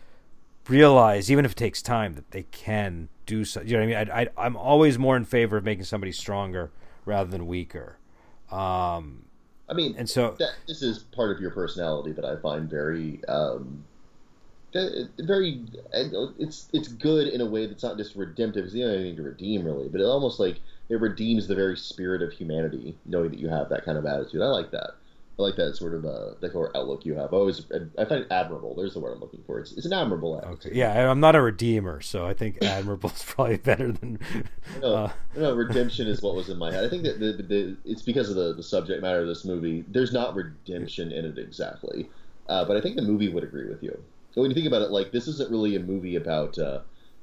realize, 0.69 1.31
even 1.31 1.45
if 1.45 1.53
it 1.53 1.57
takes 1.57 1.83
time, 1.83 2.15
that 2.15 2.33
they 2.33 2.45
can 2.45 3.09
do 3.27 3.45
so. 3.45 3.61
You 3.61 3.75
know 3.75 3.87
what 3.87 3.97
I 3.97 4.05
mean? 4.05 4.11
I, 4.11 4.23
I, 4.23 4.47
I'm 4.47 4.57
always 4.57 4.99
more 4.99 5.17
in 5.17 5.25
favor 5.25 5.57
of 5.57 5.65
making 5.65 5.85
somebody 5.85 6.13
stronger 6.13 6.73
rather 7.05 7.31
than 7.31 7.47
weaker. 7.47 7.99
Um, 8.51 9.27
I 9.69 9.75
mean, 9.75 9.95
and 9.97 10.09
so 10.09 10.35
that, 10.39 10.55
this 10.67 10.83
is 10.83 10.99
part 10.99 11.31
of 11.31 11.41
your 11.41 11.51
personality 11.51 12.13
that 12.13 12.25
I 12.25 12.37
find 12.37 12.69
very, 12.69 13.23
um, 13.29 13.85
very. 14.73 15.63
It's 15.93 16.69
it's 16.73 16.89
good 16.89 17.29
in 17.29 17.41
a 17.41 17.47
way 17.47 17.67
that's 17.67 17.83
not 17.83 17.97
just 17.97 18.17
redemptive. 18.17 18.65
It's 18.65 18.75
the 18.75 18.85
only 18.85 19.03
thing 19.03 19.17
to 19.17 19.23
redeem, 19.23 19.65
really, 19.65 19.89
but 19.89 20.01
it 20.01 20.05
almost 20.05 20.41
like 20.41 20.61
it 20.89 21.01
redeems 21.01 21.47
the 21.47 21.55
very 21.55 21.77
spirit 21.77 22.23
of 22.23 22.33
humanity, 22.33 22.97
knowing 23.07 23.31
that 23.31 23.39
you 23.39 23.49
have 23.49 23.69
that 23.71 23.85
kind 23.85 23.99
of 23.99 24.07
attitude. 24.07 24.43
I 24.43 24.47
like 24.47 24.71
that. 24.73 24.91
I 25.37 25.43
like 25.43 25.57
that 25.57 25.75
sort 25.77 25.95
of 25.95 26.05
uh, 26.05 26.35
that 26.41 26.53
sort 26.53 26.71
of 26.71 26.81
outlook 26.81 27.05
you 27.05 27.15
have. 27.15 27.35
I 27.35 27.37
always 27.37 27.67
I 27.99 28.05
find 28.05 28.21
it 28.23 28.29
admirable. 28.31 28.77
There's 28.77 28.95
the 28.95 29.01
word 29.01 29.15
I'm 29.15 29.21
looking 29.21 29.43
for. 29.45 29.59
It's, 29.59 29.73
it's 29.73 29.85
an 29.85 29.93
admirable 29.93 30.39
attitude. 30.39 30.73
Okay. 30.73 30.79
Yeah, 30.79 31.11
I'm 31.11 31.19
not 31.19 31.35
a 31.35 31.43
redeemer, 31.43 32.01
so 32.03 32.25
I 32.25 32.35
think 32.35 32.59
admirable 32.63 33.11
is 33.11 33.25
probably 33.25 33.57
better 33.57 33.91
than. 33.91 34.21
no, 34.81 34.95
uh, 34.95 35.13
no, 35.35 35.55
redemption 35.55 36.07
is 36.07 36.23
what 36.23 36.37
was 36.37 36.51
in 36.51 36.59
my 36.59 36.73
head. 36.73 36.85
I 36.85 36.89
think 36.89 37.03
that 37.03 37.19
the, 37.19 37.33
the, 37.43 37.77
it's 37.85 38.03
because 38.03 38.31
of 38.31 38.37
the, 38.37 38.55
the 38.55 38.63
subject 38.63 39.03
matter 39.03 39.23
of 39.23 39.27
this 39.27 39.45
movie. 39.45 39.85
There's 39.89 40.13
not 40.13 40.37
redemption 40.37 41.11
in 41.11 41.25
it 41.25 41.37
exactly, 41.37 42.09
uh, 42.49 42.65
but 42.65 42.77
I 42.77 42.81
think 42.81 42.95
the 42.95 43.03
movie 43.03 43.29
would 43.29 43.43
agree 43.43 43.69
with 43.69 43.83
you. 43.83 43.99
So 44.35 44.41
when 44.41 44.53
you 44.53 44.55
think 44.55 44.69
about 44.69 44.83
it, 44.83 44.91
like 44.91 45.11
this 45.11 45.27
isn't 45.27 45.51
really 45.51 45.75
a 45.75 45.81
movie 45.81 46.15
about 46.15 46.57
uh, 46.59 46.81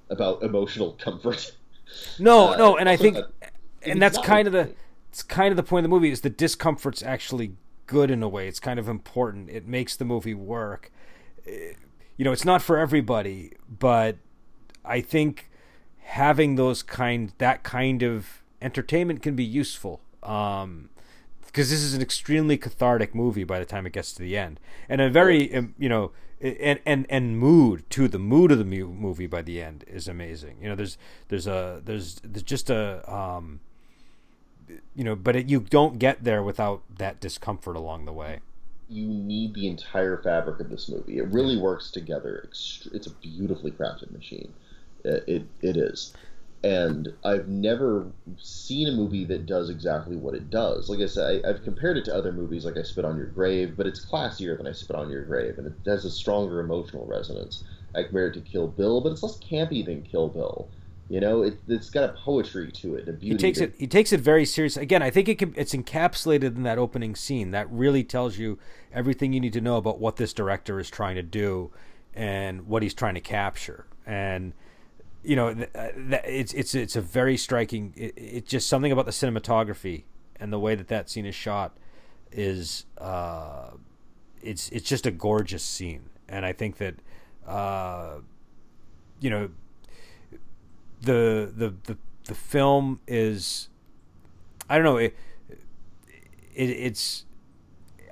about 0.09 0.43
emotional 0.43 0.97
comfort. 0.99 1.53
No, 2.19 2.55
no, 2.55 2.77
and 2.77 2.87
I 2.87 2.95
think, 2.95 3.17
and 3.83 4.01
that's 4.01 4.17
kind 4.19 4.47
of 4.47 4.53
the 4.53 4.73
it's 5.09 5.23
kind 5.23 5.51
of 5.51 5.57
the 5.57 5.63
point 5.63 5.85
of 5.85 5.89
the 5.89 5.95
movie 5.95 6.11
is 6.11 6.21
the 6.21 6.29
discomfort's 6.29 7.03
actually 7.03 7.53
good 7.85 8.09
in 8.09 8.23
a 8.23 8.29
way. 8.29 8.47
It's 8.47 8.59
kind 8.59 8.79
of 8.79 8.87
important. 8.87 9.49
It 9.49 9.67
makes 9.67 9.95
the 9.95 10.05
movie 10.05 10.33
work. 10.33 10.91
You 11.45 12.25
know, 12.25 12.31
it's 12.31 12.45
not 12.45 12.61
for 12.61 12.77
everybody, 12.77 13.53
but 13.67 14.17
I 14.85 15.01
think 15.01 15.49
having 15.99 16.55
those 16.55 16.81
kind 16.83 17.33
that 17.39 17.63
kind 17.63 18.03
of 18.03 18.41
entertainment 18.61 19.21
can 19.21 19.35
be 19.35 19.43
useful. 19.43 20.01
Um, 20.23 20.89
because 21.45 21.69
this 21.69 21.81
is 21.81 21.93
an 21.93 22.01
extremely 22.01 22.57
cathartic 22.57 23.13
movie 23.13 23.43
by 23.43 23.59
the 23.59 23.65
time 23.65 23.85
it 23.85 23.91
gets 23.91 24.13
to 24.13 24.21
the 24.21 24.37
end, 24.37 24.59
and 24.87 25.01
a 25.01 25.09
very 25.09 25.53
um, 25.53 25.75
you 25.77 25.89
know 25.89 26.13
and 26.41 26.79
and 26.85 27.05
and 27.09 27.37
mood 27.37 27.89
to 27.91 28.07
The 28.07 28.19
mood 28.19 28.51
of 28.51 28.57
the 28.57 28.65
movie 28.65 29.27
by 29.27 29.41
the 29.41 29.61
end 29.61 29.83
is 29.87 30.07
amazing. 30.07 30.57
You 30.61 30.69
know, 30.69 30.75
there's 30.75 30.97
there's 31.27 31.47
a 31.47 31.81
there's 31.83 32.15
there's 32.23 32.43
just 32.43 32.69
a 32.69 33.13
um, 33.13 33.59
you 34.95 35.03
know, 35.03 35.15
but 35.15 35.35
it, 35.35 35.49
you 35.49 35.61
don't 35.61 35.99
get 35.99 36.23
there 36.23 36.43
without 36.43 36.83
that 36.97 37.19
discomfort 37.19 37.75
along 37.75 38.05
the 38.05 38.13
way. 38.13 38.39
You 38.89 39.07
need 39.07 39.53
the 39.53 39.67
entire 39.67 40.21
fabric 40.21 40.59
of 40.59 40.69
this 40.69 40.89
movie. 40.89 41.17
It 41.17 41.27
really 41.27 41.57
works 41.57 41.91
together. 41.91 42.47
It's 42.49 43.07
a 43.07 43.11
beautifully 43.11 43.71
crafted 43.71 44.11
machine. 44.11 44.53
It, 45.03 45.23
it, 45.27 45.43
it 45.61 45.77
is. 45.77 46.13
And 46.63 47.11
I've 47.25 47.47
never 47.47 48.05
seen 48.37 48.87
a 48.87 48.91
movie 48.91 49.25
that 49.25 49.47
does 49.47 49.69
exactly 49.69 50.15
what 50.15 50.35
it 50.35 50.51
does. 50.51 50.89
Like 50.89 50.99
I 50.99 51.07
said, 51.07 51.43
I, 51.43 51.47
have 51.47 51.63
compared 51.63 51.97
it 51.97 52.05
to 52.05 52.15
other 52.15 52.31
movies 52.31 52.65
like 52.65 52.77
I 52.77 52.83
Spit 52.83 53.05
on 53.05 53.17
Your 53.17 53.27
Grave, 53.27 53.75
but 53.75 53.87
it's 53.87 54.05
classier 54.05 54.57
than 54.57 54.67
I 54.67 54.73
Spit 54.73 54.95
on 54.95 55.09
Your 55.09 55.23
Grave, 55.23 55.57
and 55.57 55.65
it 55.65 55.73
has 55.89 56.05
a 56.05 56.11
stronger 56.11 56.59
emotional 56.59 57.07
resonance. 57.07 57.63
I 57.95 58.03
compare 58.03 58.27
it 58.27 58.33
to 58.35 58.41
Kill 58.41 58.67
Bill, 58.67 59.01
but 59.01 59.11
it's 59.11 59.23
less 59.23 59.39
campy 59.39 59.83
than 59.83 60.03
Kill 60.03 60.27
Bill 60.27 60.69
you 61.11 61.19
know, 61.19 61.41
it, 61.41 61.59
has 61.67 61.89
got 61.89 62.09
a 62.09 62.13
poetry 62.13 62.71
to 62.71 62.95
it, 62.95 63.09
a 63.09 63.11
beauty. 63.11 63.33
He 63.33 63.37
takes 63.37 63.59
it. 63.59 63.75
He 63.77 63.85
takes 63.85 64.13
it 64.13 64.21
very 64.21 64.45
serious. 64.45 64.77
Again, 64.77 65.03
I 65.03 65.09
think 65.09 65.27
it 65.27 65.37
can, 65.37 65.53
it's 65.57 65.73
encapsulated 65.73 66.55
in 66.55 66.63
that 66.63 66.77
opening 66.77 67.17
scene. 67.17 67.51
That 67.51 67.69
really 67.69 68.01
tells 68.01 68.37
you 68.37 68.57
everything 68.93 69.33
you 69.33 69.41
need 69.41 69.51
to 69.51 69.59
know 69.59 69.75
about 69.75 69.99
what 69.99 70.15
this 70.15 70.31
director 70.31 70.79
is 70.79 70.89
trying 70.89 71.15
to 71.15 71.21
do 71.21 71.69
and 72.13 72.65
what 72.65 72.81
he's 72.81 72.93
trying 72.93 73.15
to 73.15 73.19
capture. 73.19 73.87
And 74.05 74.53
you 75.21 75.35
know, 75.35 75.53
th- 75.53 75.69
uh, 75.75 75.91
th- 75.91 76.23
it's 76.25 76.53
it's 76.53 76.73
it's 76.75 76.95
a 76.95 77.01
very 77.01 77.35
striking. 77.35 77.93
It, 77.97 78.13
it's 78.15 78.49
just 78.49 78.69
something 78.69 78.93
about 78.93 79.05
the 79.05 79.11
cinematography 79.11 80.03
and 80.39 80.53
the 80.53 80.59
way 80.59 80.75
that 80.75 80.87
that 80.87 81.09
scene 81.09 81.25
is 81.25 81.35
shot 81.35 81.75
is 82.31 82.85
uh, 82.99 83.71
it's 84.41 84.69
it's 84.69 84.87
just 84.87 85.05
a 85.05 85.11
gorgeous 85.11 85.63
scene, 85.63 86.03
and 86.29 86.45
I 86.45 86.53
think 86.53 86.77
that 86.77 86.95
uh, 87.45 88.19
you 89.19 89.29
know 89.29 89.49
the 91.01 91.51
the 91.55 91.73
the 91.83 91.97
the 92.25 92.35
film 92.35 92.99
is 93.07 93.69
I 94.69 94.75
don't 94.75 94.85
know 94.85 94.97
it, 94.97 95.15
it 96.53 96.69
it's 96.69 97.25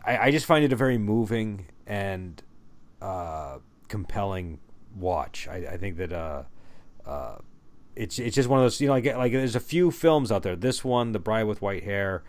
I, 0.03 0.17
I 0.17 0.31
just 0.31 0.45
find 0.45 0.63
it 0.63 0.73
a 0.73 0.75
very 0.75 0.97
moving 0.97 1.67
and 1.85 2.41
uh, 3.01 3.59
compelling 3.87 4.59
watch. 4.95 5.47
I, 5.47 5.57
I 5.71 5.77
think 5.77 5.97
that 5.97 6.13
uh, 6.13 6.43
uh, 7.05 7.37
it's 7.95 8.17
it's 8.19 8.35
just 8.35 8.49
one 8.49 8.59
of 8.59 8.65
those 8.65 8.79
you 8.81 8.87
know 8.87 8.93
like 8.93 9.05
like 9.05 9.31
there's 9.31 9.55
a 9.55 9.59
few 9.59 9.91
films 9.91 10.31
out 10.31 10.43
there. 10.43 10.55
This 10.55 10.83
one, 10.83 11.11
The 11.11 11.19
Bride 11.19 11.43
with 11.43 11.61
White 11.61 11.83
Hair, 11.83 12.23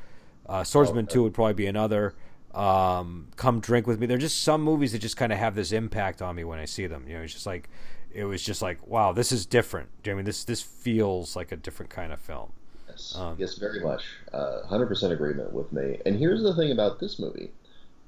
uh, 0.46 0.64
Swordsman 0.64 1.04
okay. 1.04 1.14
Two 1.14 1.22
would 1.22 1.34
probably 1.34 1.54
be 1.54 1.66
another. 1.66 2.14
Um, 2.52 3.28
Come 3.36 3.60
Drink 3.60 3.86
with 3.86 4.00
Me. 4.00 4.06
They're 4.06 4.18
just 4.18 4.42
some 4.42 4.62
movies 4.62 4.90
that 4.92 4.98
just 4.98 5.16
kind 5.16 5.32
of 5.32 5.38
have 5.38 5.54
this 5.54 5.70
impact 5.70 6.20
on 6.20 6.34
me 6.34 6.42
when 6.42 6.58
I 6.58 6.64
see 6.64 6.86
them. 6.88 7.04
You 7.06 7.14
know, 7.14 7.22
it's 7.22 7.32
just 7.32 7.46
like 7.46 7.70
it 8.14 8.24
was 8.24 8.42
just 8.42 8.62
like 8.62 8.86
wow, 8.86 9.12
this 9.12 9.32
is 9.32 9.46
different. 9.46 9.88
I 10.06 10.14
mean, 10.14 10.24
this 10.24 10.44
this 10.44 10.62
feels 10.62 11.36
like 11.36 11.52
a 11.52 11.56
different 11.56 11.90
kind 11.90 12.12
of 12.12 12.20
film. 12.20 12.52
Yes, 12.88 13.14
Um, 13.16 13.36
yes, 13.38 13.54
very 13.56 13.80
much. 13.80 14.02
Uh, 14.32 14.62
100% 14.68 15.12
agreement 15.12 15.52
with 15.52 15.72
me. 15.72 15.98
And 16.04 16.16
here's 16.16 16.42
the 16.42 16.54
thing 16.56 16.72
about 16.72 16.98
this 16.98 17.18
movie 17.20 17.50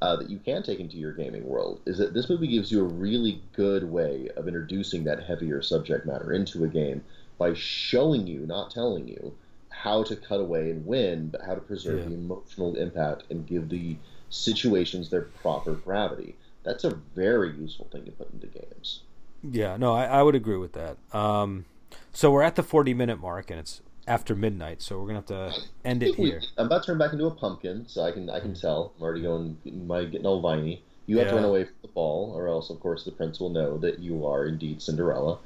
uh, 0.01 0.17
that 0.17 0.29
you 0.29 0.39
can 0.39 0.63
take 0.65 0.81
into 0.81 0.97
your 0.97 1.13
gaming 1.13 1.47
world 1.47 1.81
is 1.87 1.99
that 1.99 2.15
this 2.15 2.29
movie 2.29 2.49
gives 2.49 2.73
you 2.73 2.81
a 2.81 2.89
really 2.89 3.41
good 3.53 3.85
way 3.85 4.29
of 4.37 4.49
introducing 4.49 5.05
that 5.05 5.23
heavier 5.23 5.63
subject 5.63 6.05
matter 6.05 6.33
into 6.33 6.65
a 6.65 6.69
game 6.69 7.05
by 7.39 7.55
showing 7.55 8.27
you, 8.27 8.41
not 8.47 8.73
telling 8.73 9.07
you, 9.07 9.33
how 9.69 10.03
to 10.03 10.17
cut 10.17 10.41
away 10.41 10.71
and 10.71 10.85
win, 10.85 11.29
but 11.29 11.43
how 11.43 11.55
to 11.55 11.61
preserve 11.61 12.01
Yeah. 12.01 12.09
the 12.09 12.15
emotional 12.15 12.75
impact 12.77 13.23
and 13.31 13.47
give 13.47 13.69
the 13.69 13.97
situations 14.31 15.11
their 15.11 15.23
proper 15.23 15.75
gravity. 15.75 16.35
That's 16.65 16.85
a 16.85 16.91
very 17.15 17.53
useful 17.53 17.87
thing 17.93 18.05
to 18.05 18.11
put 18.13 18.33
into 18.33 18.47
games. 18.49 19.03
Yeah, 19.43 19.77
no, 19.77 19.95
I, 19.95 20.05
I 20.05 20.23
would 20.23 20.35
agree 20.35 20.57
with 20.57 20.73
that. 20.73 20.97
Um, 21.13 21.65
so 22.13 22.31
we're 22.31 22.43
at 22.43 22.57
the 22.57 22.63
40 22.63 22.95
minute 22.95 23.21
mark 23.21 23.51
and 23.51 23.59
it's 23.59 23.81
after 24.07 24.35
midnight, 24.35 24.83
so 24.83 24.99
we're 24.99 25.09
going 25.09 25.23
to 25.23 25.35
have 25.35 25.55
to 25.55 25.61
end 25.85 26.03
it 26.03 26.15
here. 26.15 26.41
I'm 26.57 26.67
about 26.67 26.83
to 26.83 26.87
turn 26.89 26.99
back 26.99 27.13
into 27.13 27.27
a 27.27 27.31
pumpkin, 27.31 27.87
so 27.89 28.03
I 28.03 28.13
can 28.13 28.29
I 28.31 28.41
can 28.41 28.55
tell. 28.55 28.93
I'm 28.97 29.03
already 29.03 29.23
going 29.23 29.59
my 29.65 30.05
getting 30.05 30.27
all 30.27 30.41
viney. 30.41 30.83
You 31.07 31.19
have 31.19 31.29
to 31.29 31.35
run 31.35 31.45
away 31.45 31.65
from 31.65 31.75
the 31.83 31.89
ball, 31.89 32.33
or 32.35 32.49
else, 32.49 32.71
of 32.71 32.81
course, 32.81 33.05
the 33.05 33.11
prince 33.11 33.41
will 33.41 33.51
know 33.51 33.77
that 33.79 33.99
you 33.99 34.25
are 34.27 34.47
indeed 34.47 34.81
Cinderella. 34.81 35.39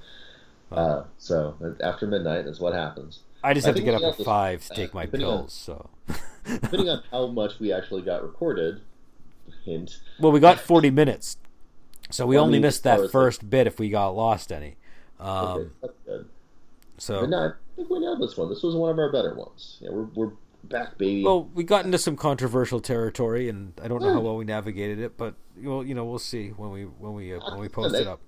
Uh, 0.71 1.05
so 1.19 1.57
after 1.81 2.07
midnight, 2.07 2.45
that's 2.45 2.61
what 2.61 2.75
happens. 2.75 3.21
I 3.43 3.55
just 3.55 3.67
I 3.67 3.71
have 3.71 3.77
to 3.77 3.83
get 3.83 3.95
up 3.95 4.03
at 4.03 4.25
5 4.25 4.63
to 4.69 4.75
take 4.75 4.91
uh, 4.91 4.99
my 4.99 5.05
depending 5.07 5.29
on- 5.29 5.39
pills, 5.39 5.53
so. 5.53 5.89
Depending 6.45 6.89
on 6.91 7.03
how 7.11 7.27
much 7.29 7.59
we 7.59 7.73
actually 7.73 8.03
got 8.03 8.23
recorded, 8.23 8.81
hint. 9.65 9.99
Well, 10.21 10.33
we 10.33 10.41
got 10.41 10.59
40 10.61 10.91
minutes. 10.91 11.37
So 12.11 12.27
we 12.27 12.39
only 12.39 12.59
missed 12.59 12.85
that 12.85 13.11
first 13.11 13.49
bit 13.49 13.67
if 13.67 13.79
we 13.79 13.91
got 13.91 14.11
lost 14.11 14.53
any. 14.53 14.77
Um, 15.19 15.29
Okay, 15.29 15.71
that's 15.83 15.99
good. 16.05 16.29
so 16.99 17.21
But 17.23 17.31
no, 17.31 17.39
I 17.39 17.51
think 17.75 17.91
we 17.91 17.99
nailed 17.99 18.21
this 18.21 18.37
one. 18.37 18.49
This 18.49 18.63
was 18.63 18.75
one 18.75 18.91
of 18.91 18.99
our 18.99 19.11
better 19.11 19.35
ones. 19.35 19.79
Yeah, 19.81 19.91
we're 19.91 20.05
we're 20.15 20.33
back, 20.65 20.99
baby. 20.99 21.25
well, 21.25 21.49
we 21.55 21.65
got 21.65 21.85
into 21.85 21.99
some 21.99 22.17
controversial 22.17 22.81
territory, 22.81 23.49
and 23.49 23.73
I 23.83 23.89
don't 23.89 24.03
know 24.03 24.13
how 24.13 24.21
well 24.21 24.37
we 24.37 24.45
navigated 24.45 24.99
it, 24.99 25.17
but 25.17 25.35
well, 25.63 25.83
you 25.85 25.95
know, 25.95 26.05
we'll 26.05 26.19
see 26.19 26.51
when 26.51 26.71
we 26.71 26.85
when 26.85 27.15
we 27.15 27.35
uh, 27.35 27.41
when 27.51 27.61
we 27.61 27.69
post 27.69 27.95
it 27.95 28.07
up. 28.07 28.21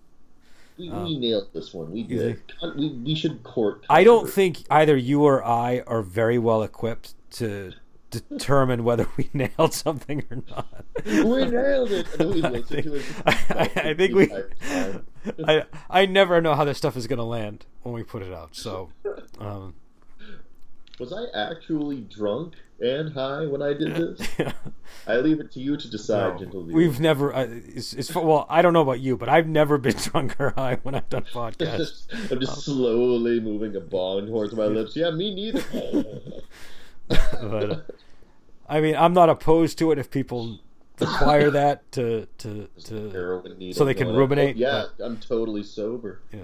we, 0.79 0.89
we 0.91 1.19
nailed 1.19 1.49
this 1.53 1.75
one. 1.75 1.91
We 1.91 2.03
did. 2.05 2.43
We, 2.77 2.91
we 2.91 3.15
should 3.15 3.43
court. 3.43 3.85
I 3.91 4.05
don't 4.05 4.29
think 4.31 4.65
either 4.71 4.97
you 4.97 5.25
or 5.25 5.45
I 5.45 5.83
are 5.87 6.03
very 6.03 6.39
well 6.39 6.63
equipped 6.63 7.15
to 7.33 7.73
determine 8.11 8.85
whether 8.85 9.07
we 9.17 9.31
nailed 9.35 9.75
something 9.75 10.25
or 10.31 10.43
not. 10.49 10.85
we 11.05 11.45
nailed 11.47 11.91
it. 11.93 12.07
I 12.45 12.63
think, 12.63 12.87
it. 12.87 13.05
I, 13.27 13.71
I 13.91 13.95
think 13.95 14.15
we. 14.15 14.33
I 15.47 15.65
I 15.91 16.07
never 16.07 16.41
know 16.41 16.55
how 16.55 16.65
this 16.65 16.79
stuff 16.79 16.97
is 16.97 17.07
going 17.07 17.19
to 17.19 17.25
land 17.25 17.67
when 17.83 17.95
we 17.95 18.03
put 18.03 18.23
it 18.23 18.33
out. 18.33 18.57
So, 18.57 18.91
um, 19.39 19.75
Was 20.99 21.13
I 21.13 21.27
actually 21.39 22.03
drunk 22.03 22.55
and 22.81 23.13
high 23.13 23.45
when 23.47 23.61
I 23.63 23.73
did 23.73 23.95
this? 23.95 24.29
I 25.07 25.17
leave 25.17 25.41
it 25.41 25.51
to 25.53 25.61
you 25.61 25.77
to 25.77 25.91
decide, 25.91 26.35
no, 26.35 26.39
gentle 26.39 26.63
we've 26.65 27.01
never. 27.01 27.35
Uh, 27.35 27.47
it's, 27.51 27.93
it's 27.93 28.15
well, 28.15 28.47
I 28.49 28.63
don't 28.63 28.73
know 28.73 28.83
about 28.83 29.01
you, 29.01 29.17
but 29.17 29.29
I've 29.29 29.47
never 29.47 29.79
been 29.79 29.97
drunk 29.97 30.37
or 30.41 30.51
high 30.51 30.79
when 30.83 30.95
I've 30.95 31.09
done 31.09 31.25
podcasts. 31.33 32.07
I'm 32.31 32.41
just 32.41 32.63
slowly 32.63 33.41
moving 33.41 33.77
a 33.77 33.81
bong 33.81 34.27
towards 34.27 34.55
my 34.55 34.67
lips. 34.67 34.97
Yeah, 34.97 35.11
me 35.11 35.35
neither. 35.35 35.63
but 37.41 37.71
uh, 37.71 37.81
I 38.69 38.81
mean, 38.81 38.97
I'm 38.97 39.15
not 39.15 39.29
opposed 39.29 39.79
to 39.79 39.93
it 39.93 39.99
if 39.99 40.11
people 40.11 40.59
require 41.01 41.51
that 41.51 41.91
to 41.93 42.27
to 42.39 42.69
to. 42.85 43.73
So 43.73 43.85
they 43.85 43.95
can 43.95 44.09
ruminate, 44.15 44.57
Oh, 44.57 44.59
yeah, 44.59 44.85
I'm 45.05 45.19
totally 45.19 45.63
sober. 45.63 46.21
Yeah. 46.33 46.41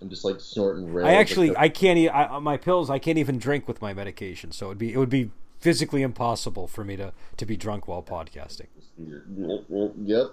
I'm 0.00 0.08
just 0.08 0.24
like 0.24 0.40
snorting. 0.40 0.96
I 1.04 1.14
actually 1.14 1.56
I 1.56 1.68
can't 1.68 1.98
eat 1.98 2.10
I, 2.10 2.38
my 2.38 2.56
pills. 2.56 2.88
I 2.88 2.98
can't 2.98 3.18
even 3.18 3.38
drink 3.38 3.66
with 3.66 3.82
my 3.82 3.92
medication, 3.92 4.52
so 4.52 4.66
it'd 4.66 4.78
be 4.78 4.92
it 4.92 4.96
would 4.96 5.10
be 5.10 5.30
physically 5.58 6.02
impossible 6.02 6.68
for 6.68 6.84
me 6.84 6.96
to 6.96 7.12
to 7.36 7.46
be 7.46 7.56
drunk 7.56 7.88
while 7.88 8.02
podcasting. 8.02 8.66
Yep, 8.98 10.30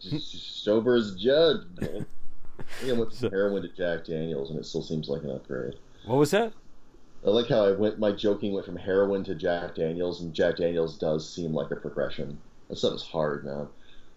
just 0.00 0.64
sober 0.64 0.94
as 0.94 1.12
a 1.12 1.16
judge. 1.18 1.60
I 1.80 1.84
think 2.80 2.90
I 2.90 2.92
went 2.92 3.14
from 3.14 3.30
heroin 3.30 3.62
to 3.62 3.68
Jack 3.68 4.06
Daniels, 4.06 4.50
and 4.50 4.58
it 4.58 4.64
still 4.64 4.82
seems 4.82 5.08
like 5.08 5.22
an 5.22 5.30
upgrade. 5.30 5.74
What 6.06 6.16
was 6.16 6.30
that? 6.30 6.52
I 7.26 7.30
like 7.30 7.48
how 7.48 7.64
I 7.66 7.72
went. 7.72 7.98
My 7.98 8.12
joking 8.12 8.52
went 8.52 8.64
from 8.64 8.76
heroin 8.76 9.24
to 9.24 9.34
Jack 9.34 9.74
Daniels, 9.74 10.20
and 10.20 10.32
Jack 10.32 10.56
Daniels 10.56 10.96
does 10.98 11.28
seem 11.28 11.52
like 11.52 11.70
a 11.70 11.76
progression. 11.76 12.38
That 12.68 12.76
stuff 12.76 12.94
is 12.94 13.02
hard, 13.02 13.44
man. 13.44 13.68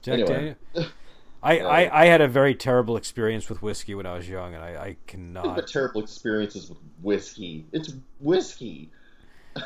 Jack 0.02 0.14
Anyway. 0.14 0.56
Daniel. 0.74 0.92
I, 1.44 1.60
uh, 1.60 1.68
I, 1.68 2.04
I 2.04 2.06
had 2.06 2.22
a 2.22 2.28
very 2.28 2.54
terrible 2.54 2.96
experience 2.98 3.50
with 3.50 3.64
whiskey 3.64 3.96
when 3.96 4.06
I 4.06 4.14
was 4.16 4.30
young, 4.30 4.54
and 4.54 4.64
I, 4.64 4.70
I 4.70 4.98
cannot. 5.08 5.68
terrible 5.68 6.04
experiences 6.04 6.70
with 6.70 6.78
whiskey. 7.02 7.66
It's 7.72 7.96
whiskey. 8.20 8.90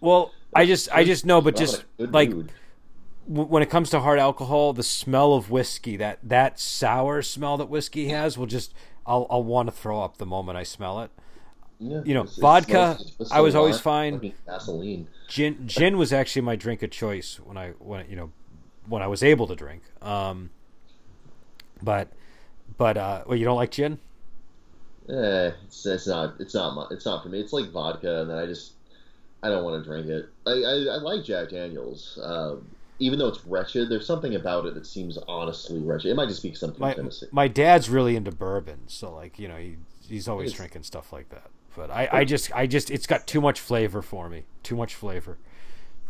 Well, 0.00 0.32
I 0.52 0.66
just 0.66 0.92
I 0.92 1.04
just 1.04 1.24
know, 1.24 1.40
but 1.40 1.54
just 1.54 1.84
like 1.96 2.30
w- 2.30 2.48
when 3.26 3.62
it 3.62 3.70
comes 3.70 3.88
to 3.90 4.00
hard 4.00 4.18
alcohol, 4.18 4.72
the 4.72 4.82
smell 4.82 5.34
of 5.34 5.48
whiskey 5.48 5.96
that 5.96 6.18
that 6.24 6.58
sour 6.58 7.22
smell 7.22 7.56
that 7.58 7.68
whiskey 7.68 8.08
has 8.08 8.36
will 8.36 8.46
just 8.46 8.74
I'll 9.06 9.28
I'll 9.30 9.44
want 9.44 9.68
to 9.68 9.72
throw 9.72 10.02
up 10.02 10.16
the 10.18 10.26
moment 10.26 10.58
I 10.58 10.64
smell 10.64 11.00
it. 11.02 11.12
Yeah, 11.82 12.02
you 12.04 12.14
know, 12.14 12.22
it's- 12.22 12.36
vodka, 12.38 12.96
smells- 12.98 13.16
it 13.20 13.28
I 13.32 13.40
was 13.40 13.54
always 13.54 13.78
fine. 13.80 14.32
Gasoline. 14.46 15.08
Gin 15.28 15.66
gin 15.66 15.96
was 15.98 16.12
actually 16.12 16.42
my 16.42 16.56
drink 16.56 16.82
of 16.82 16.90
choice 16.90 17.40
when 17.42 17.56
I 17.56 17.70
when 17.78 18.08
you 18.08 18.16
know 18.16 18.30
when 18.86 19.02
I 19.02 19.06
was 19.06 19.22
able 19.22 19.46
to 19.48 19.54
drink. 19.56 19.82
Um, 20.02 20.50
but 21.82 22.08
but 22.78 22.96
uh, 22.96 23.24
well, 23.26 23.36
you 23.36 23.44
don't 23.44 23.56
like 23.56 23.70
gin? 23.70 23.98
Eh, 25.08 25.50
it's, 25.66 25.84
it's 25.86 26.06
not. 26.06 26.34
It's 26.38 26.54
not. 26.54 26.74
My, 26.74 26.86
it's 26.90 27.04
not 27.04 27.22
for 27.22 27.28
me. 27.28 27.40
It's 27.40 27.52
like 27.52 27.70
vodka, 27.70 28.20
and 28.20 28.30
then 28.30 28.38
I 28.38 28.46
just 28.46 28.72
I 29.42 29.48
don't 29.48 29.64
want 29.64 29.82
to 29.82 29.88
drink 29.90 30.06
it. 30.06 30.28
I 30.46 30.50
I, 30.50 30.94
I 30.94 30.96
like 30.98 31.24
Jack 31.24 31.50
Daniels. 31.50 32.18
Um, 32.22 32.66
even 32.98 33.18
though 33.18 33.26
it's 33.28 33.44
wretched, 33.44 33.88
there's 33.88 34.06
something 34.06 34.36
about 34.36 34.64
it 34.66 34.74
that 34.74 34.86
seems 34.86 35.18
honestly 35.26 35.80
wretched. 35.80 36.10
It 36.10 36.14
might 36.14 36.28
just 36.28 36.42
be 36.42 36.54
something. 36.54 36.78
My 36.80 36.94
my 37.32 37.48
dad's 37.48 37.88
really 37.90 38.14
into 38.14 38.30
bourbon, 38.30 38.80
so 38.86 39.12
like 39.12 39.38
you 39.38 39.48
know 39.48 39.56
he 39.56 39.76
he's 40.08 40.28
always 40.28 40.48
It's- 40.50 40.56
drinking 40.58 40.84
stuff 40.84 41.12
like 41.12 41.30
that. 41.30 41.50
But 41.76 41.90
I, 41.90 42.08
I 42.12 42.24
just 42.24 42.54
I 42.54 42.66
just 42.66 42.90
it's 42.90 43.06
got 43.06 43.26
too 43.26 43.40
much 43.40 43.58
flavor 43.60 44.02
for 44.02 44.28
me. 44.28 44.44
Too 44.62 44.76
much 44.76 44.94
flavor. 44.94 45.38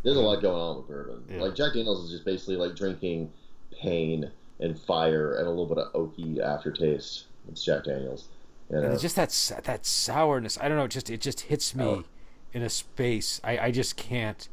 There's 0.02 0.16
a 0.16 0.20
lot 0.20 0.42
going 0.42 0.60
on 0.60 0.76
with 0.78 0.88
bourbon. 0.88 1.24
Yeah. 1.30 1.42
Like 1.42 1.54
Jack 1.54 1.74
Daniels 1.74 2.04
is 2.04 2.10
just 2.10 2.24
basically 2.24 2.56
like 2.56 2.74
drinking 2.74 3.32
pain 3.80 4.30
and 4.58 4.78
fire 4.80 5.36
and 5.36 5.46
a 5.46 5.50
little 5.50 5.66
bit 5.66 5.78
of 5.78 5.92
oaky 5.92 6.40
aftertaste. 6.40 7.26
It's 7.48 7.64
Jack 7.64 7.84
Daniels. 7.84 8.28
You 8.70 8.76
And 8.78 8.86
know? 8.86 8.92
it's 8.92 9.02
just 9.02 9.16
that 9.16 9.62
that 9.64 9.86
sourness. 9.86 10.58
I 10.60 10.68
don't 10.68 10.76
know. 10.76 10.84
It 10.84 10.90
just 10.90 11.10
it 11.10 11.20
just 11.20 11.42
hits 11.42 11.74
me 11.74 11.84
Oh. 11.84 12.04
in 12.52 12.62
a 12.62 12.68
space. 12.70 13.40
I, 13.44 13.58
I 13.58 13.70
just 13.70 13.96
can't. 13.96 14.48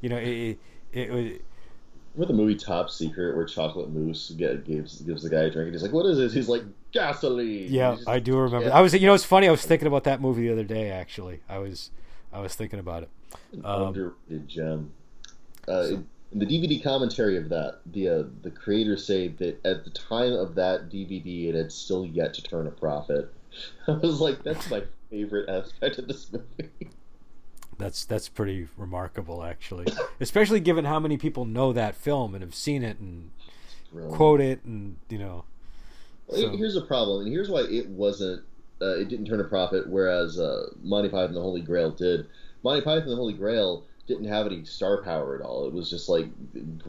You 0.00 0.08
know 0.08 0.16
it. 0.16 0.58
it, 0.92 1.10
it 1.10 1.44
Remember 2.14 2.32
the 2.32 2.36
movie 2.36 2.56
Top 2.56 2.90
Secret 2.90 3.36
where 3.36 3.44
Chocolate 3.44 3.90
Mousse 3.90 4.30
gives 4.30 5.00
gives 5.02 5.22
the 5.22 5.30
guy 5.30 5.42
a 5.42 5.50
drink 5.50 5.66
and 5.66 5.72
he's 5.74 5.82
like, 5.82 5.92
"What 5.92 6.06
is 6.06 6.18
this?" 6.18 6.32
He's 6.32 6.48
like, 6.48 6.62
"Gasoline." 6.92 7.68
yeah, 7.70 7.94
just- 7.94 8.08
I 8.08 8.18
do 8.18 8.36
remember. 8.36 8.68
yeah. 8.68 8.76
I 8.76 8.80
was 8.80 8.92
you 8.94 9.06
know 9.06 9.14
it's 9.14 9.24
funny. 9.24 9.46
I 9.48 9.50
was 9.50 9.64
thinking 9.64 9.86
about 9.86 10.04
that 10.04 10.20
movie 10.20 10.46
the 10.46 10.52
other 10.52 10.64
day. 10.64 10.90
Actually, 10.90 11.40
I 11.48 11.58
was 11.58 11.90
I 12.32 12.40
was 12.40 12.54
thinking 12.54 12.78
about 12.78 13.04
it. 13.04 13.10
Um, 13.64 13.88
underrated 13.88 14.48
gem. 14.48 14.92
Uh, 15.68 15.82
in 15.88 16.06
in 16.32 16.38
the 16.38 16.46
DVD 16.46 16.82
commentary 16.82 17.36
of 17.36 17.48
that, 17.48 17.80
the 17.86 18.08
uh, 18.08 18.22
the 18.42 18.50
creators 18.50 19.04
say 19.04 19.28
that 19.28 19.64
at 19.64 19.84
the 19.84 19.90
time 19.90 20.32
of 20.32 20.54
that 20.56 20.88
DVD, 20.88 21.48
it 21.48 21.54
had 21.54 21.72
still 21.72 22.06
yet 22.06 22.34
to 22.34 22.42
turn 22.42 22.66
a 22.66 22.70
profit. 22.70 23.32
I 23.88 23.92
was 23.92 24.20
like, 24.20 24.42
that's 24.44 24.70
my 24.70 24.82
favorite 25.10 25.48
aspect 25.48 25.98
of 25.98 26.06
this 26.08 26.30
movie. 26.32 26.70
That's 27.80 28.04
that's 28.04 28.28
pretty 28.28 28.68
remarkable, 28.76 29.42
actually, 29.42 29.86
especially 30.20 30.60
given 30.60 30.84
how 30.84 31.00
many 31.00 31.16
people 31.16 31.44
know 31.44 31.72
that 31.72 31.96
film 31.96 32.34
and 32.34 32.42
have 32.42 32.54
seen 32.54 32.82
it 32.82 32.98
and 33.00 33.30
Really. 33.92 34.14
quote 34.14 34.40
it 34.40 34.64
and 34.64 34.96
you 35.08 35.18
know. 35.18 35.44
Well, 36.28 36.40
so- 36.40 36.56
Here's 36.56 36.76
a 36.76 36.82
problem, 36.82 37.22
and 37.22 37.32
here's 37.32 37.48
why 37.50 37.62
it 37.62 37.88
wasn't 37.88 38.42
uh, 38.82 38.96
it 38.98 39.08
didn't 39.08 39.26
turn 39.26 39.40
a 39.40 39.44
profit, 39.44 39.88
whereas 39.88 40.38
uh, 40.38 40.68
Monty 40.82 41.08
Python 41.08 41.26
and 41.26 41.36
the 41.36 41.40
Holy 41.42 41.60
Grail 41.60 41.90
did. 41.90 42.26
Monty 42.62 42.80
Python 42.82 43.02
and 43.02 43.10
the 43.12 43.16
Holy 43.16 43.32
Grail 43.34 43.84
didn't 44.06 44.24
have 44.26 44.46
any 44.46 44.64
star 44.64 45.02
power 45.02 45.36
at 45.36 45.42
all. 45.42 45.66
It 45.66 45.72
was 45.72 45.88
just 45.90 46.08
like 46.08 46.26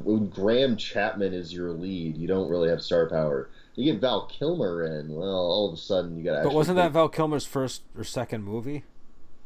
when 0.04 0.28
Graham 0.30 0.78
Chapman 0.78 1.34
is 1.34 1.54
your 1.54 1.72
lead, 1.72 2.18
you 2.18 2.28
don't 2.28 2.50
really 2.50 2.70
have 2.70 2.82
star 2.82 3.10
power. 3.10 3.50
You 3.76 3.92
get 3.92 4.02
Val 4.02 4.26
Kilmer 4.28 4.86
in, 4.86 5.14
well, 5.14 5.28
all 5.30 5.68
of 5.70 5.74
a 5.74 5.78
sudden 5.78 6.18
you 6.18 6.24
got. 6.24 6.44
But 6.44 6.54
wasn't 6.54 6.78
that 6.78 6.92
Val 6.92 7.10
Kilmer's 7.10 7.46
first 7.46 7.84
or 7.98 8.04
second 8.04 8.44
movie? 8.44 8.84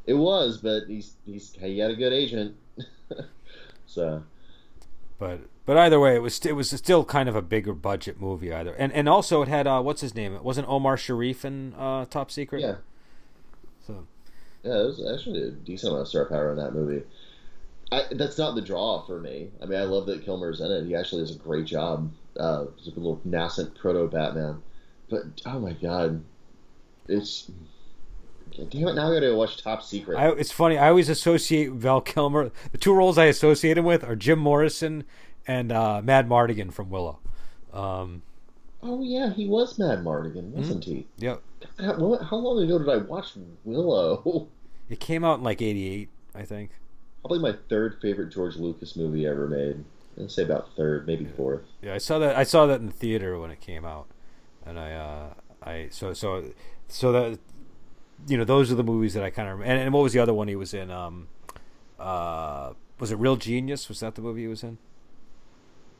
It 0.07 0.13
was, 0.13 0.57
but 0.57 0.83
he's 0.87 1.15
he's 1.25 1.53
he 1.53 1.79
had 1.79 1.91
a 1.91 1.95
good 1.95 2.13
agent, 2.13 2.55
so. 3.85 4.23
But 5.17 5.41
but 5.65 5.77
either 5.77 5.99
way, 5.99 6.15
it 6.15 6.21
was 6.21 6.45
it 6.45 6.53
was 6.53 6.69
still 6.69 7.03
kind 7.03 7.27
of 7.27 7.35
a 7.35 7.41
bigger 7.41 7.73
budget 7.73 8.21
movie 8.21 8.53
either, 8.53 8.73
and 8.75 8.91
and 8.93 9.09
also 9.09 9.41
it 9.41 9.47
had 9.47 9.65
uh, 9.65 9.81
what's 9.81 10.01
his 10.01 10.13
name? 10.13 10.35
It 10.35 10.43
wasn't 10.43 10.67
Omar 10.67 10.97
Sharif 10.97 11.43
in 11.43 11.73
uh, 11.73 12.05
Top 12.05 12.29
Secret. 12.29 12.61
Yeah. 12.61 12.75
So. 13.85 14.05
Yeah, 14.63 14.81
it 14.81 14.85
was 14.85 15.13
actually 15.13 15.43
a 15.43 15.51
decent 15.51 15.91
amount 15.91 16.03
of 16.03 16.07
star 16.07 16.25
power 16.25 16.51
in 16.51 16.57
that 16.57 16.73
movie. 16.73 17.03
I, 17.91 18.03
that's 18.11 18.37
not 18.37 18.55
the 18.55 18.61
draw 18.61 19.05
for 19.05 19.19
me. 19.19 19.51
I 19.61 19.65
mean, 19.65 19.79
I 19.79 19.83
love 19.83 20.07
that 20.07 20.25
Kilmer's 20.25 20.59
in 20.59 20.71
it. 20.71 20.85
He 20.85 20.95
actually 20.95 21.21
does 21.21 21.35
a 21.35 21.39
great 21.39 21.65
job. 21.65 22.11
Uh, 22.37 22.65
he's 22.77 22.93
a 22.93 22.99
little 22.99 23.21
nascent 23.23 23.75
proto 23.75 24.07
Batman. 24.07 24.61
But 25.09 25.23
oh 25.45 25.59
my 25.59 25.73
god, 25.73 26.23
it's 27.07 27.51
damn 28.57 28.87
it! 28.87 28.95
Now 28.95 29.11
I 29.11 29.15
got 29.15 29.19
to 29.21 29.35
watch 29.35 29.61
Top 29.61 29.83
Secret. 29.83 30.17
I, 30.17 30.29
it's 30.31 30.51
funny. 30.51 30.77
I 30.77 30.89
always 30.89 31.09
associate 31.09 31.71
Val 31.71 32.01
Kilmer. 32.01 32.51
The 32.71 32.77
two 32.77 32.93
roles 32.93 33.17
I 33.17 33.25
associate 33.25 33.77
him 33.77 33.85
with 33.85 34.03
are 34.03 34.15
Jim 34.15 34.39
Morrison 34.39 35.03
and 35.47 35.71
uh, 35.71 36.01
Madmartigan 36.03 36.71
from 36.71 36.89
Willow. 36.89 37.19
Um, 37.73 38.21
oh 38.81 39.03
yeah, 39.03 39.33
he 39.33 39.47
was 39.47 39.77
Madmartigan, 39.77 40.51
wasn't 40.51 40.85
mm-hmm. 40.85 40.95
he? 40.95 41.07
Yep. 41.17 41.41
How, 41.79 42.17
how 42.23 42.37
long 42.37 42.63
ago 42.63 42.79
did 42.79 42.89
I 42.89 42.97
watch 42.97 43.33
Willow? 43.63 44.47
It 44.87 44.99
came 44.99 45.25
out 45.25 45.39
in 45.39 45.43
like 45.43 45.63
'88, 45.63 46.09
I 46.35 46.43
think 46.43 46.69
probably 47.25 47.39
my 47.39 47.57
third 47.69 47.97
favorite 48.01 48.31
George 48.31 48.55
Lucas 48.55 48.95
movie 48.95 49.25
ever 49.25 49.47
made. 49.47 49.83
I'd 50.19 50.29
say 50.29 50.43
about 50.43 50.69
third, 50.75 51.07
maybe 51.07 51.25
fourth. 51.25 51.63
Yeah, 51.81 51.95
I 51.95 51.97
saw 51.97 52.19
that. 52.19 52.35
I 52.35 52.43
saw 52.43 52.67
that 52.67 52.79
in 52.79 52.85
the 52.85 52.91
theater 52.91 53.39
when 53.39 53.49
it 53.49 53.59
came 53.59 53.83
out, 53.83 54.05
and 54.63 54.79
I, 54.79 54.93
uh, 54.93 55.33
I 55.63 55.87
so 55.89 56.13
so 56.13 56.51
so 56.87 57.11
that 57.11 57.39
you 58.27 58.37
know 58.37 58.43
those 58.43 58.71
are 58.71 58.75
the 58.75 58.83
movies 58.83 59.13
that 59.13 59.23
I 59.23 59.29
kind 59.29 59.49
of 59.49 59.61
and, 59.61 59.79
and 59.79 59.93
what 59.93 60.03
was 60.03 60.13
the 60.13 60.19
other 60.19 60.33
one 60.33 60.47
he 60.47 60.55
was 60.55 60.73
in? 60.73 60.91
Um, 60.91 61.27
uh, 61.99 62.73
was 62.99 63.11
it 63.11 63.17
Real 63.17 63.35
Genius? 63.35 63.89
Was 63.89 63.99
that 63.99 64.15
the 64.15 64.21
movie 64.21 64.41
he 64.41 64.47
was 64.47 64.63
in? 64.63 64.77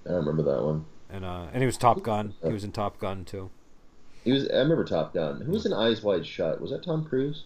I 0.05 0.09
don't 0.09 0.26
remember 0.26 0.43
that 0.43 0.63
one. 0.63 0.86
And 1.09 1.26
uh, 1.26 1.47
and 1.53 1.61
he 1.61 1.66
was 1.66 1.78
Top 1.78 2.03
Gun. 2.03 2.34
He 2.43 2.51
was 2.51 2.63
in 2.63 2.72
Top 2.72 2.99
Gun 2.99 3.26
too. 3.26 3.49
He 4.24 4.32
was. 4.32 4.49
I 4.49 4.57
remember 4.57 4.86
Top 4.86 5.13
Gun. 5.13 5.41
Who 5.41 5.51
was 5.51 5.66
in 5.66 5.74
Eyes 5.74 6.01
Wide 6.01 6.26
Shut? 6.26 6.61
Was 6.61 6.72
that 6.72 6.84
Tom 6.84 7.05
Cruise? 7.05 7.43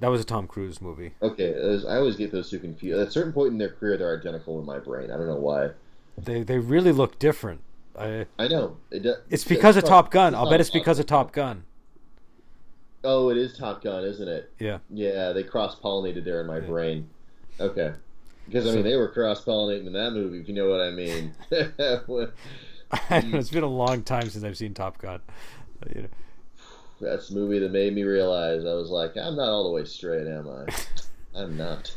That 0.00 0.08
was 0.08 0.20
a 0.20 0.24
Tom 0.24 0.48
Cruise 0.48 0.82
movie. 0.82 1.12
Okay, 1.22 1.54
I 1.88 1.96
always 1.96 2.16
get 2.16 2.32
those 2.32 2.50
two 2.50 2.58
confused. 2.58 3.00
At 3.00 3.08
a 3.08 3.10
certain 3.10 3.32
point 3.32 3.52
in 3.52 3.58
their 3.58 3.70
career, 3.70 3.96
they're 3.96 4.18
identical 4.18 4.58
in 4.58 4.66
my 4.66 4.80
brain. 4.80 5.12
I 5.12 5.16
don't 5.16 5.28
know 5.28 5.36
why. 5.36 5.70
They 6.18 6.42
they 6.42 6.58
really 6.58 6.92
look 6.92 7.18
different. 7.18 7.60
I 7.96 8.26
I 8.38 8.48
know. 8.48 8.78
It, 8.90 9.06
it's 9.30 9.44
because 9.44 9.76
it's 9.76 9.84
of 9.84 9.88
Top 9.88 10.10
Gun. 10.10 10.34
I'll 10.34 10.50
bet 10.50 10.60
it's 10.60 10.70
because 10.70 10.98
of 10.98 11.06
Top 11.06 11.32
Gun. 11.32 11.64
Oh, 13.04 13.30
it 13.30 13.36
is 13.36 13.56
Top 13.56 13.82
Gun, 13.82 14.04
isn't 14.04 14.28
it? 14.28 14.52
Yeah. 14.58 14.78
Yeah, 14.90 15.32
they 15.32 15.42
cross 15.42 15.78
pollinated 15.78 16.24
there 16.24 16.40
in 16.40 16.46
my 16.46 16.58
yeah. 16.58 16.66
brain. 16.66 17.10
Okay. 17.58 17.92
Because 18.46 18.68
I 18.68 18.74
mean, 18.74 18.84
they 18.84 18.96
were 18.96 19.08
cross 19.08 19.44
pollinating 19.44 19.86
in 19.86 19.92
that 19.92 20.12
movie, 20.12 20.40
if 20.40 20.48
you 20.48 20.54
know 20.54 20.68
what 20.68 20.80
I 20.80 20.90
mean. 20.90 21.34
it's 21.50 23.50
been 23.50 23.62
a 23.62 23.66
long 23.66 24.02
time 24.02 24.28
since 24.30 24.44
I've 24.44 24.56
seen 24.56 24.74
Top 24.74 24.98
Gun. 24.98 25.20
You 25.94 26.02
know 26.02 26.08
that's 27.02 27.28
the 27.28 27.34
movie 27.34 27.58
that 27.58 27.72
made 27.72 27.94
me 27.94 28.04
realize 28.04 28.64
I 28.64 28.74
was 28.74 28.90
like, 28.90 29.16
I'm 29.16 29.36
not 29.36 29.48
all 29.48 29.64
the 29.64 29.70
way 29.70 29.84
straight, 29.84 30.26
am 30.26 30.48
I? 30.48 30.66
I'm 31.38 31.56
not. 31.56 31.94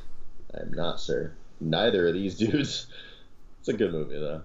I'm 0.53 0.73
not, 0.73 0.99
sir. 0.99 1.33
Neither 1.61 2.07
of 2.07 2.15
these 2.15 2.35
dudes. 2.35 2.87
It's 3.59 3.69
a 3.69 3.73
good 3.73 3.91
movie, 3.91 4.19
though. 4.19 4.41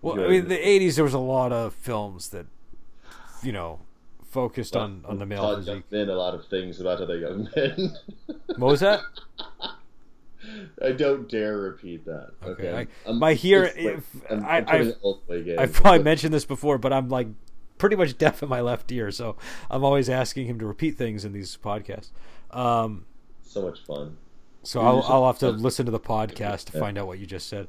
Well, 0.00 0.16
good. 0.16 0.26
I 0.26 0.30
mean, 0.30 0.48
the 0.48 0.58
'80s 0.58 0.94
there 0.94 1.04
was 1.04 1.14
a 1.14 1.18
lot 1.18 1.52
of 1.52 1.74
films 1.74 2.30
that, 2.30 2.46
you 3.42 3.52
know, 3.52 3.80
focused 4.30 4.74
well, 4.74 4.84
on 4.84 5.04
on 5.06 5.18
the 5.18 5.26
male 5.26 5.42
Todd 5.42 5.64
physique. 5.64 5.84
In 5.90 6.08
a 6.08 6.14
lot 6.14 6.34
of 6.34 6.46
things 6.46 6.80
about 6.80 7.00
other 7.00 7.18
young 7.18 7.48
men. 7.56 7.96
what 8.56 8.70
was 8.70 8.80
that? 8.80 9.00
I 10.82 10.92
don't 10.92 11.28
dare 11.28 11.58
repeat 11.58 12.04
that. 12.06 12.30
Okay, 12.42 12.68
okay. 12.68 12.90
I, 13.06 13.12
my 13.12 13.34
here, 13.34 13.64
if, 13.64 14.04
I'm, 14.30 14.44
I, 14.44 14.64
I'm 14.66 14.94
I've, 15.30 15.58
I've 15.58 15.72
probably 15.72 16.02
mentioned 16.02 16.32
this 16.32 16.44
before, 16.44 16.78
but 16.78 16.92
I'm 16.92 17.08
like 17.08 17.28
pretty 17.76 17.96
much 17.96 18.16
deaf 18.18 18.42
in 18.42 18.48
my 18.48 18.60
left 18.60 18.90
ear, 18.92 19.10
so 19.10 19.36
I'm 19.70 19.84
always 19.84 20.08
asking 20.08 20.46
him 20.46 20.58
to 20.60 20.66
repeat 20.66 20.96
things 20.96 21.24
in 21.24 21.32
these 21.32 21.56
podcasts. 21.62 22.10
Um, 22.50 23.04
so 23.42 23.62
much 23.62 23.84
fun. 23.84 24.16
So 24.62 24.80
I'll, 24.80 25.02
I'll 25.02 25.26
have 25.26 25.38
to 25.38 25.50
listen 25.50 25.86
to 25.86 25.92
the 25.92 26.00
podcast 26.00 26.64
to 26.66 26.78
find 26.78 26.98
out 26.98 27.06
what 27.06 27.18
you 27.18 27.26
just 27.26 27.48
said. 27.48 27.68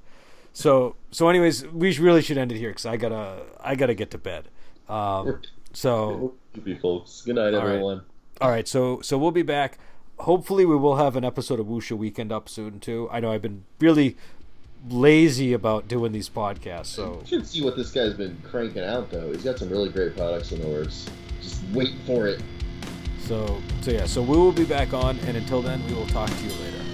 So 0.52 0.96
so 1.12 1.30
anyways, 1.30 1.66
we 1.68 1.98
really 1.98 2.22
should 2.22 2.38
end 2.38 2.52
it 2.52 2.58
here 2.58 2.72
because 2.72 2.86
I 2.86 2.98
gotta 2.98 3.44
I 3.62 3.76
gotta 3.76 3.94
get 3.94 4.12
to 4.12 4.18
bed. 4.18 4.50
Um, 4.88 5.42
so 5.74 6.36
folks. 6.82 7.22
Good 7.22 7.36
night, 7.36 7.54
everyone. 7.54 7.98
Right. 7.98 8.06
All 8.42 8.50
right, 8.50 8.68
so 8.68 9.02
so 9.02 9.18
we'll 9.18 9.32
be 9.32 9.42
back. 9.42 9.78
Hopefully, 10.20 10.66
we 10.66 10.76
will 10.76 10.98
have 10.98 11.16
an 11.16 11.24
episode 11.24 11.60
of 11.60 11.68
Wuxia 11.68 11.98
Weekend 11.98 12.32
up 12.32 12.50
soon 12.50 12.80
too. 12.80 13.08
I 13.12 13.20
know 13.20 13.32
I've 13.32 13.42
been 13.42 13.64
really 13.80 14.18
lazy 14.88 15.54
about 15.54 15.88
doing 15.88 16.12
these 16.12 16.30
podcasts. 16.30 16.88
So 16.88 17.20
you 17.22 17.28
should 17.28 17.48
see 17.48 17.64
what 17.64 17.76
this 17.76 17.92
guy's 17.92 18.14
been 18.14 18.38
cranking 18.44 18.84
out 18.84 19.12
though. 19.12 19.32
He's 19.32 19.44
got 19.44 19.60
some 19.60 19.70
really 19.70 19.90
great 19.90 20.16
products 20.16 20.52
in 20.52 20.62
the 20.62 20.68
works. 20.68 21.10
Just 21.42 21.64
wait 21.74 21.94
for 22.06 22.28
it. 22.28 22.42
So 23.20 23.62
so 23.82 23.92
yeah, 23.92 24.06
so 24.06 24.22
we 24.22 24.38
will 24.38 24.52
be 24.52 24.66
back 24.66 24.94
on 24.94 25.20
and 25.20 25.36
until 25.38 25.62
then 25.62 25.86
we 25.88 25.94
will 25.94 26.08
talk 26.08 26.30
to 26.30 26.44
you 26.44 26.52
later. 26.52 26.89